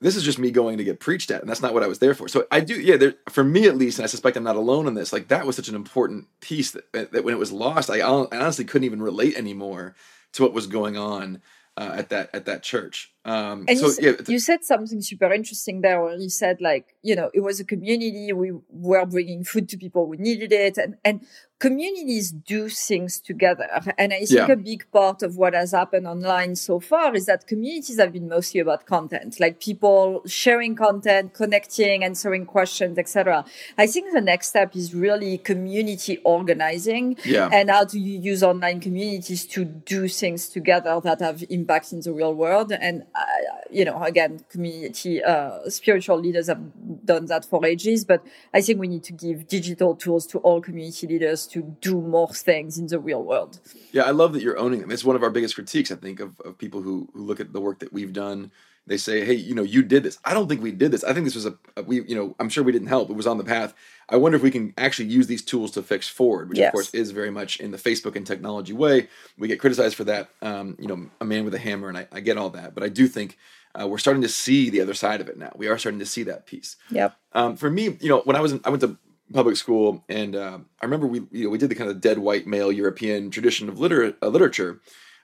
this 0.00 0.16
is 0.16 0.22
just 0.22 0.38
me 0.38 0.50
going 0.50 0.78
to 0.78 0.84
get 0.84 0.98
preached 0.98 1.30
at, 1.30 1.42
and 1.42 1.48
that's 1.48 1.60
not 1.60 1.74
what 1.74 1.82
I 1.82 1.86
was 1.86 1.98
there 1.98 2.14
for. 2.14 2.26
So 2.26 2.46
I 2.50 2.60
do, 2.60 2.80
yeah. 2.80 2.96
There, 2.96 3.14
for 3.28 3.44
me 3.44 3.66
at 3.66 3.76
least, 3.76 3.98
and 3.98 4.04
I 4.04 4.06
suspect 4.06 4.36
I'm 4.36 4.42
not 4.42 4.56
alone 4.56 4.86
in 4.86 4.94
this. 4.94 5.12
Like 5.12 5.28
that 5.28 5.46
was 5.46 5.56
such 5.56 5.68
an 5.68 5.74
important 5.74 6.26
piece 6.40 6.70
that, 6.70 7.12
that 7.12 7.22
when 7.22 7.34
it 7.34 7.38
was 7.38 7.52
lost, 7.52 7.90
I, 7.90 8.00
honestly 8.00 8.64
couldn't 8.64 8.86
even 8.86 9.02
relate 9.02 9.36
anymore 9.36 9.94
to 10.32 10.42
what 10.42 10.54
was 10.54 10.66
going 10.66 10.96
on 10.96 11.42
uh, 11.76 11.92
at 11.94 12.08
that 12.08 12.30
at 12.34 12.46
that 12.46 12.62
church. 12.62 13.12
Um, 13.24 13.66
and 13.68 13.78
so 13.78 13.88
you, 13.88 13.94
yeah, 14.00 14.12
you 14.28 14.38
said 14.38 14.64
something 14.64 15.02
super 15.02 15.30
interesting 15.30 15.82
there, 15.82 16.02
where 16.02 16.16
you 16.16 16.30
said 16.30 16.60
like 16.60 16.94
you 17.02 17.14
know 17.14 17.30
it 17.34 17.40
was 17.40 17.60
a 17.60 17.64
community. 17.64 18.32
We 18.32 18.52
were 18.70 19.04
bringing 19.04 19.44
food 19.44 19.68
to 19.70 19.76
people 19.76 20.06
who 20.06 20.16
needed 20.16 20.52
it, 20.52 20.78
and 20.78 20.96
and 21.04 21.26
communities 21.58 22.32
do 22.32 22.70
things 22.70 23.20
together. 23.20 23.68
And 23.98 24.14
I 24.14 24.20
think 24.20 24.48
Yeah. 24.48 24.52
a 24.52 24.56
big 24.56 24.90
part 24.90 25.22
of 25.22 25.36
what 25.36 25.52
has 25.52 25.72
happened 25.72 26.06
online 26.06 26.56
so 26.56 26.80
far 26.80 27.14
is 27.14 27.26
that 27.26 27.46
communities 27.46 27.98
have 28.00 28.12
been 28.14 28.28
mostly 28.28 28.60
about 28.60 28.86
content, 28.86 29.38
like 29.38 29.60
people 29.60 30.22
sharing 30.24 30.74
content, 30.74 31.34
connecting, 31.34 32.02
answering 32.02 32.46
questions, 32.46 32.96
etc. 32.96 33.44
I 33.76 33.86
think 33.86 34.12
the 34.14 34.22
next 34.22 34.48
step 34.48 34.74
is 34.74 34.94
really 34.94 35.36
community 35.36 36.16
organizing 36.24 37.18
yeah, 37.26 37.50
and 37.52 37.68
how 37.68 37.84
do 37.84 37.98
you 38.00 38.18
use 38.18 38.42
online 38.42 38.80
communities 38.80 39.44
to 39.48 39.64
do 39.66 40.08
things 40.08 40.48
together 40.48 40.98
that 41.04 41.20
have 41.20 41.44
impact 41.50 41.92
in 41.92 42.00
the 42.00 42.12
real 42.14 42.34
world 42.34 42.72
and 42.72 43.04
uh, 43.14 43.22
you 43.70 43.84
know 43.84 44.02
again 44.02 44.44
community 44.50 45.22
uh, 45.22 45.58
spiritual 45.68 46.18
leaders 46.18 46.48
have 46.48 46.60
done 47.04 47.26
that 47.26 47.44
for 47.44 47.64
ages 47.64 48.04
but 48.04 48.24
i 48.54 48.60
think 48.60 48.78
we 48.78 48.88
need 48.88 49.02
to 49.02 49.12
give 49.12 49.48
digital 49.48 49.94
tools 49.96 50.26
to 50.26 50.38
all 50.38 50.60
community 50.60 51.06
leaders 51.06 51.46
to 51.46 51.76
do 51.80 52.00
more 52.00 52.28
things 52.28 52.78
in 52.78 52.86
the 52.88 52.98
real 52.98 53.22
world 53.22 53.60
yeah. 53.92 54.02
I 54.02 54.10
love 54.10 54.32
that 54.34 54.42
you're 54.42 54.58
owning 54.58 54.80
them. 54.80 54.90
It's 54.92 55.04
one 55.04 55.16
of 55.16 55.22
our 55.24 55.30
biggest 55.30 55.56
critiques, 55.56 55.90
I 55.90 55.96
think, 55.96 56.20
of, 56.20 56.38
of 56.40 56.56
people 56.56 56.80
who 56.80 56.90
who 56.90 57.08
look 57.14 57.40
at 57.40 57.52
the 57.52 57.60
work 57.60 57.78
that 57.80 57.92
we've 57.92 58.12
done. 58.12 58.50
They 58.90 58.96
say, 58.96 59.24
"Hey, 59.24 59.34
you 59.34 59.54
know, 59.54 59.62
you 59.62 59.84
did 59.84 60.02
this." 60.02 60.18
I 60.24 60.34
don't 60.34 60.48
think 60.48 60.60
we 60.62 60.72
did 60.72 60.90
this. 60.90 61.04
I 61.04 61.12
think 61.14 61.24
this 61.24 61.36
was 61.36 61.46
a, 61.46 61.54
a 61.76 61.82
we, 61.84 62.02
you 62.02 62.16
know, 62.16 62.34
I'm 62.40 62.48
sure 62.48 62.64
we 62.64 62.72
didn't 62.72 62.88
help. 62.88 63.08
It 63.08 63.14
was 63.14 63.26
on 63.26 63.38
the 63.38 63.44
path. 63.44 63.72
I 64.08 64.16
wonder 64.16 64.34
if 64.34 64.42
we 64.42 64.50
can 64.50 64.74
actually 64.76 65.08
use 65.08 65.28
these 65.28 65.42
tools 65.42 65.70
to 65.72 65.82
fix 65.82 66.08
forward, 66.08 66.48
which 66.48 66.58
Yes. 66.58 66.70
of 66.70 66.72
course 66.72 66.92
is 66.92 67.12
very 67.12 67.30
much 67.30 67.60
in 67.60 67.70
the 67.70 67.78
Facebook 67.78 68.16
and 68.16 68.26
technology 68.26 68.72
way. 68.72 69.06
We 69.38 69.46
get 69.46 69.60
criticized 69.60 69.94
for 69.94 70.02
that. 70.04 70.28
Um, 70.42 70.76
you 70.80 70.88
know, 70.88 71.08
a 71.20 71.24
man 71.24 71.44
with 71.44 71.54
a 71.54 71.58
hammer, 71.58 71.88
and 71.88 71.96
I, 71.96 72.08
I 72.10 72.18
get 72.18 72.36
all 72.36 72.50
that, 72.50 72.74
but 72.74 72.82
I 72.82 72.88
do 72.88 73.06
think 73.06 73.38
uh, 73.80 73.86
we're 73.86 73.98
starting 73.98 74.22
to 74.22 74.28
see 74.28 74.70
the 74.70 74.80
other 74.80 74.94
side 74.94 75.20
of 75.20 75.28
it 75.28 75.38
now. 75.38 75.52
We 75.54 75.68
are 75.68 75.78
starting 75.78 76.00
to 76.00 76.06
see 76.06 76.24
that 76.24 76.44
piece. 76.46 76.74
yep 76.90 77.16
Um, 77.32 77.56
for 77.56 77.70
me, 77.70 77.96
you 78.00 78.08
know, 78.08 78.22
when 78.24 78.34
I 78.34 78.40
was 78.40 78.50
in, 78.50 78.60
I 78.64 78.70
went 78.70 78.80
to 78.82 78.96
public 79.32 79.56
school, 79.56 80.02
and 80.08 80.34
uh, 80.34 80.58
I 80.82 80.84
remember 80.84 81.06
we 81.06 81.20
you 81.30 81.44
know 81.44 81.50
we 81.50 81.58
did 81.58 81.68
the 81.70 81.76
kind 81.76 81.88
of 81.90 82.00
dead 82.00 82.18
white 82.18 82.48
male 82.48 82.72
European 82.72 83.30
tradition 83.30 83.68
of 83.68 83.78
liter- 83.78 84.16
uh, 84.20 84.26
literature, 84.26 84.80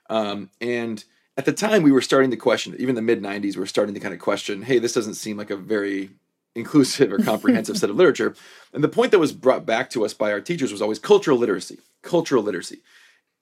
um, 0.09 0.49
and 0.61 1.03
at 1.37 1.45
the 1.45 1.53
time 1.53 1.83
we 1.83 1.91
were 1.91 2.01
starting 2.01 2.31
to 2.31 2.37
question, 2.37 2.75
even 2.79 2.95
the 2.95 3.01
mid 3.01 3.21
'90s, 3.21 3.55
we 3.55 3.59
were 3.59 3.65
starting 3.67 3.93
to 3.93 3.99
kind 4.01 4.13
of 4.13 4.19
question, 4.19 4.63
hey, 4.63 4.79
this 4.79 4.93
doesn't 4.93 5.13
seem 5.13 5.37
like 5.37 5.49
a 5.51 5.55
very 5.55 6.09
inclusive 6.55 7.13
or 7.13 7.19
comprehensive 7.19 7.77
set 7.81 7.89
of 7.89 7.95
literature. 7.95 8.33
And 8.73 8.83
the 8.83 8.87
point 8.89 9.11
that 9.11 9.19
was 9.19 9.31
brought 9.31 9.65
back 9.65 9.89
to 9.91 10.03
us 10.03 10.13
by 10.13 10.31
our 10.31 10.41
teachers 10.41 10.71
was 10.71 10.81
always 10.81 10.99
cultural 10.99 11.37
literacy. 11.37 11.77
Cultural 12.01 12.41
literacy. 12.43 12.79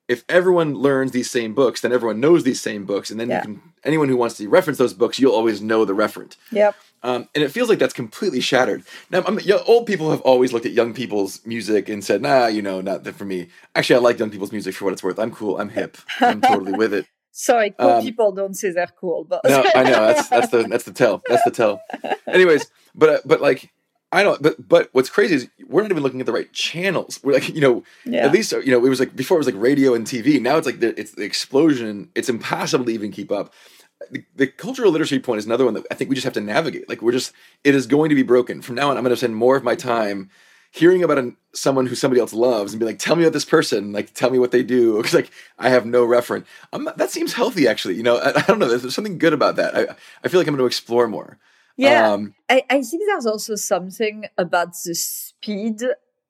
If 0.08 0.22
everyone 0.28 0.74
learns 0.74 1.10
these 1.10 1.28
same 1.30 1.52
books, 1.52 1.80
then 1.80 1.92
everyone 1.92 2.20
knows 2.20 2.44
these 2.44 2.60
same 2.60 2.84
books, 2.84 3.10
and 3.10 3.18
then 3.18 3.28
Yeah. 3.28 3.38
you 3.38 3.42
can 3.42 3.62
anyone 3.82 4.08
who 4.08 4.16
wants 4.16 4.36
to 4.36 4.48
reference 4.48 4.78
those 4.78 4.92
books, 4.92 5.18
you'll 5.18 5.32
always 5.34 5.62
know 5.62 5.84
the 5.84 5.94
referent. 5.94 6.36
yep 6.50 6.74
Um, 7.02 7.28
and 7.34 7.44
it 7.44 7.50
feels 7.52 7.68
like 7.68 7.78
that's 7.78 7.94
completely 7.94 8.40
shattered. 8.40 8.82
Now, 9.10 9.20
know, 9.22 9.62
old 9.66 9.86
people 9.86 10.10
have 10.10 10.20
always 10.22 10.52
looked 10.52 10.66
at 10.66 10.72
young 10.72 10.92
people's 10.92 11.44
music 11.46 11.88
and 11.88 12.04
said, 12.04 12.20
"Nah, 12.20 12.46
you 12.46 12.62
know, 12.62 12.80
not 12.80 13.04
that 13.04 13.14
for 13.14 13.24
me." 13.24 13.48
Actually, 13.74 13.96
I 13.96 13.98
like 14.00 14.18
young 14.18 14.30
people's 14.30 14.50
music 14.52 14.74
for 14.74 14.84
what 14.86 14.92
it's 14.92 15.02
worth. 15.02 15.18
I'm 15.18 15.30
cool. 15.30 15.58
I'm 15.58 15.68
hip. 15.70 15.98
I'm 16.20 16.40
totally 16.40 16.72
with 16.72 16.92
it. 16.92 17.06
Sorry 17.36 17.74
cool 17.78 17.90
Um, 17.90 18.02
people 18.02 18.32
don't 18.32 18.54
say 18.54 18.70
they're 18.70 18.88
cool 18.98 19.24
but 19.24 19.40
No, 19.44 19.64
I 19.74 19.82
know 19.84 20.06
that's 20.06 20.28
that's 20.34 20.48
the 20.48 20.62
that's 20.64 20.84
the 20.84 20.92
tell. 20.92 21.22
That's 21.28 21.44
the 21.44 21.50
tell. 21.50 21.80
Anyways, 22.26 22.70
but 22.94 23.08
uh, 23.08 23.18
but 23.24 23.40
like 23.40 23.72
I 24.12 24.22
don't. 24.22 24.40
But 24.40 24.68
but 24.68 24.88
what's 24.92 25.10
crazy 25.10 25.34
is 25.34 25.48
we're 25.68 25.82
not 25.82 25.90
even 25.90 26.02
looking 26.02 26.20
at 26.20 26.26
the 26.26 26.32
right 26.32 26.50
channels. 26.52 27.20
We're 27.22 27.34
like 27.34 27.48
you 27.48 27.60
know 27.60 27.84
yeah 28.04 28.24
at 28.24 28.32
least 28.32 28.52
you 28.52 28.70
know 28.70 28.84
it 28.84 28.88
was 28.88 29.00
like 29.00 29.14
before 29.14 29.36
it 29.36 29.40
was 29.40 29.46
like 29.46 29.56
radio 29.60 29.94
and 29.94 30.06
TV. 30.06 30.40
Now 30.40 30.56
it's 30.56 30.66
like 30.66 30.80
the, 30.80 30.98
it's 30.98 31.12
the 31.12 31.24
explosion. 31.24 32.10
It's 32.14 32.28
impossible 32.28 32.86
to 32.86 32.90
even 32.92 33.12
keep 33.12 33.30
up. 33.30 33.52
The, 34.10 34.24
the 34.36 34.46
cultural 34.46 34.92
literacy 34.92 35.18
point 35.18 35.38
is 35.38 35.46
another 35.46 35.64
one 35.64 35.74
that 35.74 35.86
I 35.90 35.94
think 35.94 36.08
we 36.08 36.16
just 36.16 36.24
have 36.24 36.34
to 36.34 36.40
navigate. 36.40 36.88
Like 36.88 37.02
we're 37.02 37.12
just 37.12 37.32
it 37.64 37.74
is 37.74 37.86
going 37.86 38.08
to 38.08 38.14
be 38.14 38.22
broken 38.22 38.62
from 38.62 38.76
now 38.76 38.90
on. 38.90 38.96
I'm 38.96 39.02
going 39.02 39.10
to 39.10 39.16
spend 39.16 39.36
more 39.36 39.56
of 39.56 39.64
my 39.64 39.74
time 39.74 40.30
hearing 40.76 41.02
about 41.02 41.18
an, 41.18 41.36
someone 41.54 41.86
who 41.86 41.94
somebody 41.94 42.20
else 42.20 42.34
loves 42.34 42.72
and 42.72 42.80
be 42.80 42.86
like, 42.86 42.98
tell 42.98 43.16
me 43.16 43.22
about 43.22 43.32
this 43.32 43.44
person. 43.44 43.92
Like 43.92 44.12
tell 44.12 44.30
me 44.30 44.38
what 44.38 44.50
they 44.50 44.62
do. 44.62 44.96
Because 45.06 45.14
like 45.14 45.30
I 45.58 45.68
have 45.70 45.86
no 45.86 46.04
reference. 46.04 46.46
I'm 46.72 46.84
not, 46.84 46.98
that 46.98 47.10
seems 47.10 47.32
healthy 47.32 47.66
actually. 47.66 47.94
You 47.94 48.02
know 48.02 48.16
I, 48.18 48.38
I 48.38 48.42
don't 48.42 48.58
know. 48.58 48.68
There's 48.68 48.94
something 48.94 49.18
good 49.18 49.32
about 49.32 49.56
that. 49.56 49.74
I 49.76 49.96
I 50.22 50.28
feel 50.28 50.40
like 50.40 50.48
I'm 50.48 50.54
going 50.54 50.58
to 50.58 50.66
explore 50.66 51.08
more. 51.08 51.38
yeah 51.76 52.12
Um, 52.12 52.34
I, 52.48 52.62
I 52.70 52.82
think 52.82 53.02
there's 53.06 53.26
also 53.26 53.54
something 53.54 54.26
about 54.38 54.74
the 54.84 54.94
speed 54.94 55.82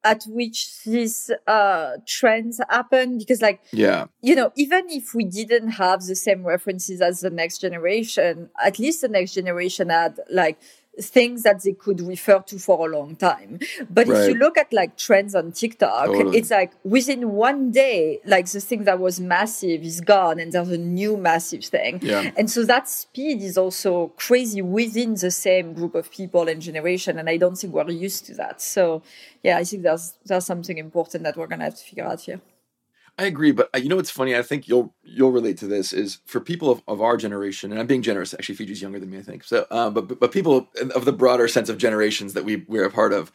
at 0.07 0.23
which 0.29 0.85
these 0.85 1.33
uh, 1.49 1.97
trends 2.07 2.61
happen 2.71 3.19
because 3.19 3.43
like 3.43 3.61
yeah. 3.73 4.07
you 4.23 4.37
know 4.37 4.53
even 4.55 4.85
if 4.89 5.15
we 5.15 5.25
didn't 5.25 5.71
have 5.71 6.05
the 6.05 6.15
same 6.15 6.45
references 6.47 7.01
as 7.01 7.21
the 7.21 7.31
next 7.31 7.59
generation 7.59 8.49
at 8.65 8.79
least 8.79 9.01
the 9.01 9.09
next 9.09 9.33
generation 9.35 9.89
had 9.89 10.21
like 10.31 10.59
things 11.01 11.43
that 11.43 11.63
they 11.63 11.73
could 11.73 12.01
refer 12.01 12.39
to 12.41 12.59
for 12.59 12.89
a 12.89 12.93
long 12.97 13.15
time 13.17 13.59
but 13.91 14.09
if 14.09 14.29
you 14.29 14.35
look 14.35 14.57
at 14.57 14.73
like 14.73 14.97
trends 14.97 15.35
on 15.35 15.53
tiktok 15.53 16.07
Totally. 16.07 16.39
it's 16.39 16.51
like 16.51 16.73
within 16.85 17.33
one 17.33 17.71
day 17.71 18.21
like 18.25 18.47
the 18.51 18.61
thing 18.61 18.85
that 18.85 18.99
was 18.99 19.21
massive 19.21 19.83
is 19.83 20.01
gone 20.01 20.39
and 20.41 20.53
there's 20.53 20.71
a 20.71 20.79
new 20.79 21.17
massive 21.17 21.65
thing 21.65 21.99
Yeah. 22.03 22.31
and 22.37 22.51
so 22.51 22.65
that 22.65 22.89
speed 22.89 23.43
is 23.43 23.59
also 23.59 24.09
crazy 24.17 24.63
within 24.63 25.15
the 25.15 25.31
same 25.31 25.73
group 25.75 25.95
of 25.95 26.11
people 26.11 26.49
and 26.49 26.61
generation. 26.63 27.19
And 27.19 27.29
I 27.29 27.37
don't 27.37 27.57
think 27.57 27.73
we're 27.73 27.91
used 27.91 28.27
to 28.27 28.35
that. 28.35 28.61
So 28.61 29.03
yeah, 29.43 29.59
I 29.59 29.65
think 29.65 29.83
there's 29.83 30.15
there's 30.25 30.47
something 30.47 30.79
important 30.79 31.25
that 31.25 31.37
we're 31.37 31.47
gonna 31.47 31.65
have 31.65 31.77
to 31.77 31.85
figure 31.85 32.05
out 32.05 32.21
here. 32.23 32.41
I 33.19 33.25
agree, 33.25 33.51
but 33.51 33.71
uh, 33.75 33.79
you 33.79 33.89
know 33.89 33.97
what's 33.97 34.11
funny? 34.11 34.37
I 34.37 34.43
think 34.43 34.69
you'll 34.69 34.95
you'll 35.03 35.33
relate 35.33 35.57
to 35.59 35.67
this. 35.67 35.93
Is 35.93 36.19
for 36.27 36.39
people 36.41 36.71
of, 36.71 36.83
of 36.87 37.01
our 37.01 37.17
generation, 37.17 37.71
and 37.71 37.81
I'm 37.81 37.87
being 37.87 38.03
generous. 38.03 38.35
Actually, 38.35 38.57
Fidji's 38.57 38.83
younger 38.83 39.01
than 39.01 39.09
me, 39.11 39.19
I 39.19 39.23
think. 39.23 39.43
So, 39.45 39.67
um, 39.71 39.95
but 39.95 40.21
but- 40.21 40.33
people 40.33 40.69
of 40.95 41.05
the 41.07 41.13
broader 41.13 41.49
sense 41.49 41.69
of 41.71 41.79
generations 41.79 42.35
that 42.35 42.45
we 42.45 42.65
we're 42.69 42.85
a 42.85 42.91
part 42.91 43.13
of, 43.15 43.33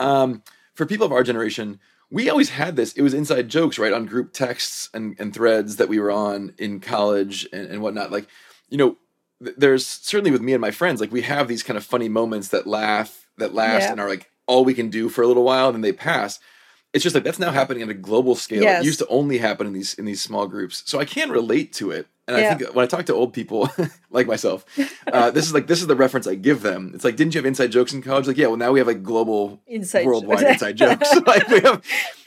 um, 0.00 0.42
for 0.74 0.86
people 0.86 1.04
of 1.04 1.12
our 1.12 1.22
generation, 1.22 1.78
we 2.10 2.30
always 2.30 2.48
had 2.50 2.76
this. 2.76 2.94
It 2.94 3.02
was 3.02 3.12
inside 3.12 3.48
jokes, 3.50 3.78
right, 3.78 3.92
on 3.92 4.06
group 4.06 4.32
texts 4.32 4.88
and, 4.94 5.14
and 5.18 5.34
threads 5.34 5.76
that 5.76 5.88
we 5.90 5.98
were 6.00 6.10
on 6.10 6.54
in 6.56 6.80
college 6.80 7.46
and, 7.52 7.68
and 7.68 7.82
whatnot. 7.82 8.10
Like, 8.10 8.28
you 8.70 8.78
know, 8.78 8.96
th- 9.44 9.56
there's 9.58 9.86
certainly 9.86 10.30
with 10.30 10.40
me 10.40 10.54
and 10.54 10.60
my 10.62 10.70
friends, 10.70 11.02
like 11.02 11.12
we 11.12 11.20
have 11.22 11.48
these 11.48 11.62
kind 11.62 11.76
of 11.76 11.84
funny 11.84 12.08
moments 12.08 12.48
that 12.48 12.66
laugh, 12.66 13.26
that 13.36 13.52
last, 13.52 13.82
Yeah. 13.82 13.90
and 13.92 14.00
are 14.00 14.08
like 14.08 14.30
all 14.46 14.64
we 14.64 14.72
can 14.72 14.88
do 14.88 15.10
for 15.10 15.20
a 15.20 15.26
little 15.26 15.44
while, 15.44 15.66
and 15.66 15.74
then 15.74 15.82
they 15.82 15.92
pass 15.92 16.40
it's 16.98 17.02
just 17.04 17.14
like 17.14 17.24
that's 17.24 17.38
now 17.38 17.52
happening 17.52 17.82
at 17.82 17.88
a 17.88 17.94
global 17.94 18.34
scale. 18.34 18.62
Yes. 18.62 18.82
It 18.82 18.86
used 18.86 18.98
to 18.98 19.06
only 19.08 19.38
happen 19.38 19.66
in 19.66 19.72
these 19.72 19.94
in 19.94 20.04
these 20.04 20.20
small 20.20 20.46
groups. 20.48 20.82
So 20.86 20.98
I 20.98 21.04
can 21.04 21.30
relate 21.30 21.72
to 21.74 21.90
it. 21.92 22.06
And 22.26 22.36
Yeah. 22.36 22.50
I 22.50 22.54
think 22.56 22.74
when 22.74 22.82
I 22.84 22.86
talk 22.86 23.06
to 23.06 23.14
old 23.14 23.32
people 23.32 23.70
like 24.10 24.26
myself, 24.26 24.64
uh, 25.12 25.30
this 25.30 25.46
is 25.46 25.54
like 25.54 25.66
this 25.66 25.80
is 25.80 25.86
the 25.86 25.96
reference 25.96 26.26
I 26.26 26.34
give 26.34 26.60
them. 26.62 26.90
It's 26.94 27.04
like, 27.04 27.16
didn't 27.16 27.34
you 27.34 27.38
have 27.38 27.46
inside 27.46 27.70
jokes 27.72 27.92
in 27.94 28.02
college? 28.02 28.26
Like, 28.26 28.36
yeah, 28.36 28.48
well 28.48 28.56
now 28.64 28.70
we 28.72 28.80
have 28.80 28.86
like 28.88 29.02
global 29.02 29.62
Inside 29.66 30.04
worldwide 30.06 30.40
jokes. 30.40 30.52
inside 30.52 30.76
jokes. 30.76 31.08
like 31.26 31.48
we 31.48 31.60
have 31.60 31.82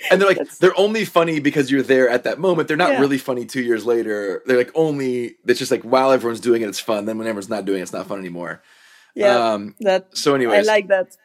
and 0.10 0.20
they're 0.20 0.28
like 0.28 0.38
That's- 0.38 0.58
they're 0.58 0.78
only 0.86 1.06
funny 1.06 1.40
because 1.40 1.70
you're 1.72 1.84
there 1.94 2.08
at 2.10 2.24
that 2.24 2.40
moment. 2.40 2.68
They're 2.68 2.78
not 2.86 2.94
Yeah. 2.94 3.02
really 3.02 3.20
funny 3.20 3.46
two 3.46 3.62
years 3.62 3.86
later. 3.86 4.42
They're 4.46 4.58
like 4.64 4.72
only 4.74 5.36
it's 5.46 5.60
just 5.60 5.72
like 5.72 5.84
while 5.84 6.12
everyone's 6.12 6.40
doing 6.50 6.62
it, 6.64 6.70
it's 6.70 6.80
fun. 6.80 7.06
Then 7.06 7.18
when 7.20 7.28
everyone's 7.28 7.50
not 7.50 7.66
doing 7.66 7.80
it, 7.80 7.84
it's 7.84 7.94
not 7.94 8.08
fun 8.08 8.18
anymore. 8.20 8.62
Yeah, 9.14 9.54
Um 9.54 9.76
that 9.82 10.18
so 10.18 10.34
Anyway, 10.36 10.58
I 10.58 10.62
like 10.62 10.88
that. 10.88 11.16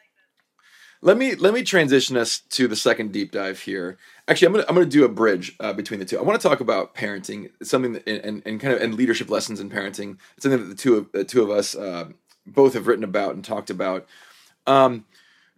Let 1.01 1.17
me 1.17 1.35
let 1.35 1.53
me 1.53 1.63
transition 1.63 2.17
us 2.17 2.39
to 2.39 2.67
the 2.67 2.75
second 2.75 3.11
deep 3.11 3.31
dive 3.31 3.59
here. 3.59 3.97
Actually, 4.27 4.47
I'm 4.47 4.53
gonna 4.53 4.65
I'm 4.69 4.75
gonna 4.75 4.87
do 4.87 5.05
a 5.05 5.09
bridge 5.09 5.55
uh, 5.59 5.73
between 5.73 5.99
the 5.99 6.05
two. 6.05 6.17
I 6.17 6.23
want 6.23 6.41
to 6.41 6.47
talk 6.47 6.59
about 6.59 6.95
parenting, 6.95 7.51
something 7.61 7.93
that, 7.93 8.07
and, 8.07 8.41
and 8.45 8.59
kind 8.59 8.73
of 8.73 8.81
and 8.81 8.95
leadership 8.95 9.29
lessons 9.29 9.59
in 9.59 9.69
parenting. 9.69 10.17
It's 10.35 10.43
something 10.43 10.59
that 10.59 10.69
the 10.69 10.75
two 10.75 10.95
of 10.95 11.11
the 11.11 11.23
two 11.23 11.43
of 11.43 11.49
us 11.49 11.75
uh, 11.75 12.09
both 12.45 12.73
have 12.73 12.87
written 12.87 13.03
about 13.03 13.35
and 13.35 13.43
talked 13.43 13.69
about. 13.69 14.07
Um, 14.65 15.05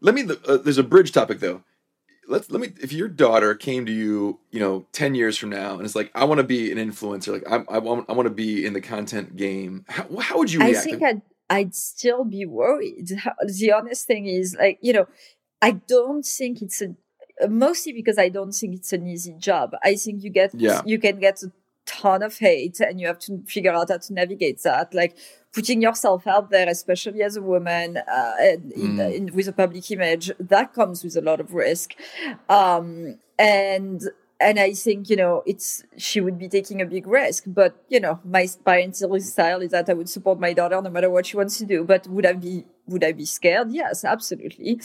let 0.02 0.14
me. 0.14 0.28
Uh, 0.48 0.58
there's 0.58 0.78
a 0.78 0.84
bridge 0.84 1.12
topic 1.12 1.40
though. 1.40 1.64
Let's 2.28 2.52
let 2.52 2.62
me. 2.62 2.74
If 2.82 2.94
your 2.94 3.08
daughter 3.08 3.56
came 3.56 3.86
to 3.86 3.92
you, 3.92 4.40
you 4.52 4.60
know, 4.60 4.86
ten 4.92 5.16
years 5.16 5.38
from 5.38 5.50
now, 5.50 5.74
and 5.74 5.84
it's 5.84 5.96
like, 5.96 6.12
I 6.14 6.26
want 6.26 6.40
to 6.40 6.44
be 6.44 6.72
an 6.72 6.78
influencer. 6.78 7.34
Like, 7.34 7.50
I, 7.50 7.64
I 7.74 7.80
want 7.80 8.10
I 8.10 8.14
want 8.14 8.28
to 8.28 8.34
be 8.34 8.66
in 8.66 8.74
the 8.74 8.82
content 8.82 9.36
game. 9.36 9.86
How, 9.88 10.06
how 10.20 10.38
would 10.38 10.52
you 10.52 10.62
I 10.62 10.70
react? 10.70 10.86
think 10.86 11.02
I'd, 11.02 11.22
I'd 11.50 11.74
still 11.76 12.24
be 12.24 12.46
worried. 12.46 13.08
The 13.48 13.72
honest 13.72 14.06
thing 14.08 14.26
is, 14.28 14.56
like, 14.60 14.78
you 14.82 14.94
know, 14.94 15.08
I 15.62 15.72
don't 15.72 16.26
think 16.26 16.62
it's 16.62 16.82
a, 16.82 16.96
mostly 17.50 17.94
because 17.94 18.18
I 18.18 18.30
don't 18.30 18.52
think 18.52 18.76
it's 18.76 18.94
an 18.94 19.08
easy 19.08 19.34
job. 19.38 19.74
I 19.84 19.96
think 19.96 20.24
you 20.24 20.30
get, 20.30 20.52
Yeah. 20.54 20.82
you 20.86 21.00
can 21.00 21.20
get 21.20 21.42
a 21.44 21.52
ton 21.86 22.22
of 22.22 22.38
hate 22.38 22.80
and 22.80 23.00
you 23.00 23.08
have 23.08 23.20
to 23.20 23.42
figure 23.48 23.72
out 23.74 23.90
how 23.90 23.98
to 23.98 24.14
navigate 24.14 24.62
that. 24.64 24.94
Like, 24.94 25.16
putting 25.52 25.82
yourself 25.82 26.28
out 26.28 26.52
there, 26.52 26.70
especially 26.70 27.24
as 27.24 27.36
a 27.36 27.42
woman, 27.42 27.98
uh, 27.98 28.34
and 28.40 28.72
in, 28.74 28.98
Mm. 28.98 29.16
in, 29.16 29.34
with 29.34 29.48
a 29.48 29.52
public 29.54 29.90
image, 29.90 30.32
that 30.40 30.74
comes 30.74 31.04
with 31.04 31.16
a 31.18 31.22
lot 31.22 31.40
of 31.40 31.54
risk. 31.56 31.96
Um, 32.48 33.18
and, 33.40 34.04
and 34.40 34.60
I 34.60 34.74
think, 34.74 35.10
you 35.10 35.16
know, 35.16 35.44
it's, 35.46 35.84
she 35.98 36.22
would 36.22 36.40
be 36.40 36.48
taking 36.48 36.82
a 36.82 36.86
big 36.86 37.08
risk, 37.08 37.44
but, 37.48 37.84
you 37.90 38.00
know, 38.00 38.20
my 38.24 38.44
parenting 38.44 39.22
style 39.22 39.62
is 39.62 39.72
that 39.72 39.90
I 39.90 39.94
would 39.94 40.10
support 40.10 40.40
my 40.40 40.54
daughter 40.54 40.82
no 40.82 40.90
matter 40.90 41.10
what 41.10 41.26
she 41.26 41.36
wants 41.36 41.58
to 41.58 41.66
do, 41.66 41.84
but 41.84 42.08
would 42.08 42.26
I 42.26 42.34
be 42.34 42.66
would 42.90 43.04
I 43.04 43.12
be 43.12 43.26
scared? 43.26 43.72
Yes, 43.72 44.04
absolutely. 44.04 44.82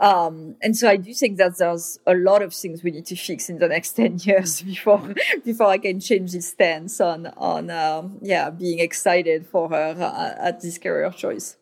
Um, 0.00 0.56
and 0.60 0.76
so 0.76 0.88
I 0.88 0.96
do 0.96 1.14
think 1.14 1.38
that 1.38 1.56
there's 1.56 2.00
a 2.06 2.14
lot 2.14 2.42
of 2.42 2.52
things 2.52 2.82
we 2.82 2.90
need 2.90 3.06
to 3.06 3.16
fix 3.16 3.48
in 3.48 3.58
the 3.58 3.68
next 3.68 3.92
10 3.96 4.18
years 4.18 4.62
before, 4.62 5.14
before 5.44 5.68
I 5.68 5.78
can 5.78 6.00
change 6.00 6.32
this 6.32 6.48
stance 6.48 7.00
on, 7.00 7.28
on, 7.36 7.70
um, 7.70 8.18
yeah, 8.22 8.50
being 8.50 8.80
excited 8.80 9.46
for 9.46 9.68
her 9.68 9.94
uh, 9.96 10.34
at 10.48 10.60
this 10.60 10.78
career 10.78 11.10
choice. 11.10 11.56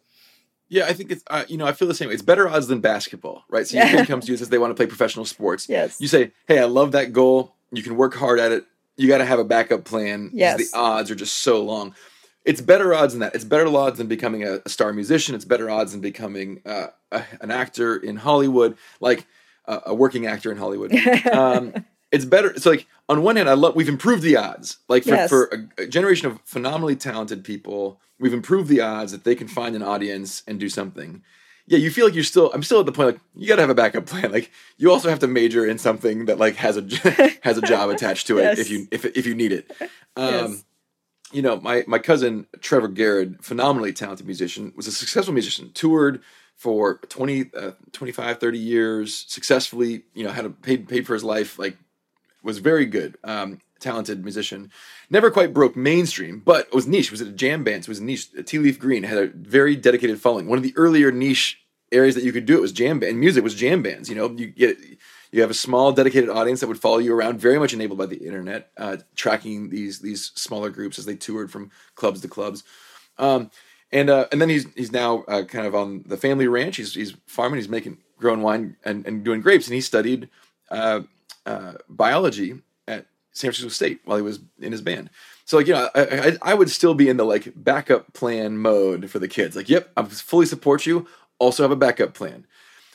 Yeah, 0.73 0.87
I 0.87 0.95
think 0.95 1.11
it's 1.11 1.23
uh, 1.27 1.45
you 1.49 1.59
know 1.59 1.67
I 1.67 1.73
feel 1.73 1.87
the 1.87 1.95
same. 1.95 2.09
Way. 2.09 2.15
It's 2.15 2.23
better 2.23 2.49
odds 2.49 2.67
than 2.67 2.81
basketball, 2.81 3.45
right? 3.51 3.67
So 3.69 3.77
your 3.77 3.87
kid 3.89 4.07
comes 4.09 4.25
to 4.25 4.29
you 4.29 4.35
and 4.35 4.39
says 4.39 4.49
they 4.49 4.57
want 4.57 4.71
to 4.71 4.75
play 4.75 4.87
professional 4.87 5.27
sports. 5.27 5.69
Yes. 5.69 6.01
You 6.01 6.09
say, 6.09 6.33
"Hey, 6.49 6.59
I 6.59 6.65
love 6.65 6.93
that 6.93 7.13
goal. 7.13 7.55
You 7.73 7.83
can 7.83 7.95
work 7.95 8.15
hard 8.15 8.41
at 8.41 8.53
it. 8.53 8.65
You 8.97 9.07
got 9.07 9.19
to 9.19 9.27
have 9.27 9.39
a 9.39 9.45
backup 9.45 9.85
plan. 9.85 10.31
Yes. 10.33 10.71
The 10.71 10.79
odds 10.79 11.11
are 11.11 11.15
just 11.15 11.41
so 11.41 11.63
long. 11.63 11.95
It's 12.47 12.63
better 12.63 12.95
odds 12.95 13.13
than 13.13 13.21
that. 13.21 13.35
It's 13.35 13.45
better 13.45 13.69
odds 13.69 13.99
than 13.99 14.07
becoming 14.07 14.45
a, 14.45 14.61
a 14.65 14.69
star 14.71 14.95
musician. 14.95 15.35
It's 15.35 15.45
better 15.45 15.69
odds 15.69 15.93
than 15.93 16.01
becoming 16.01 16.63
uh, 16.65 16.87
a, 17.11 17.23
an 17.43 17.51
actor 17.51 17.97
in 17.97 18.17
Hollywood, 18.17 18.79
like 18.99 19.27
uh, 19.69 19.81
a 19.87 19.95
working 19.95 20.27
actor 20.27 20.51
in 20.51 20.57
Hollywood. 20.57 20.93
Um, 21.33 21.85
it's 22.13 22.25
better. 22.25 22.51
It's 22.51 22.67
like 22.67 22.87
on 23.09 23.23
one 23.23 23.37
hand, 23.37 23.49
I 23.49 23.55
love 23.55 23.75
we've 23.75 23.89
improved 23.89 24.23
the 24.23 24.37
odds. 24.37 24.79
Like 24.89 25.03
for, 25.05 25.11
Yes. 25.11 25.29
for 25.31 25.69
a, 25.79 25.83
a 25.83 25.87
generation 25.87 26.29
of 26.29 26.39
phenomenally 26.45 26.95
talented 26.95 27.43
people, 27.43 28.01
we've 28.21 28.33
improved 28.35 28.69
the 28.69 28.81
odds 28.81 29.11
that 29.13 29.25
they 29.25 29.35
can 29.35 29.49
find 29.49 29.75
an 29.75 29.83
audience 29.83 30.43
and 30.47 30.61
do 30.61 30.69
something. 30.69 31.23
Yeah, 31.67 31.79
you 31.79 31.91
feel 31.91 32.07
like 32.07 32.15
you're 32.15 32.25
still. 32.25 32.51
I'm 32.53 32.63
still 32.65 32.81
at 32.81 32.87
the 32.87 32.93
point 32.93 33.07
like 33.15 33.21
you 33.37 33.47
got 33.49 33.57
to 33.57 33.63
have 33.63 33.71
a 33.71 33.75
backup 33.75 34.07
plan. 34.07 34.31
Like 34.33 34.51
you 34.79 34.91
also 34.91 35.09
have 35.09 35.21
to 35.21 35.29
major 35.29 35.65
in 35.67 35.79
something 35.79 36.27
that 36.27 36.39
like 36.39 36.57
has 36.57 36.77
a 36.77 36.83
has 37.43 37.57
a 37.57 37.63
job 37.63 37.89
attached 37.91 38.27
to 38.29 38.39
it 38.39 38.43
Yes. 38.43 38.59
if 38.59 38.71
you 38.71 38.89
if 38.91 39.05
if 39.05 39.27
you 39.27 39.35
need 39.35 39.53
it. 39.53 39.71
Um, 39.81 39.89
Yes. 40.35 40.65
You 41.33 41.41
know, 41.41 41.59
my 41.61 41.83
my 41.87 41.99
cousin 41.99 42.47
Trevor 42.61 42.89
Garrod, 42.89 43.43
phenomenally 43.43 43.93
talented 43.95 44.27
musician, 44.27 44.73
was 44.77 44.87
a 44.87 44.93
successful 44.93 45.33
musician. 45.33 45.71
Toured 45.73 46.21
for 46.57 46.99
20, 47.09 47.51
uh, 47.57 47.71
25, 47.93 48.39
30 48.39 48.59
years 48.59 49.25
successfully. 49.29 50.03
You 50.15 50.25
know, 50.25 50.31
had 50.31 50.45
a 50.45 50.51
paid 50.51 50.89
paid 50.89 51.07
for 51.07 51.15
his 51.15 51.25
life. 51.25 51.59
Like 51.59 51.79
was 52.43 52.59
very 52.59 52.87
good, 52.87 53.17
um, 53.25 53.61
talented 53.81 54.23
musician. 54.23 54.71
Never 55.11 55.31
quite 55.31 55.53
broke 55.53 55.77
mainstream, 55.77 56.41
but 56.45 56.73
was 56.73 56.87
niche. 56.87 57.11
Was 57.11 57.21
a 57.21 57.31
jam 57.31 57.65
bands. 57.65 57.87
It 57.87 57.91
was 57.91 58.01
a 58.01 58.05
niche. 58.05 58.29
Tea 58.47 58.59
Leaf 58.59 58.79
Green 58.79 59.03
had 59.03 59.19
a 59.19 59.27
very 59.29 59.77
dedicated 59.77 60.21
following. 60.21 60.47
One 60.47 60.59
of 60.59 60.65
the 60.65 60.75
earlier 60.77 61.13
niche 61.13 61.59
areas 61.91 62.15
that 62.15 62.25
you 62.25 62.33
could 62.33 62.47
do 62.47 62.57
it 62.57 62.63
was 62.63 62.73
jam 62.73 62.99
band. 62.99 63.19
Music 63.19 63.45
was 63.45 63.55
jam 63.55 63.83
bands. 63.83 64.09
You 64.09 64.15
know, 64.15 64.31
you 64.31 64.47
get 64.47 64.79
you 65.31 65.41
have 65.41 65.51
a 65.51 65.55
small 65.55 65.93
dedicated 65.93 66.29
audience 66.29 66.61
that 66.61 66.69
would 66.69 66.81
follow 66.81 66.99
you 66.99 67.15
around, 67.15 67.41
very 67.41 67.59
much 67.59 67.73
enabled 67.73 67.99
by 67.99 68.07
the 68.07 68.17
internet, 68.17 68.71
uh, 68.77 68.99
tracking 69.15 69.71
these 69.71 70.01
these 70.01 70.33
smaller 70.35 70.71
groups 70.71 70.99
as 70.99 71.07
they 71.07 71.17
toured 71.17 71.51
from 71.51 71.71
clubs 71.95 72.21
to 72.21 72.29
clubs. 72.29 72.65
Um, 73.19 73.51
and 73.91 74.09
uh, 74.09 74.27
and 74.33 74.41
then 74.41 74.49
he's 74.49 74.67
he's 74.75 74.93
now 74.93 75.25
uh, 75.29 75.45
kind 75.45 75.67
of 75.67 75.75
on 75.75 76.05
the 76.07 76.17
family 76.17 76.49
ranch. 76.49 76.77
He's 76.77 76.95
he's 76.95 77.15
farming. 77.27 77.59
He's 77.59 77.69
making 77.69 77.99
growing 78.19 78.41
wine 78.41 78.77
and, 78.85 79.07
and 79.07 79.25
doing 79.25 79.43
grapes. 79.43 79.67
And 79.67 79.75
he 79.75 79.81
studied 79.81 80.31
uh, 81.47 81.75
biology 81.89 82.61
at 82.87 83.07
San 83.33 83.49
Francisco 83.49 83.69
State 83.69 84.01
while 84.05 84.17
he 84.17 84.23
was 84.23 84.41
in 84.61 84.73
his 84.73 84.83
band. 84.83 85.11
So 85.45 85.57
like 85.57 85.67
you 85.67 85.75
know, 85.75 85.89
I, 85.95 86.03
I 86.03 86.37
I 86.43 86.55
would 86.55 86.71
still 86.71 86.95
be 86.95 87.09
in 87.09 87.17
the 87.17 87.25
like 87.25 87.53
backup 87.57 88.13
plan 88.13 88.59
mode 88.59 89.11
for 89.11 89.19
the 89.19 89.29
kids. 89.29 89.57
Like, 89.57 89.69
yep, 89.69 89.91
I 89.97 90.03
fully 90.05 90.47
support 90.47 90.87
you. 90.87 91.07
Also 91.39 91.63
have 91.63 91.73
a 91.73 91.77
backup 91.77 92.15
plan. 92.15 92.47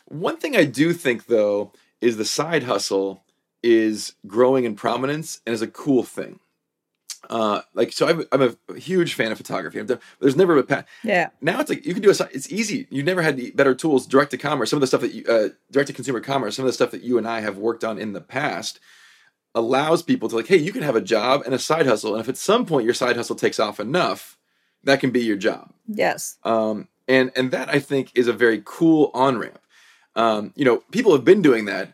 One 0.06 0.38
thing 0.38 0.56
I 0.56 0.64
do 0.64 0.94
think 0.94 1.26
though 1.26 1.74
is 2.00 2.18
the 2.18 2.26
side 2.26 2.64
hustle 2.64 3.24
is 3.62 4.14
growing 4.26 4.64
in 4.64 4.76
prominence 4.76 5.42
and 5.46 5.54
is 5.54 5.62
a 5.62 5.68
cool 5.68 6.04
thing. 6.04 6.40
Uh, 7.30 7.62
like 7.74 7.92
so, 7.92 8.08
I'm, 8.08 8.24
I'm 8.32 8.56
a 8.70 8.74
huge 8.80 9.14
fan 9.16 9.32
of 9.32 9.38
photography. 9.38 9.80
I've 9.80 9.88
done, 9.88 10.00
there's 10.20 10.36
never 10.36 10.58
a 10.58 10.64
pa- 10.64 10.84
Yeah. 11.04 11.30
now 11.42 11.60
it's 11.60 11.70
like 11.70 11.86
you 11.86 11.94
can 11.94 12.04
do 12.04 12.10
a 12.12 12.16
it's 12.32 12.52
easy 12.52 12.88
you 12.90 13.04
never 13.04 13.22
had 13.22 13.56
better 13.56 13.74
tools 13.76 14.06
direct 14.08 14.32
to 14.32 14.38
commerce 14.38 14.70
some 14.70 14.78
of 14.78 14.82
the 14.82 14.88
stuff 14.88 15.02
that 15.02 15.14
you 15.14 15.24
uh, 15.26 15.50
direct 15.72 15.88
to 15.88 15.94
consumer 15.94 16.20
commerce 16.22 16.56
some 16.56 16.64
of 16.66 16.68
the 16.70 16.74
stuff 16.74 16.92
that 16.92 17.02
you 17.04 17.18
and 17.18 17.28
i 17.28 17.42
have 17.42 17.58
worked 17.58 17.84
on 17.84 17.98
in 17.98 18.14
the 18.14 18.22
past 18.22 18.80
allows 19.56 20.04
people 20.04 20.30
to 20.30 20.36
like 20.36 20.48
hey 20.48 20.58
you 20.58 20.72
can 20.72 20.84
have 20.84 20.96
a 20.96 21.02
job 21.02 21.42
and 21.46 21.54
a 21.54 21.60
side 21.60 21.86
hustle 21.88 22.14
and 22.14 22.22
if 22.22 22.30
at 22.30 22.38
some 22.38 22.66
point 22.66 22.86
your 22.86 22.94
side 22.94 23.16
hustle 23.16 23.36
takes 23.36 23.60
off 23.60 23.80
enough 23.80 24.38
that 24.84 25.00
can 25.00 25.10
be 25.12 25.22
your 25.24 25.38
job 25.38 25.74
Yes. 25.88 26.38
um, 26.44 26.88
and 27.08 27.32
and 27.36 27.52
that 27.52 27.70
I 27.70 27.80
think 27.80 28.12
is 28.16 28.28
a 28.28 28.34
very 28.34 28.62
cool 28.64 29.10
on 29.14 29.38
ramp. 29.38 29.60
Um, 30.16 30.52
you 30.56 30.66
know, 30.66 30.78
people 30.92 31.14
have 31.14 31.24
been 31.26 31.42
doing 31.42 31.66
that 31.66 31.94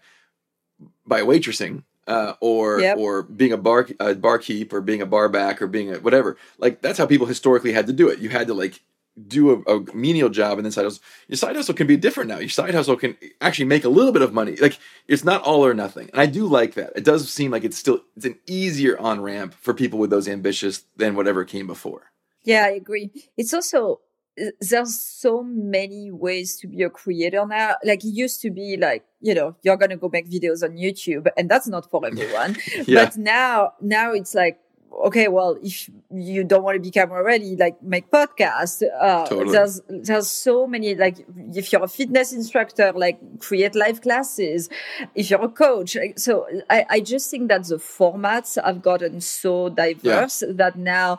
by 1.06 1.22
waitressing 1.22 1.84
uh, 2.08 2.34
or 2.42 2.80
Yep. 2.80 2.98
or 2.98 3.24
being 3.24 3.54
a 3.54 3.58
bar 3.58 3.88
a 4.00 4.16
barkeep 4.16 4.74
or 4.74 4.82
being 4.82 5.02
a 5.02 5.06
bar 5.06 5.30
back 5.30 5.62
or 5.62 5.68
being 5.68 5.94
a 5.94 6.00
whatever. 6.00 6.38
Like 6.58 6.82
that's 6.82 6.98
how 6.98 7.06
people 7.06 7.28
historically 7.28 7.74
had 7.74 7.88
to 7.88 7.94
do 7.94 8.10
it. 8.10 8.20
You 8.20 8.30
had 8.30 8.48
to 8.48 8.54
like 8.54 8.82
do 9.28 9.52
a, 9.68 9.78
a 9.78 9.96
menial 9.96 10.30
job 10.30 10.58
and 10.58 10.66
then 10.66 10.72
side 10.72 10.86
hustle. 10.86 11.04
Your 11.28 11.38
side 11.38 11.56
hustle 11.56 11.76
can 11.76 11.86
be 11.86 11.98
different 11.98 12.30
now. 12.30 12.40
Your 12.40 12.50
side 12.50 12.74
hustle 12.74 12.96
can 12.96 13.16
actually 13.42 13.66
make 13.66 13.84
a 13.86 13.90
little 13.90 14.12
bit 14.12 14.24
of 14.24 14.34
money. 14.34 14.56
Like 14.56 14.80
it's 15.08 15.24
not 15.24 15.44
all 15.44 15.64
or 15.66 15.74
nothing. 15.74 16.10
And 16.12 16.20
I 16.20 16.26
do 16.26 16.46
like 16.48 16.74
that. 16.74 16.94
It 16.96 17.04
does 17.04 17.32
seem 17.32 17.52
like 17.52 17.64
it's 17.64 17.78
still 17.78 18.02
it's 18.16 18.26
an 18.26 18.40
easier 18.48 18.98
on 19.00 19.22
ramp 19.22 19.54
for 19.62 19.74
people 19.74 20.00
with 20.00 20.10
those 20.10 20.28
ambitious 20.28 20.84
than 20.98 21.16
whatever 21.16 21.46
came 21.46 21.68
before. 21.68 22.12
Yeah, 22.44 22.64
I 22.66 22.70
agree. 22.72 23.12
It's 23.38 23.54
also 23.54 24.02
there's 24.60 25.00
so 25.00 25.44
many 25.44 26.12
ways 26.12 26.58
to 26.58 26.68
be 26.68 26.84
a 26.84 26.90
creator 26.90 27.46
now. 27.46 27.76
Like 27.84 28.04
it 28.04 28.10
used 28.10 28.42
to 28.42 28.50
be 28.50 28.78
like, 28.78 29.06
you 29.22 29.34
know, 29.34 29.56
you're 29.62 29.78
gonna 29.78 29.98
go 29.98 30.10
make 30.12 30.30
videos 30.30 30.64
on 30.64 30.78
YouTube 30.78 31.28
and 31.38 31.50
that's 31.50 31.68
not 31.68 31.90
for 31.90 32.06
everyone. 32.06 32.58
Yeah. 32.86 33.06
But 33.06 33.18
now 33.18 33.74
now 33.82 34.14
it's 34.14 34.34
like 34.34 34.60
okay, 35.06 35.28
well, 35.28 35.58
if 35.62 35.90
you 36.12 36.44
don't 36.44 36.64
want 36.64 36.76
to 36.76 36.80
be 36.80 36.92
camera 36.92 37.24
ready, 37.24 37.56
like 37.56 37.82
make 37.82 38.10
podcasts. 38.12 38.84
Uh, 38.84 39.26
Totally. 39.26 39.52
There's 39.52 39.82
there's 39.88 40.28
so 40.28 40.68
many 40.68 40.96
like 40.96 41.26
if 41.54 41.72
you're 41.72 41.84
a 41.84 41.88
fitness 41.88 42.32
instructor, 42.34 42.92
like 42.94 43.40
create 43.40 43.76
live 43.76 44.02
classes. 44.02 44.70
If 45.16 45.30
you're 45.30 45.44
a 45.44 45.50
coach, 45.50 45.96
like, 45.96 46.20
so 46.20 46.48
I, 46.70 46.86
I 46.90 47.00
just 47.00 47.30
think 47.30 47.50
that 47.50 47.66
the 47.66 47.78
formats 47.78 48.64
have 48.64 48.82
gotten 48.82 49.22
so 49.22 49.70
diverse 49.70 50.44
that 50.48 50.78
now 50.78 51.18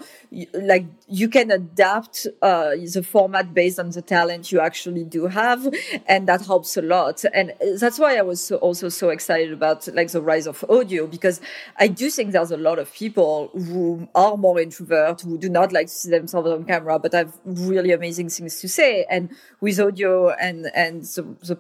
like 0.53 0.87
you 1.07 1.29
can 1.29 1.51
adapt 1.51 2.27
uh, 2.41 2.71
the 2.71 3.03
format 3.03 3.53
based 3.53 3.79
on 3.79 3.91
the 3.91 4.03
talent 4.03 4.51
you 4.51 4.61
actually 4.61 5.05
do 5.05 5.27
have, 5.27 5.67
and 6.07 6.27
that 6.29 6.45
helps 6.47 6.77
a 6.77 6.83
lot. 6.83 7.25
And 7.33 7.53
that's 7.79 7.99
why 7.99 8.17
I 8.17 8.23
was 8.23 8.41
so, 8.41 8.57
also 8.57 8.89
so 8.89 9.11
excited 9.11 9.53
about 9.53 9.87
like 9.89 10.11
the 10.11 10.23
rise 10.23 10.47
of 10.47 10.65
audio 10.69 11.07
because 11.07 11.41
I 11.77 11.89
do 11.89 12.11
think 12.11 12.33
there's 12.33 12.51
a 12.51 12.57
lot 12.57 12.79
of 12.79 12.93
people 12.93 13.51
who 13.55 14.09
are 14.15 14.37
more 14.37 14.59
introvert 14.61 15.21
who 15.21 15.39
do 15.39 15.49
not 15.49 15.73
like 15.73 15.89
to 15.89 15.93
see 15.93 16.11
themselves 16.11 16.49
on 16.49 16.65
camera 16.65 16.99
but 16.99 17.13
have 17.13 17.35
really 17.45 17.93
amazing 17.93 18.29
things 18.29 18.61
to 18.61 18.69
say 18.69 19.05
and 19.11 19.31
with 19.61 19.79
audio 19.81 20.31
and 20.31 20.71
and 20.75 21.03
the, 21.03 21.23
the 21.43 21.59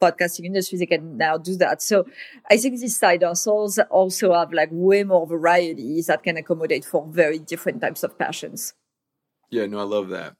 podcasting 0.00 0.44
industry 0.44 0.78
they 0.78 0.86
can 0.86 1.16
now 1.16 1.36
do 1.36 1.56
that 1.56 1.82
so 1.82 2.06
i 2.50 2.56
think 2.56 2.78
these 2.80 2.96
side 2.96 3.22
hustles 3.22 3.78
also 3.90 4.32
have 4.32 4.52
like 4.52 4.68
way 4.70 5.04
more 5.04 5.26
varieties 5.26 6.06
that 6.06 6.22
can 6.22 6.36
accommodate 6.36 6.84
for 6.84 7.06
very 7.08 7.38
different 7.38 7.80
types 7.80 8.02
of 8.02 8.18
passions 8.18 8.74
Yeah, 9.50 9.66
no, 9.66 9.78
I 9.78 9.84
love 9.96 10.08
that. 10.08 10.34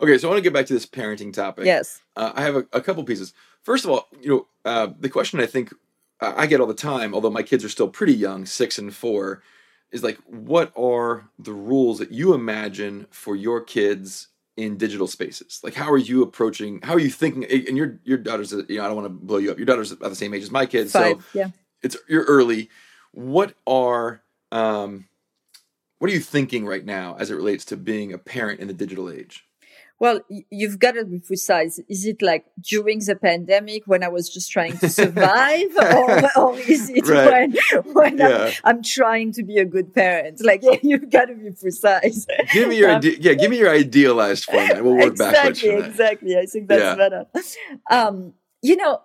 Okay, 0.00 0.16
so 0.16 0.28
I 0.28 0.30
want 0.30 0.38
to 0.38 0.46
get 0.48 0.52
back 0.54 0.66
to 0.66 0.74
this 0.74 0.86
parenting 0.86 1.32
topic. 1.32 1.64
yes 1.66 2.02
Uh, 2.16 2.32
I 2.34 2.42
have 2.42 2.56
a, 2.56 2.64
a 2.72 2.80
couple 2.80 3.02
pieces. 3.04 3.34
First 3.62 3.84
of 3.84 3.90
all, 3.90 4.06
you 4.22 4.30
know, 4.30 4.42
uh, 4.64 4.88
the 4.98 5.08
question 5.08 5.40
I 5.40 5.46
think 5.46 5.72
I 6.20 6.46
get 6.46 6.60
all 6.60 6.66
the 6.66 6.74
time, 6.74 7.14
although 7.14 7.30
my 7.30 7.42
kids 7.42 7.64
are 7.64 7.68
still 7.68 7.88
pretty 7.88 8.14
young, 8.14 8.46
six 8.46 8.78
and 8.78 8.94
four, 8.94 9.42
is 9.90 10.02
like, 10.02 10.18
what 10.26 10.72
are 10.76 11.28
the 11.38 11.52
rules 11.52 11.98
that 11.98 12.12
you 12.12 12.34
imagine 12.34 13.06
for 13.10 13.34
your 13.34 13.60
kids 13.60 14.28
in 14.56 14.76
digital 14.76 15.06
spaces? 15.06 15.60
Like, 15.62 15.74
how 15.74 15.90
are 15.90 15.98
you 15.98 16.22
approaching? 16.22 16.80
How 16.82 16.94
are 16.94 17.00
you 17.00 17.10
thinking? 17.10 17.44
And 17.44 17.76
your 17.76 18.00
your 18.04 18.18
daughter's, 18.18 18.52
you 18.52 18.78
know, 18.78 18.84
I 18.84 18.86
don't 18.86 18.96
want 18.96 19.06
to 19.06 19.10
blow 19.26 19.38
you 19.38 19.50
up. 19.50 19.58
Your 19.58 19.66
daughter's 19.66 19.92
about 19.92 20.10
the 20.10 20.16
same 20.16 20.34
age 20.34 20.42
as 20.42 20.50
my 20.50 20.66
kids, 20.66 20.92
so 20.92 21.20
yeah 21.32 21.50
it's 21.82 21.96
you're 22.08 22.24
early. 22.24 22.70
What 23.12 23.54
are 23.66 24.22
um, 24.52 25.06
what 25.98 26.10
are 26.10 26.14
you 26.14 26.20
thinking 26.20 26.66
right 26.66 26.84
now 26.84 27.16
as 27.18 27.30
it 27.30 27.34
relates 27.34 27.64
to 27.66 27.76
being 27.76 28.12
a 28.12 28.18
parent 28.18 28.60
in 28.60 28.68
the 28.68 28.74
digital 28.74 29.10
age? 29.10 29.44
Well, 30.00 30.20
you've 30.50 30.78
got 30.78 30.92
to 30.92 31.04
be 31.04 31.18
precise. 31.20 31.78
Is 31.88 32.06
it 32.06 32.22
like 32.22 32.46
during 32.62 33.00
the 33.00 33.16
pandemic 33.16 33.82
when 33.86 34.02
I 34.02 34.08
was 34.08 34.30
just 34.30 34.50
trying 34.50 34.78
to 34.78 34.88
survive, 34.88 35.68
or, 35.76 36.38
or 36.40 36.58
is 36.58 36.88
it 36.88 37.06
Right. 37.06 37.30
when 37.30 37.94
when 37.94 38.18
Yeah. 38.18 38.50
I'm, 38.64 38.76
I'm 38.78 38.82
trying 38.82 39.32
to 39.34 39.42
be 39.44 39.58
a 39.58 39.66
good 39.66 39.92
parent? 39.94 40.42
Like, 40.42 40.62
yeah, 40.62 40.78
you've 40.82 41.10
got 41.10 41.26
to 41.26 41.34
be 41.34 41.50
precise. 41.50 42.26
Give 42.52 42.68
me 42.70 42.78
your 42.78 42.90
Um, 42.92 42.96
ide- 42.96 43.22
yeah. 43.22 43.34
Give 43.34 43.50
me 43.50 43.58
your 43.58 43.70
idealized 43.70 44.44
format. 44.46 44.82
We'll 44.82 44.96
work 44.96 45.16
backwards 45.16 45.62
exactly, 45.62 45.86
exactly. 45.90 46.36
I 46.38 46.46
think 46.46 46.68
that's 46.68 46.80
Yeah. 46.82 46.94
better. 46.96 47.26
Um, 47.90 48.32
you 48.62 48.76
know, 48.76 49.02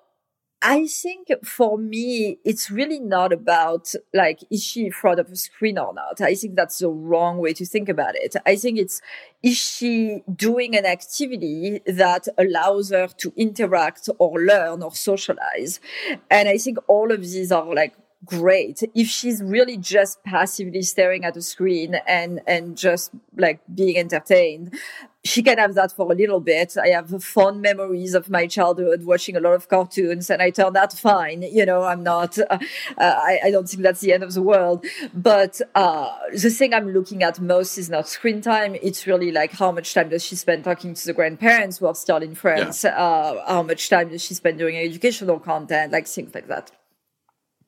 I 0.61 0.87
think 0.87 1.27
for 1.43 1.77
me, 1.77 2.39
it's 2.43 2.71
really 2.71 2.99
not 2.99 3.31
about 3.31 3.93
like, 4.13 4.39
is 4.49 4.63
she 4.63 4.85
in 4.85 4.91
front 4.91 5.19
of 5.19 5.29
a 5.29 5.35
screen 5.35 5.77
or 5.77 5.93
not? 5.93 6.21
I 6.21 6.33
think 6.33 6.55
that's 6.55 6.79
the 6.79 6.89
wrong 6.89 7.37
way 7.37 7.53
to 7.53 7.65
think 7.65 7.87
about 7.87 8.15
it. 8.15 8.35
I 8.45 8.55
think 8.55 8.79
it's, 8.79 8.99
is 9.43 9.57
she 9.57 10.23
doing 10.35 10.75
an 10.75 10.85
activity 10.85 11.81
that 11.85 12.27
allows 12.37 12.89
her 12.89 13.07
to 13.07 13.33
interact 13.35 14.09
or 14.17 14.39
learn 14.39 14.81
or 14.81 14.91
socialize? 14.91 15.79
And 16.31 16.49
I 16.49 16.57
think 16.57 16.79
all 16.87 17.11
of 17.11 17.21
these 17.21 17.51
are 17.51 17.71
like 17.73 17.93
great. 18.25 18.81
If 18.95 19.07
she's 19.07 19.43
really 19.43 19.77
just 19.77 20.23
passively 20.23 20.81
staring 20.81 21.25
at 21.25 21.37
a 21.37 21.43
screen 21.43 21.95
and, 22.07 22.41
and 22.47 22.75
just 22.75 23.11
like 23.37 23.59
being 23.73 23.97
entertained, 23.97 24.73
she 25.25 25.41
can 25.41 25.57
have 25.57 25.73
that 25.73 25.91
for 25.91 26.11
a 26.11 26.15
little 26.15 26.39
bit. 26.39 26.77
I 26.77 26.89
have 26.89 27.23
fond 27.23 27.61
memories 27.61 28.13
of 28.13 28.29
my 28.29 28.45
childhood 28.45 29.03
watching 29.03 29.35
a 29.35 29.39
lot 29.39 29.53
of 29.53 29.67
cartoons 29.67 30.29
and 30.29 30.39
I 30.41 30.51
turned 30.51 30.77
out 30.77 30.93
fine. 30.93 31.41
You 31.41 31.65
know, 31.65 31.83
I'm 31.83 32.03
not, 32.03 32.37
uh, 32.37 32.45
uh, 32.49 32.57
I, 32.97 33.39
I, 33.45 33.51
don't 33.51 33.67
think 33.67 33.81
that's 33.81 34.01
the 34.01 34.13
end 34.13 34.23
of 34.23 34.33
the 34.33 34.43
world. 34.43 34.85
But 35.13 35.59
uh, 35.73 36.15
the 36.31 36.51
thing 36.51 36.75
I'm 36.75 36.93
looking 36.93 37.23
at 37.23 37.41
most 37.41 37.77
is 37.79 37.89
not 37.89 38.07
screen 38.07 38.39
time. 38.41 38.75
It's 38.83 39.07
really 39.07 39.31
like 39.31 39.51
how 39.51 39.71
much 39.71 39.95
time 39.95 40.09
does 40.09 40.23
she 40.23 40.35
spend 40.35 40.63
talking 40.63 40.93
to 40.93 41.05
the 41.05 41.13
grandparents 41.13 41.79
who 41.79 41.87
are 41.87 41.95
still 41.95 42.17
in 42.17 42.35
France? 42.35 42.83
Yeah. 42.83 42.91
Uh, 42.91 43.47
how 43.47 43.63
much 43.63 43.89
time 43.89 44.09
does 44.09 44.23
she 44.23 44.35
spend 44.35 44.59
doing 44.59 44.77
educational 44.77 45.39
content, 45.39 45.91
like 45.91 46.07
things 46.07 46.35
like 46.35 46.47
that. 46.47 46.71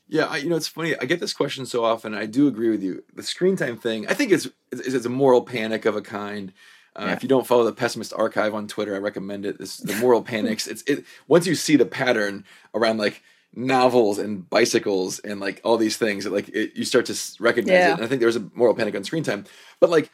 Yeah, 0.10 0.26
I, 0.26 0.38
you 0.38 0.50
know, 0.50 0.56
it's 0.56 0.68
funny. 0.68 0.96
I 1.02 1.06
get 1.06 1.20
this 1.20 1.34
question 1.34 1.66
so 1.66 1.84
often. 1.84 2.14
I 2.14 2.28
do 2.28 2.48
agree 2.48 2.70
with 2.70 2.82
you. 2.82 3.04
The 3.14 3.24
screen 3.24 3.58
time 3.58 3.78
thing, 3.78 4.08
I 4.08 4.14
think 4.14 4.32
it's, 4.32 4.48
it's, 4.72 4.94
it's 4.94 5.06
a 5.06 5.10
moral 5.10 5.42
panic 5.42 5.86
of 5.86 5.96
a 5.96 6.02
kind 6.02 6.54
uh, 6.98 7.06
yeah. 7.06 7.14
If 7.14 7.24
you 7.24 7.30
don't 7.30 7.46
follow 7.46 7.64
the 7.64 7.74
Pessimist 7.74 8.14
Archive 8.14 8.54
on 8.54 8.68
Twitter, 8.68 8.96
I 8.96 9.00
recommend 9.00 9.46
it. 9.46 9.60
This 9.60 9.78
the 9.78 9.96
moral 9.96 10.24
panics. 10.24 10.68
It's 10.68 10.82
it 10.84 11.06
once 11.28 11.46
you 11.46 11.54
see 11.54 11.76
the 11.76 11.86
pattern 11.86 12.44
around 12.74 12.98
like 12.98 13.22
novels 13.54 14.18
and 14.18 14.50
bicycles 14.50 15.20
and 15.20 15.40
like 15.40 15.62
all 15.64 15.78
these 15.78 15.98
things 15.98 16.24
that 16.24 16.34
like 16.34 16.50
it, 16.50 16.72
you 16.76 16.86
start 16.86 17.06
to 17.06 17.16
recognize 17.40 17.74
yeah. 17.74 17.90
it. 17.90 17.94
And 17.94 18.04
I 18.04 18.08
think 18.08 18.20
there's 18.22 18.36
a 18.36 18.50
moral 18.54 18.74
panic 18.74 18.96
on 18.96 19.04
screen 19.04 19.24
time, 19.24 19.46
but 19.80 19.90
like 19.90 20.10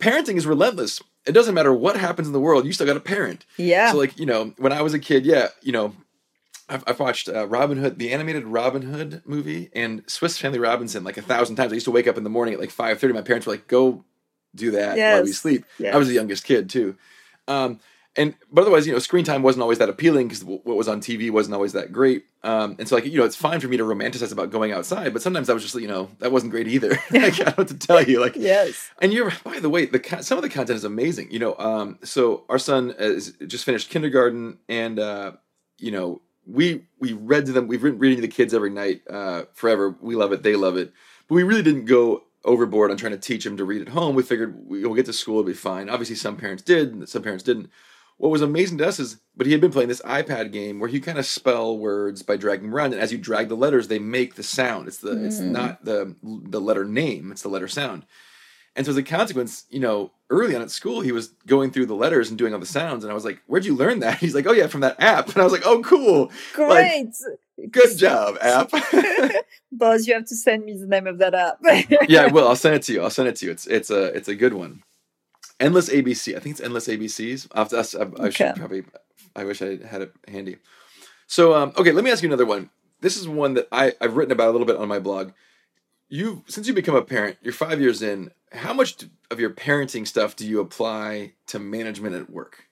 parenting 0.00 0.36
is 0.36 0.46
relentless. 0.46 1.00
It 1.24 1.32
doesn't 1.32 1.54
matter 1.54 1.72
what 1.72 1.96
happens 1.96 2.26
in 2.26 2.32
the 2.32 2.40
world, 2.40 2.66
you 2.66 2.72
still 2.72 2.86
got 2.86 2.94
to 2.94 3.00
parent. 3.00 3.46
Yeah. 3.56 3.92
So 3.92 3.98
like 3.98 4.18
you 4.18 4.26
know 4.26 4.54
when 4.58 4.72
I 4.72 4.82
was 4.82 4.92
a 4.92 4.98
kid, 4.98 5.24
yeah, 5.24 5.48
you 5.62 5.70
know 5.70 5.94
I've, 6.68 6.82
I've, 6.86 6.98
watched 6.98 7.28
uh, 7.28 7.46
Robin 7.46 7.78
Hood, 7.78 7.98
the 7.98 8.12
animated 8.12 8.44
Robin 8.44 8.82
Hood 8.82 9.22
movie, 9.24 9.70
and 9.74 10.02
Swiss 10.08 10.38
Family 10.38 10.58
Robinson 10.58 11.04
like 11.04 11.18
a 11.18 11.22
thousand 11.22 11.56
times. 11.56 11.72
I 11.72 11.74
used 11.74 11.84
to 11.84 11.90
wake 11.92 12.08
up 12.08 12.16
in 12.16 12.24
the 12.24 12.30
morning 12.30 12.54
at 12.54 12.60
like 12.60 12.70
five 12.70 12.98
thirty. 12.98 13.12
My 13.14 13.22
parents 13.22 13.46
were 13.46 13.52
like, 13.52 13.68
"Go 13.68 14.04
do 14.54 14.72
that 14.72 14.96
yes. 14.96 15.14
while 15.14 15.24
we 15.24 15.32
sleep. 15.32 15.64
Yes. 15.78 15.94
I 15.94 15.98
was 15.98 16.08
the 16.08 16.14
youngest 16.14 16.44
kid 16.44 16.70
too. 16.70 16.96
Um, 17.48 17.80
and 18.16 18.34
but 18.52 18.62
otherwise, 18.62 18.86
you 18.86 18.92
know, 18.92 18.98
screen 19.00 19.24
time 19.24 19.42
wasn't 19.42 19.62
always 19.62 19.78
that 19.78 19.88
appealing 19.88 20.28
because 20.28 20.44
what 20.44 20.64
was 20.64 20.86
on 20.86 21.00
TV 21.00 21.30
wasn't 21.30 21.54
always 21.54 21.72
that 21.72 21.92
great. 21.92 22.24
Um, 22.44 22.76
and 22.78 22.88
so, 22.88 22.94
like, 22.94 23.06
you 23.06 23.18
know, 23.18 23.24
it's 23.24 23.34
fine 23.34 23.58
for 23.58 23.68
me 23.68 23.76
to 23.76 23.82
romanticize 23.82 24.30
about 24.30 24.50
going 24.50 24.70
outside, 24.70 25.12
but 25.12 25.22
sometimes 25.22 25.50
I 25.50 25.54
was 25.54 25.62
just, 25.62 25.74
you 25.74 25.88
know, 25.88 26.10
that 26.18 26.30
wasn't 26.30 26.52
great 26.52 26.68
either. 26.68 26.90
like, 27.10 27.40
I 27.40 27.44
don't 27.44 27.58
what 27.58 27.68
to 27.68 27.78
tell 27.78 28.02
you. 28.02 28.20
Like, 28.20 28.36
yes. 28.36 28.90
And 29.00 29.12
you're, 29.12 29.32
by 29.42 29.58
the 29.58 29.70
way, 29.70 29.86
the 29.86 30.18
some 30.20 30.38
of 30.38 30.42
the 30.42 30.48
content 30.48 30.76
is 30.76 30.84
amazing. 30.84 31.32
You 31.32 31.40
know, 31.40 31.56
um, 31.58 31.98
so 32.04 32.44
our 32.48 32.58
son 32.58 32.94
is 32.98 33.32
just 33.46 33.64
finished 33.64 33.90
kindergarten, 33.90 34.58
and 34.68 34.98
uh, 35.00 35.32
you 35.78 35.90
know, 35.90 36.20
we 36.46 36.84
we 37.00 37.14
read 37.14 37.46
to 37.46 37.52
them. 37.52 37.66
We've 37.66 37.82
been 37.82 37.98
reading 37.98 38.18
to 38.18 38.22
the 38.22 38.28
kids 38.28 38.54
every 38.54 38.70
night 38.70 39.02
uh, 39.10 39.44
forever. 39.54 39.96
We 40.00 40.14
love 40.14 40.32
it. 40.32 40.44
They 40.44 40.54
love 40.54 40.76
it. 40.76 40.92
But 41.28 41.34
we 41.34 41.42
really 41.42 41.62
didn't 41.62 41.86
go 41.86 42.22
overboard 42.44 42.90
on 42.90 42.96
trying 42.96 43.12
to 43.12 43.18
teach 43.18 43.46
him 43.46 43.56
to 43.56 43.64
read 43.64 43.82
at 43.82 43.88
home. 43.88 44.14
We 44.14 44.22
figured 44.22 44.54
we'll 44.66 44.94
get 44.94 45.06
to 45.06 45.12
school, 45.12 45.40
it'll 45.40 45.48
be 45.48 45.54
fine. 45.54 45.88
Obviously, 45.88 46.16
some 46.16 46.36
parents 46.36 46.62
did, 46.62 47.08
some 47.08 47.22
parents 47.22 47.44
didn't. 47.44 47.70
What 48.16 48.30
was 48.30 48.42
amazing 48.42 48.78
to 48.78 48.86
us 48.86 49.00
is, 49.00 49.18
but 49.36 49.46
he 49.46 49.52
had 49.52 49.60
been 49.60 49.72
playing 49.72 49.88
this 49.88 50.02
iPad 50.02 50.52
game 50.52 50.78
where 50.78 50.88
you 50.88 51.00
kind 51.00 51.18
of 51.18 51.26
spell 51.26 51.76
words 51.76 52.22
by 52.22 52.36
dragging 52.36 52.72
around, 52.72 52.92
and 52.92 53.02
as 53.02 53.10
you 53.10 53.18
drag 53.18 53.48
the 53.48 53.56
letters, 53.56 53.88
they 53.88 53.98
make 53.98 54.36
the 54.36 54.44
sound. 54.44 54.86
It's 54.86 54.98
the 54.98 55.10
mm. 55.10 55.26
it's 55.26 55.40
not 55.40 55.84
the 55.84 56.14
the 56.22 56.60
letter 56.60 56.84
name; 56.84 57.32
it's 57.32 57.42
the 57.42 57.48
letter 57.48 57.66
sound. 57.66 58.06
And 58.76 58.84
so 58.84 58.90
as 58.90 58.96
a 58.96 59.02
consequence, 59.02 59.66
you 59.70 59.78
know, 59.78 60.10
early 60.30 60.56
on 60.56 60.62
at 60.62 60.70
school, 60.70 61.00
he 61.00 61.12
was 61.12 61.28
going 61.46 61.70
through 61.70 61.86
the 61.86 61.94
letters 61.94 62.28
and 62.28 62.38
doing 62.38 62.52
all 62.52 62.58
the 62.58 62.66
sounds. 62.66 63.04
And 63.04 63.10
I 63.10 63.14
was 63.14 63.24
like, 63.24 63.40
where'd 63.46 63.64
you 63.64 63.74
learn 63.74 64.00
that? 64.00 64.18
He's 64.20 64.34
like, 64.34 64.46
oh, 64.46 64.52
yeah, 64.52 64.66
from 64.66 64.80
that 64.80 65.00
app. 65.00 65.28
And 65.34 65.38
I 65.38 65.44
was 65.44 65.52
like, 65.52 65.64
oh, 65.64 65.82
cool. 65.82 66.30
Great. 66.54 67.12
Like, 67.58 67.70
good 67.70 67.96
job, 67.96 68.36
app. 68.40 68.70
Boz, 69.72 70.06
you 70.06 70.14
have 70.14 70.26
to 70.26 70.34
send 70.34 70.64
me 70.64 70.76
the 70.76 70.86
name 70.86 71.06
of 71.06 71.18
that 71.18 71.34
app. 71.34 71.58
yeah, 72.08 72.22
I 72.22 72.26
will. 72.28 72.48
I'll 72.48 72.56
send 72.56 72.74
it 72.74 72.82
to 72.84 72.92
you. 72.92 73.02
I'll 73.02 73.10
send 73.10 73.28
it 73.28 73.36
to 73.36 73.46
you. 73.46 73.52
It's, 73.52 73.66
it's, 73.66 73.90
a, 73.90 74.04
it's 74.06 74.28
a 74.28 74.34
good 74.34 74.54
one. 74.54 74.82
Endless 75.60 75.88
ABC. 75.88 76.36
I 76.36 76.40
think 76.40 76.54
it's 76.54 76.60
Endless 76.60 76.88
ABCs. 76.88 77.48
To, 77.48 77.98
I, 77.98 78.02
I 78.02 78.26
okay. 78.26 78.30
should 78.30 78.56
probably, 78.56 78.84
I 79.36 79.44
wish 79.44 79.62
I 79.62 79.78
had 79.86 80.02
it 80.02 80.12
handy. 80.26 80.56
So, 81.28 81.54
um, 81.54 81.72
okay, 81.76 81.92
let 81.92 82.04
me 82.04 82.10
ask 82.10 82.22
you 82.22 82.28
another 82.28 82.46
one. 82.46 82.70
This 83.00 83.16
is 83.16 83.28
one 83.28 83.54
that 83.54 83.68
I, 83.70 83.92
I've 84.00 84.16
written 84.16 84.32
about 84.32 84.48
a 84.48 84.52
little 84.52 84.66
bit 84.66 84.76
on 84.76 84.88
my 84.88 84.98
blog 84.98 85.32
you 86.08 86.44
since 86.46 86.66
you 86.66 86.74
become 86.74 86.94
a 86.94 87.02
parent, 87.02 87.38
you're 87.42 87.52
five 87.52 87.80
years 87.80 88.02
in. 88.02 88.30
How 88.52 88.72
much 88.72 89.04
of 89.30 89.40
your 89.40 89.50
parenting 89.50 90.06
stuff 90.06 90.36
do 90.36 90.46
you 90.46 90.60
apply 90.60 91.32
to 91.48 91.58
management 91.58 92.14
at 92.14 92.30
work? 92.30 92.68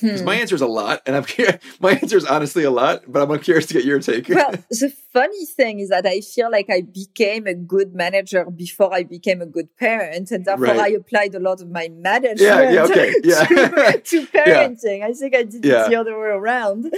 Because 0.00 0.20
hmm. 0.20 0.26
my 0.26 0.36
answer 0.36 0.54
is 0.54 0.62
a 0.62 0.66
lot, 0.66 1.02
and 1.04 1.14
I'm 1.14 1.26
my 1.80 1.92
answer 1.92 2.16
is 2.16 2.24
honestly 2.24 2.64
a 2.64 2.70
lot, 2.70 3.02
but 3.06 3.30
I'm 3.30 3.38
curious 3.40 3.66
to 3.66 3.74
get 3.74 3.84
your 3.84 4.00
take. 4.00 4.28
well, 4.28 4.50
the 4.70 4.92
funny 5.12 5.44
thing 5.44 5.80
is 5.80 5.90
that 5.90 6.06
I 6.06 6.20
feel 6.20 6.50
like 6.50 6.70
I 6.70 6.80
became 6.80 7.46
a 7.46 7.54
good 7.54 7.94
manager 7.94 8.46
before 8.46 8.94
I 8.94 9.02
became 9.02 9.42
a 9.42 9.46
good 9.46 9.76
parent, 9.76 10.30
and 10.30 10.46
therefore 10.46 10.66
right. 10.66 10.80
I 10.80 10.88
applied 10.88 11.34
a 11.34 11.40
lot 11.40 11.60
of 11.60 11.70
my 11.70 11.88
management 11.88 12.40
yeah, 12.40 12.70
yeah, 12.70 12.84
okay. 12.84 13.14
yeah. 13.22 13.44
to, 13.44 14.00
to, 14.00 14.26
parenting. 14.28 15.00
Yeah. 15.00 15.06
I 15.08 15.12
think 15.12 15.34
I 15.34 15.42
did 15.42 15.64
yeah. 15.64 15.84
it 15.84 15.90
the 15.90 15.96
other 15.96 16.18
way 16.18 16.28
around. 16.28 16.90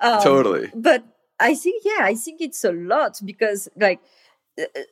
Um, 0.00 0.22
totally. 0.22 0.70
But 0.74 1.04
I 1.38 1.54
think, 1.54 1.82
yeah, 1.84 2.04
I 2.04 2.14
think 2.14 2.40
it's 2.40 2.64
a 2.64 2.72
lot 2.72 3.20
because, 3.24 3.68
like, 3.76 4.00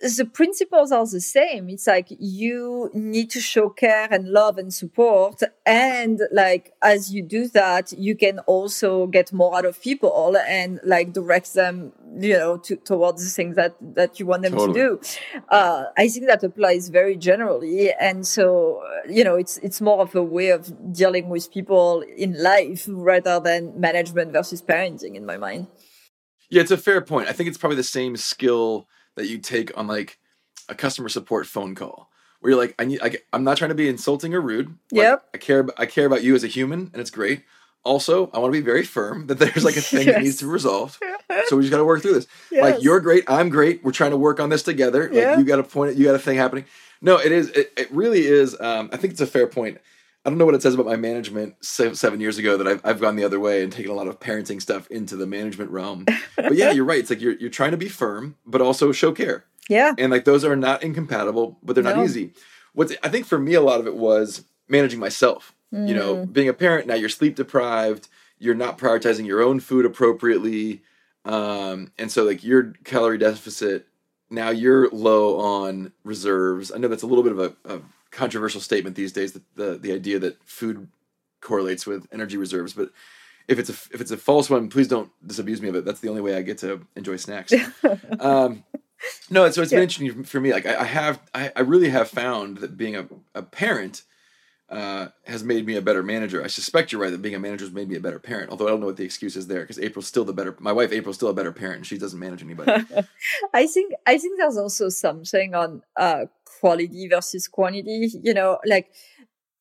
the 0.01 0.29
principles 0.33 0.93
are 0.93 1.07
the 1.07 1.21
same. 1.21 1.69
It's 1.69 1.87
like 1.87 2.09
you 2.11 2.91
need 2.95 3.31
to 3.31 3.41
show 3.41 3.69
care 3.69 4.09
and 4.11 4.29
love 4.29 4.59
and 4.59 4.73
support. 4.73 5.43
And 5.67 6.21
like, 6.33 6.73
as 6.83 7.13
you 7.13 7.23
do 7.23 7.49
that, 7.49 7.93
you 7.93 8.17
can 8.17 8.39
also 8.41 9.07
get 9.07 9.33
more 9.33 9.57
out 9.57 9.65
of 9.65 9.81
people 9.81 10.37
and 10.47 10.81
like 10.85 11.13
direct 11.13 11.55
them, 11.55 11.93
you 12.19 12.35
know, 12.35 12.57
to, 12.59 12.77
towards 12.77 13.25
the 13.25 13.31
things 13.31 13.57
that, 13.57 13.77
that 13.95 14.19
you 14.19 14.27
want 14.27 14.43
them 14.43 14.53
totally. 14.53 14.73
to 14.75 14.79
do. 14.79 15.01
Uh, 15.49 15.85
I 15.97 16.09
think 16.09 16.27
that 16.27 16.43
applies 16.43 16.89
very 16.89 17.17
generally. 17.17 17.93
And 17.93 18.27
so, 18.27 18.83
you 19.09 19.25
know, 19.25 19.37
it's, 19.37 19.59
it's 19.59 19.81
more 19.81 20.01
of 20.01 20.15
a 20.15 20.23
way 20.23 20.51
of 20.51 20.93
dealing 20.93 21.29
with 21.29 21.53
people 21.53 22.03
in 22.17 22.43
life 22.43 22.87
rather 22.89 23.41
than 23.41 23.79
management 23.79 24.33
versus 24.33 24.63
parenting 24.63 25.15
in 25.15 25.27
my 25.27 25.37
mind. 25.37 25.67
Yeah, 26.51 26.63
it's 26.63 26.71
a 26.71 26.79
fair 26.79 27.03
point. 27.03 27.29
I 27.29 27.33
think 27.33 27.49
it's 27.49 27.59
probably 27.59 27.77
the 27.77 27.83
same 27.83 28.17
skill 28.17 28.87
that 29.19 29.29
you 29.29 29.39
take 29.39 29.77
on 29.77 29.87
like 29.87 30.19
a 30.69 30.75
customer 30.75 31.09
support 31.09 31.47
phone 31.47 31.75
call 31.75 32.09
where 32.41 32.53
you're 32.53 32.61
like, 32.61 32.75
I 32.79 32.85
need, 32.85 33.01
I, 33.03 33.17
am 33.33 33.45
not 33.45 33.59
trying 33.59 33.71
to 33.71 33.75
be 33.75 33.89
insulting 33.89 34.35
or 34.35 34.41
rude. 34.41 34.77
Like. 34.91 35.03
I 35.35 35.39
care, 35.39 35.67
I 35.77 35.87
care 35.87 36.07
about 36.07 36.23
you 36.23 36.35
as 36.35 36.45
a 36.45 36.47
human, 36.49 36.91
and 36.93 36.97
it's 36.97 37.11
great. 37.11 37.43
Also, 37.85 38.31
I 38.33 38.39
want 38.39 38.53
to 38.53 38.61
be 38.61 38.65
very 38.65 38.85
firm 38.85 39.27
that 39.29 39.39
there's 39.39 39.65
like 39.65 39.77
a 39.77 39.81
thing 39.81 40.07
yes. 40.07 40.17
that 40.17 40.23
needs 40.23 40.37
to 40.39 40.45
be 40.45 40.51
resolved. 40.53 40.99
So 41.47 41.57
we 41.57 41.63
just 41.63 41.71
got 41.71 41.79
to 41.79 41.85
work 41.85 42.03
through 42.03 42.15
this. 42.15 42.27
Yes. 42.51 42.63
Like 42.63 42.83
you're 42.83 43.01
great, 43.01 43.25
I'm 43.29 43.49
great. 43.49 43.85
We're 43.85 43.93
trying 43.93 44.11
to 44.11 44.17
work 44.17 44.41
on 44.41 44.49
this 44.49 44.63
together. 44.63 45.05
Like 45.05 45.13
yeah. 45.13 45.39
you 45.39 45.45
got 45.45 45.59
a 45.59 45.63
point, 45.63 45.97
you 45.97 46.05
got 46.05 46.15
a 46.15 46.19
thing 46.19 46.37
happening. 46.37 46.65
No, 47.01 47.19
it 47.19 47.33
is. 47.33 47.49
It, 47.51 47.73
it 47.77 47.91
really 47.91 48.27
is. 48.27 48.59
Um, 48.61 48.91
I 48.93 48.97
think 48.97 49.13
it's 49.13 49.21
a 49.21 49.27
fair 49.27 49.47
point. 49.47 49.79
I 50.29 50.31
don't 50.31 50.37
know 50.37 50.45
what 50.45 50.55
it 50.55 50.61
says 50.61 50.75
about 50.75 50.85
my 50.85 50.97
management 50.97 51.57
seven 51.63 52.21
years 52.21 52.37
ago 52.37 52.59
that 52.59 52.69
I've, 52.69 52.83
I've 52.85 53.01
gone 53.01 53.17
the 53.17 53.25
other 53.25 53.41
way 53.41 53.63
and 53.63 53.73
taken 53.73 53.91
a 53.91 53.95
lot 53.95 54.09
of 54.09 54.21
parenting 54.21 54.61
stuff 54.61 54.87
into 54.91 55.17
the 55.17 55.27
management 55.27 55.71
realm. 55.71 56.05
But 56.37 56.55
yeah, 56.55 56.71
you're 56.71 56.85
right. 56.85 56.99
It's 56.99 57.09
like 57.09 57.23
you're 57.23 57.33
you're 57.33 57.49
trying 57.49 57.71
to 57.71 57.79
be 57.79 57.89
firm, 57.89 58.37
but 58.45 58.61
also 58.61 58.93
show 58.93 59.13
care. 59.13 59.47
Yeah. 59.71 59.95
And 59.97 60.13
like 60.13 60.27
those 60.27 60.45
are 60.45 60.55
not 60.55 60.83
incompatible, 60.83 61.59
but 61.63 61.75
they're 61.75 61.83
not 61.83 62.05
easy. 62.05 62.35
What's 62.75 62.93
I 63.03 63.09
think 63.09 63.25
for 63.25 63.39
me 63.39 63.55
a 63.55 63.63
lot 63.63 63.81
of 63.81 63.87
it 63.87 63.97
was 63.97 64.45
managing 64.69 65.01
myself. 65.01 65.55
Mm. 65.73 65.89
You 65.89 65.95
know, 65.95 66.17
mm. 66.17 66.31
being 66.31 66.51
a 66.51 66.53
parent 66.53 66.87
now 66.87 66.95
you're 66.95 67.09
sleep 67.09 67.35
deprived, 67.35 68.09
you're 68.39 68.55
not 68.55 68.77
prioritizing 68.77 69.27
your 69.27 69.41
own 69.41 69.61
food 69.61 69.87
appropriately. 69.87 70.83
Um, 71.25 71.91
and 71.99 72.13
so 72.13 72.23
like 72.25 72.45
your 72.45 72.75
calorie 72.85 73.17
deficit 73.17 73.87
now 74.31 74.51
you're 74.51 74.91
low 74.91 75.39
on 75.39 75.93
reserves. 76.05 76.71
I 76.71 76.79
know 76.79 76.89
that's 76.89 77.03
a 77.03 77.07
little 77.07 77.25
bit 77.25 77.33
of 77.33 77.39
a, 77.39 77.75
a 77.77 77.81
controversial 78.11 78.61
statement 78.61 78.97
these 78.97 79.13
days, 79.13 79.33
that 79.33 79.43
the 79.55 79.79
the 79.79 79.93
idea 79.93 80.19
that 80.19 80.43
food 80.45 80.89
correlates 81.41 81.87
with 81.87 82.07
energy 82.13 82.37
reserves, 82.37 82.73
but 82.73 82.91
if 83.49 83.59
it's 83.59 83.71
a 83.71 83.95
if 83.95 84.01
it's 84.01 84.11
a 84.11 84.17
false 84.17 84.51
one, 84.51 84.69
please 84.69 84.89
don't 84.89 85.11
disabuse 85.27 85.63
me 85.63 85.69
of 85.69 85.75
it. 85.75 85.85
That's 85.85 86.01
the 86.01 86.09
only 86.09 86.21
way 86.21 86.37
I 86.37 86.43
get 86.43 86.59
to 86.59 86.87
enjoy 86.97 87.17
snacks. 87.17 87.53
um, 88.21 88.65
no, 89.31 89.49
so 89.51 89.63
it's 89.63 89.73
yeah. 89.73 89.79
been 89.79 89.83
interesting 89.85 90.25
for 90.25 90.41
me. 90.41 90.53
Like 90.53 90.67
I, 90.67 90.81
I 90.81 90.85
have, 90.85 91.21
I, 91.35 91.53
I, 91.57 91.61
really 91.61 91.89
have 91.89 92.09
found 92.09 92.59
that 92.59 92.77
being 92.77 92.97
a, 92.97 93.07
a 93.35 93.43
parent 93.43 94.03
uh, 94.69 95.09
has 95.25 95.43
made 95.45 95.65
me 95.65 95.77
a 95.77 95.83
better 95.83 96.03
manager. 96.03 96.45
I 96.45 96.49
suspect 96.49 96.93
you're 96.93 97.01
right 97.01 97.11
that 97.11 97.23
being 97.23 97.35
a 97.35 97.39
manager 97.39 97.65
has 97.65 97.73
made 97.73 97.89
me 97.89 97.97
a 97.97 98.01
better 98.01 98.19
parent. 98.19 98.51
Although 98.51 98.67
I 98.67 98.71
don't 98.71 98.81
know 98.81 98.87
what 98.87 98.97
the 98.97 99.05
excuse 99.05 99.37
is 99.37 99.47
there 99.47 99.63
because 99.63 99.79
April's 99.79 100.07
still 100.07 100.25
the 100.25 100.33
better. 100.33 100.55
My 100.59 100.73
wife 100.73 100.93
April's 100.93 101.17
still 101.17 101.29
a 101.29 101.35
better 101.35 101.53
parent. 101.53 101.77
and 101.77 101.87
She 101.87 101.97
doesn't 101.97 102.19
manage 102.19 102.43
anybody. 102.43 102.85
I 103.55 103.67
think 103.67 103.95
I 104.07 104.19
think 104.19 104.39
there's 104.39 104.59
also 104.59 104.89
something 104.89 105.55
on 105.55 105.83
uh, 105.97 106.27
quality 106.61 107.09
versus 107.09 107.49
quantity. 107.49 108.11
You 108.23 108.35
know, 108.35 108.59
like 108.67 108.89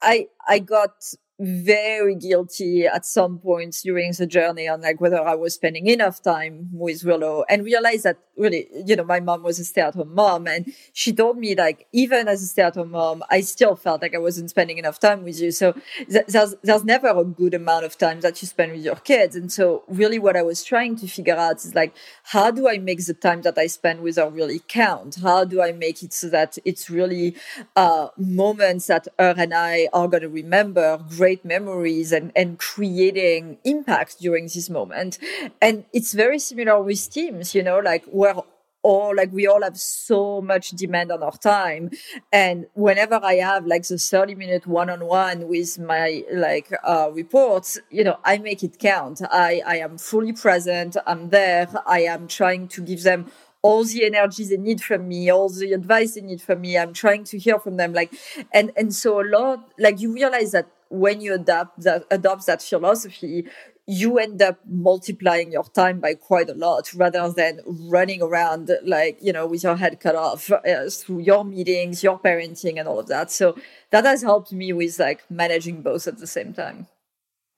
I 0.01 0.27
I 0.47 0.59
got 0.59 0.91
very 1.39 2.15
guilty 2.15 2.87
at 2.87 3.05
some 3.05 3.37
points 3.37 3.83
during 3.83 4.11
the 4.17 4.25
journey 4.25 4.67
on 4.67 4.81
like 4.81 4.99
whether 4.99 5.21
I 5.21 5.35
was 5.35 5.53
spending 5.53 5.85
enough 5.87 6.21
time 6.21 6.69
with 6.73 7.03
Willow 7.03 7.43
and 7.47 7.63
realized 7.63 8.03
that 8.05 8.17
really, 8.35 8.67
you 8.85 8.95
know, 8.95 9.03
my 9.03 9.19
mom 9.19 9.43
was 9.43 9.59
a 9.59 9.65
stay 9.65 9.81
at 9.81 9.93
home 9.93 10.15
mom 10.15 10.47
and 10.47 10.73
she 10.93 11.13
told 11.13 11.37
me 11.37 11.55
like, 11.55 11.87
even 11.93 12.27
as 12.27 12.41
a 12.41 12.47
stay 12.47 12.63
at 12.63 12.75
home 12.75 12.91
mom, 12.91 13.23
I 13.29 13.41
still 13.41 13.75
felt 13.75 14.01
like 14.01 14.15
I 14.15 14.19
wasn't 14.19 14.49
spending 14.49 14.79
enough 14.79 14.99
time 14.99 15.23
with 15.23 15.39
you. 15.39 15.51
So 15.51 15.73
th- 16.09 16.25
there's, 16.27 16.55
there's 16.63 16.83
never 16.83 17.07
a 17.07 17.23
good 17.23 17.53
amount 17.53 17.85
of 17.85 17.97
time 17.97 18.21
that 18.21 18.41
you 18.41 18.47
spend 18.47 18.71
with 18.71 18.83
your 18.83 18.95
kids. 18.95 19.35
And 19.35 19.51
so 19.51 19.83
really 19.87 20.17
what 20.17 20.35
I 20.35 20.41
was 20.41 20.63
trying 20.63 20.95
to 20.97 21.07
figure 21.07 21.35
out 21.35 21.57
is 21.57 21.75
like, 21.75 21.95
how 22.23 22.49
do 22.49 22.67
I 22.67 22.79
make 22.79 23.05
the 23.05 23.13
time 23.13 23.43
that 23.43 23.57
I 23.59 23.67
spend 23.67 24.01
with 24.01 24.15
her 24.15 24.29
really 24.29 24.61
count? 24.67 25.17
How 25.21 25.43
do 25.45 25.61
I 25.61 25.71
make 25.71 26.01
it 26.01 26.13
so 26.13 26.29
that 26.29 26.57
it's 26.65 26.89
really, 26.89 27.35
uh, 27.75 28.07
moments 28.17 28.87
that 28.87 29.07
her 29.19 29.35
and 29.37 29.53
I 29.53 29.87
are 29.93 30.07
going 30.07 30.23
to 30.23 30.29
remember 30.29 30.97
great 31.09 31.26
memories 31.43 32.11
and, 32.11 32.31
and 32.35 32.57
creating 32.59 33.57
impact 33.63 34.19
during 34.19 34.45
this 34.45 34.69
moment. 34.69 35.17
And 35.61 35.85
it's 35.93 36.13
very 36.13 36.39
similar 36.39 36.81
with 36.81 37.09
teams, 37.11 37.53
you 37.53 37.63
know, 37.63 37.79
like 37.79 38.05
we're 38.07 38.35
all 38.83 39.13
like 39.15 39.31
we 39.33 39.47
all 39.47 39.63
have 39.63 39.77
so 39.77 40.41
much 40.41 40.69
demand 40.71 41.11
on 41.11 41.21
our 41.21 41.37
time. 41.37 41.91
And 42.31 42.67
whenever 42.73 43.19
I 43.21 43.35
have 43.35 43.65
like 43.65 43.85
the 43.87 43.97
30 43.97 44.35
minute 44.35 44.65
one 44.65 44.89
on 44.89 45.05
one 45.05 45.47
with 45.47 45.77
my 45.77 46.23
like 46.31 46.71
uh, 46.83 47.09
reports, 47.11 47.77
you 47.89 48.03
know, 48.03 48.17
I 48.23 48.37
make 48.37 48.63
it 48.63 48.79
count. 48.79 49.21
I, 49.31 49.61
I 49.65 49.77
am 49.77 49.97
fully 49.97 50.33
present. 50.33 50.95
I'm 51.05 51.29
there. 51.29 51.67
I 51.85 52.01
am 52.01 52.27
trying 52.27 52.67
to 52.69 52.81
give 52.81 53.03
them 53.03 53.29
all 53.61 53.83
the 53.83 54.05
energy 54.05 54.45
they 54.45 54.55
need 54.55 54.81
from 54.81 55.07
me, 55.07 55.29
all 55.29 55.49
the 55.49 55.73
advice 55.73 56.15
they 56.15 56.21
need 56.21 56.41
from 56.41 56.61
me. 56.61 56.77
I'm 56.77 56.93
trying 56.93 57.25
to 57.25 57.37
hear 57.37 57.59
from 57.59 57.75
them. 57.75 57.91
Like, 57.91 58.13
and, 58.53 58.71
and 58.77 58.95
so 58.95 59.19
a 59.21 59.25
lot, 59.25 59.73
like 59.77 59.99
you 59.99 60.13
realize 60.13 60.53
that 60.53 60.67
when 60.89 61.21
you 61.21 61.33
adopt 61.33 61.81
that 61.81 62.05
adopt 62.11 62.45
that 62.45 62.61
philosophy, 62.61 63.45
you 63.85 64.17
end 64.17 64.41
up 64.41 64.59
multiplying 64.67 65.51
your 65.51 65.63
time 65.63 65.99
by 65.99 66.13
quite 66.13 66.49
a 66.49 66.53
lot 66.53 66.93
rather 66.93 67.31
than 67.31 67.61
running 67.65 68.21
around 68.21 68.69
like 68.83 69.17
you 69.21 69.31
know 69.31 69.47
with 69.47 69.63
your 69.63 69.77
head 69.77 69.99
cut 69.99 70.15
off 70.15 70.51
uh, 70.51 70.89
through 70.89 71.19
your 71.19 71.45
meetings 71.45 72.03
your 72.03 72.19
parenting 72.19 72.77
and 72.77 72.87
all 72.87 72.99
of 72.99 73.07
that 73.07 73.31
so 73.31 73.57
that 73.91 74.03
has 74.03 74.21
helped 74.21 74.51
me 74.51 74.73
with 74.73 74.99
like 74.99 75.23
managing 75.31 75.81
both 75.81 76.05
at 76.05 76.17
the 76.17 76.27
same 76.27 76.53
time 76.53 76.85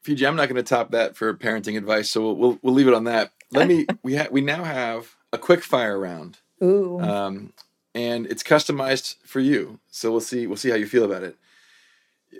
Fidji, 0.01 0.25
I'm 0.25 0.35
not 0.35 0.47
going 0.47 0.55
to 0.55 0.63
top 0.63 0.91
that 0.91 1.17
for 1.17 1.33
parenting 1.33 1.77
advice, 1.77 2.09
so 2.09 2.21
we'll 2.21 2.35
we'll, 2.35 2.59
we'll 2.61 2.73
leave 2.73 2.87
it 2.87 2.93
on 2.93 3.03
that. 3.05 3.31
Let 3.51 3.67
me 3.67 3.85
we 4.03 4.15
ha- 4.15 4.29
we 4.31 4.41
now 4.41 4.63
have 4.63 5.15
a 5.33 5.37
quick 5.37 5.63
fire 5.63 5.99
round. 5.99 6.39
Ooh. 6.63 6.99
Um, 6.99 7.53
and 7.93 8.25
it's 8.27 8.43
customized 8.43 9.15
for 9.25 9.39
you. 9.39 9.79
So 9.91 10.11
we'll 10.11 10.21
see 10.21 10.47
we'll 10.47 10.57
see 10.57 10.69
how 10.69 10.77
you 10.77 10.87
feel 10.87 11.03
about 11.03 11.23
it. 11.23 11.35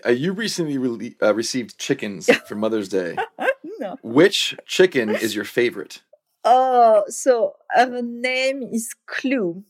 Uh, 0.06 0.10
you 0.10 0.34
recently 0.34 0.78
re- 0.78 1.16
uh, 1.22 1.34
received 1.34 1.78
chickens 1.78 2.30
for 2.48 2.56
Mother's 2.56 2.90
Day. 2.90 3.18
no. 3.80 3.98
Which 4.04 4.56
chicken 4.66 5.10
is 5.10 5.36
your 5.36 5.46
favorite? 5.46 6.04
Oh, 6.44 7.04
so 7.08 7.54
her 7.72 8.02
name 8.02 8.64
is 8.64 8.94
Clue. 9.08 9.64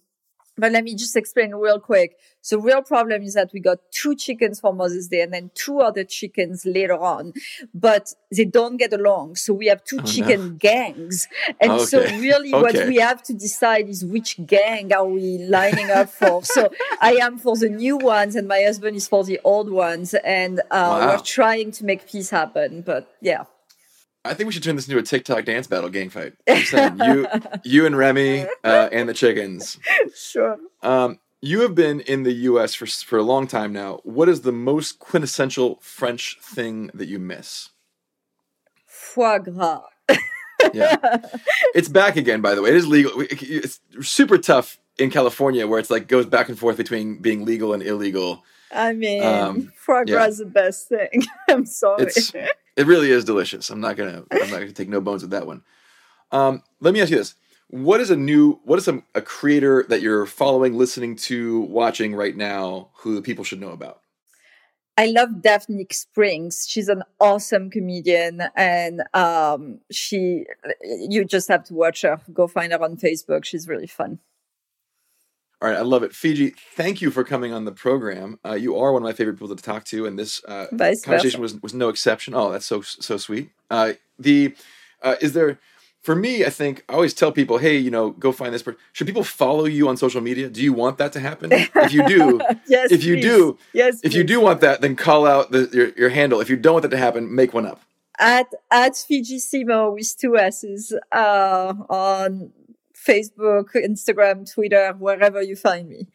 But 0.60 0.72
let 0.72 0.84
me 0.84 0.94
just 0.96 1.16
explain 1.16 1.52
real 1.56 1.80
quick. 1.80 2.18
The 2.50 2.58
real 2.60 2.82
problem 2.82 3.22
is 3.22 3.34
that 3.34 3.52
we 3.54 3.60
got 3.60 3.80
two 3.92 4.16
chickens 4.16 4.60
for 4.60 4.74
Mother's 4.74 5.08
Day 5.08 5.22
and 5.22 5.34
then 5.34 5.52
two 5.56 5.80
other 5.80 6.04
chickens 6.04 6.66
later 6.66 6.98
on, 6.98 7.34
but 7.74 8.14
they 8.36 8.46
don't 8.46 8.78
get 8.78 8.94
along. 8.94 9.36
So 9.36 9.54
we 9.54 9.68
have 9.68 9.84
two 9.84 10.00
Oh, 10.02 10.06
chicken 10.06 10.42
no. 10.48 10.54
gangs. 10.60 11.28
And 11.60 11.82
so 11.82 12.00
Okay. 12.02 12.20
really 12.20 12.52
what 12.52 12.74
we 12.88 12.98
have 12.98 13.22
to 13.24 13.34
decide 13.34 13.90
is 13.90 14.06
which 14.06 14.32
gang 14.46 14.94
are 14.94 15.06
we 15.06 15.38
lining 15.40 15.90
up 15.92 16.10
for. 16.10 16.44
so 16.56 16.70
I 17.02 17.14
am 17.16 17.38
for 17.38 17.56
the 17.58 17.70
new 17.70 17.98
ones 17.98 18.36
and 18.36 18.48
my 18.48 18.62
husband 18.62 18.96
is 18.98 19.08
for 19.08 19.24
the 19.24 19.40
old 19.44 19.70
ones. 19.70 20.14
And 20.14 20.60
uh, 20.60 20.64
Wow. 20.72 21.08
we're 21.08 21.18
trying 21.20 21.72
to 21.74 21.86
make 21.86 22.08
peace 22.08 22.30
happen. 22.30 22.82
But 22.82 23.14
yeah. 23.22 23.44
I 24.26 24.34
think 24.34 24.48
we 24.48 24.54
should 24.54 24.64
turn 24.64 24.76
this 24.76 24.88
into 24.88 25.00
a 25.00 25.04
TikTok 25.04 25.46
dance 25.46 25.68
battle 25.68 25.90
gang 25.90 26.10
fight. 26.10 26.34
Saying 26.66 27.00
you, 27.00 27.28
you 27.64 27.86
and 27.86 27.98
Remy 27.98 28.46
uh, 28.64 28.90
and 28.92 29.08
the 29.08 29.14
chickens. 29.14 29.80
Sure. 30.16 30.58
Um, 30.84 31.20
you 31.42 31.62
have 31.62 31.74
been 31.74 32.02
in 32.02 32.24
the 32.24 32.34
U.S. 32.34 32.74
for 32.74 32.86
for 32.86 33.18
a 33.18 33.24
long 33.24 33.48
time 33.48 33.72
now. 33.72 34.02
What 34.04 34.28
is 34.28 34.42
the 34.42 34.52
most 34.52 35.00
quintessential 35.00 35.80
French 35.82 36.38
thing 36.42 36.92
that 36.94 37.08
you 37.08 37.18
miss? 37.18 37.70
Foie 38.86 39.40
gras. 39.40 39.84
Yeah, 40.74 40.98
it's 41.74 41.88
back 41.88 42.18
again. 42.18 42.42
By 42.42 42.54
the 42.54 42.62
way, 42.62 42.70
it 42.72 42.76
is 42.76 42.86
legal. 42.86 43.14
It's 43.18 43.80
super 44.02 44.38
tough 44.38 44.78
in 44.98 45.10
California, 45.10 45.66
where 45.66 45.80
it's 45.80 45.90
like 45.90 46.10
goes 46.10 46.26
back 46.26 46.50
and 46.50 46.60
forth 46.60 46.76
between 46.76 47.20
being 47.22 47.46
legal 47.46 47.74
and 47.74 47.82
illegal. 47.82 48.44
I 48.72 48.92
mean, 48.92 49.24
Um, 49.24 49.72
foie 49.78 50.00
yeah. 50.06 50.16
gras 50.16 50.26
is 50.28 50.38
the 50.40 50.46
best 50.46 50.90
thing. 50.90 51.24
I'm 51.50 51.66
sorry. 51.66 52.04
It's 52.04 52.34
it 52.80 52.88
really 52.88 53.12
is 53.12 53.26
delicious. 53.26 53.70
I'm 53.70 53.82
not 53.82 53.98
gonna 53.98 54.24
I'm 54.32 54.50
not 54.50 54.60
gonna 54.60 54.72
take 54.72 54.88
no 54.88 55.02
bones 55.02 55.22
with 55.22 55.32
that 55.32 55.46
one. 55.46 55.64
Um, 56.32 56.64
let 56.80 56.94
me 56.94 57.02
ask 57.02 57.12
you 57.12 57.18
this: 57.18 57.36
What 57.68 58.00
is 58.00 58.10
a 58.10 58.16
new 58.16 58.62
what 58.64 58.80
is 58.80 58.88
a, 58.88 59.04
a 59.14 59.22
creator 59.22 59.86
that 59.90 60.02
you're 60.02 60.26
following, 60.26 60.78
listening 60.78 61.18
to, 61.18 61.60
watching 61.62 62.16
right 62.16 62.38
now 62.38 62.92
who 62.94 63.16
the 63.16 63.22
people 63.22 63.44
should 63.44 63.60
know 63.60 63.72
about? 63.72 64.00
I 64.98 65.08
love 65.08 65.42
Daphne 65.42 65.88
Springs. 65.92 66.66
She's 66.70 66.88
an 66.88 67.04
awesome 67.20 67.70
comedian, 67.70 68.44
and 68.56 69.04
um, 69.14 69.80
she 69.92 70.46
you 70.82 71.26
just 71.26 71.50
have 71.50 71.66
to 71.66 71.74
watch 71.74 72.04
her. 72.04 72.22
Go 72.32 72.48
find 72.48 72.72
her 72.72 72.82
on 72.82 72.96
Facebook. 72.96 73.44
She's 73.44 73.68
really 73.68 73.88
fun. 73.88 74.20
All 75.62 75.70
right, 75.70 75.78
I 75.78 75.82
love 75.82 76.04
it. 76.04 76.14
Fidji, 76.16 76.54
thank 76.76 77.02
you 77.02 77.12
for 77.12 77.26
coming 77.26 77.52
on 77.52 77.66
the 77.66 77.74
program. 77.74 78.40
Uh, 78.46 78.54
you 78.54 78.78
are 78.78 78.94
one 78.94 79.02
of 79.02 79.06
my 79.06 79.12
favorite 79.12 79.34
people 79.34 79.54
to 79.54 79.62
talk 79.62 79.84
to, 79.86 80.06
and 80.06 80.18
this 80.18 80.42
uh, 80.46 80.68
conversation 80.70 81.22
versa. 81.22 81.40
was 81.40 81.62
was 81.62 81.74
no 81.74 81.90
exception. 81.90 82.34
Oh, 82.34 82.50
that's 82.50 82.66
so 82.66 82.80
so 82.82 83.18
sweet. 83.18 83.50
Uh, 83.70 83.94
the 84.18 84.56
uh, 85.04 85.16
is 85.20 85.34
there 85.34 85.60
for 86.02 86.16
me? 86.16 86.46
I 86.46 86.50
think 86.50 86.86
I 86.88 86.94
always 86.94 87.14
tell 87.14 87.34
people, 87.34 87.58
hey, 87.58 87.78
you 87.78 87.92
know, 87.92 88.12
go 88.12 88.32
find 88.32 88.54
this 88.54 88.64
person. 88.64 88.80
Should 88.94 89.08
people 89.08 89.26
follow 89.26 89.66
you 89.66 89.90
on 89.90 89.98
social 89.98 90.22
media? 90.22 90.50
Do 90.50 90.64
you 90.64 90.72
want 90.72 90.98
that 91.00 91.12
to 91.14 91.20
happen? 91.20 91.50
If 91.52 91.92
you 91.92 92.08
do, 92.08 92.40
yes, 92.68 92.92
if 92.94 93.04
you 93.04 93.16
please. 93.16 93.24
do, 93.24 93.58
yes, 93.74 94.00
if 94.02 94.14
you 94.14 94.24
do 94.24 94.40
want 94.40 94.62
that, 94.62 94.80
then 94.80 94.96
call 94.96 95.28
out 95.28 95.52
the, 95.52 95.70
your 95.74 95.90
your 95.98 96.10
handle. 96.10 96.40
If 96.40 96.50
you 96.50 96.56
don't 96.56 96.76
want 96.76 96.84
that 96.84 96.92
to 96.92 96.98
happen, 96.98 97.36
make 97.36 97.54
one 97.54 97.66
up. 97.66 97.82
at 98.18 98.48
at 98.72 98.96
Fidji 98.96 99.38
Simo 99.40 99.94
with 99.94 100.16
two 100.18 100.38
S's 100.38 100.94
uh, 101.12 101.74
on 101.90 102.52
Facebook, 103.08 103.70
Instagram, 103.76 104.52
Twitter, 104.52 104.94
wherever 104.98 105.42
you 105.42 105.56
find 105.56 105.90
me. 105.90 106.08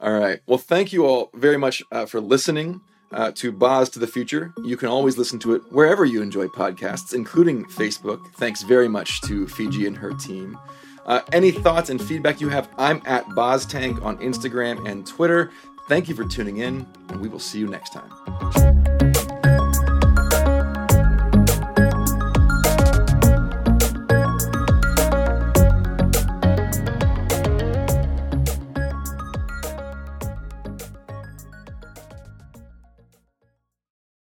All 0.00 0.18
right. 0.18 0.40
Well, 0.46 0.58
thank 0.58 0.92
you 0.92 1.06
all 1.06 1.30
very 1.34 1.56
much 1.56 1.82
uh, 1.90 2.06
for 2.06 2.20
listening 2.20 2.80
uh, 3.12 3.32
to 3.32 3.50
Boz 3.50 3.88
to 3.90 3.98
the 3.98 4.06
Future. 4.06 4.52
You 4.64 4.76
can 4.76 4.88
always 4.88 5.18
listen 5.18 5.38
to 5.40 5.54
it 5.54 5.62
wherever 5.70 6.04
you 6.04 6.22
enjoy 6.22 6.46
podcasts, 6.46 7.14
including 7.14 7.64
Facebook. 7.64 8.20
Thanks 8.34 8.62
very 8.62 8.88
much 8.88 9.20
to 9.22 9.48
Fidji 9.48 9.86
and 9.86 9.96
her 9.96 10.12
team. 10.12 10.58
Uh, 11.06 11.22
any 11.32 11.50
thoughts 11.50 11.88
and 11.90 12.00
feedback 12.00 12.40
you 12.40 12.48
have, 12.50 12.68
I'm 12.76 13.02
at 13.06 13.24
BozTank 13.28 14.04
on 14.04 14.18
Instagram 14.18 14.88
and 14.88 15.06
Twitter. 15.06 15.50
Thank 15.88 16.08
you 16.08 16.14
for 16.14 16.26
tuning 16.26 16.58
in, 16.58 16.86
and 17.08 17.20
we 17.20 17.28
will 17.28 17.38
see 17.38 17.58
you 17.58 17.66
next 17.66 17.94
time. 17.94 18.87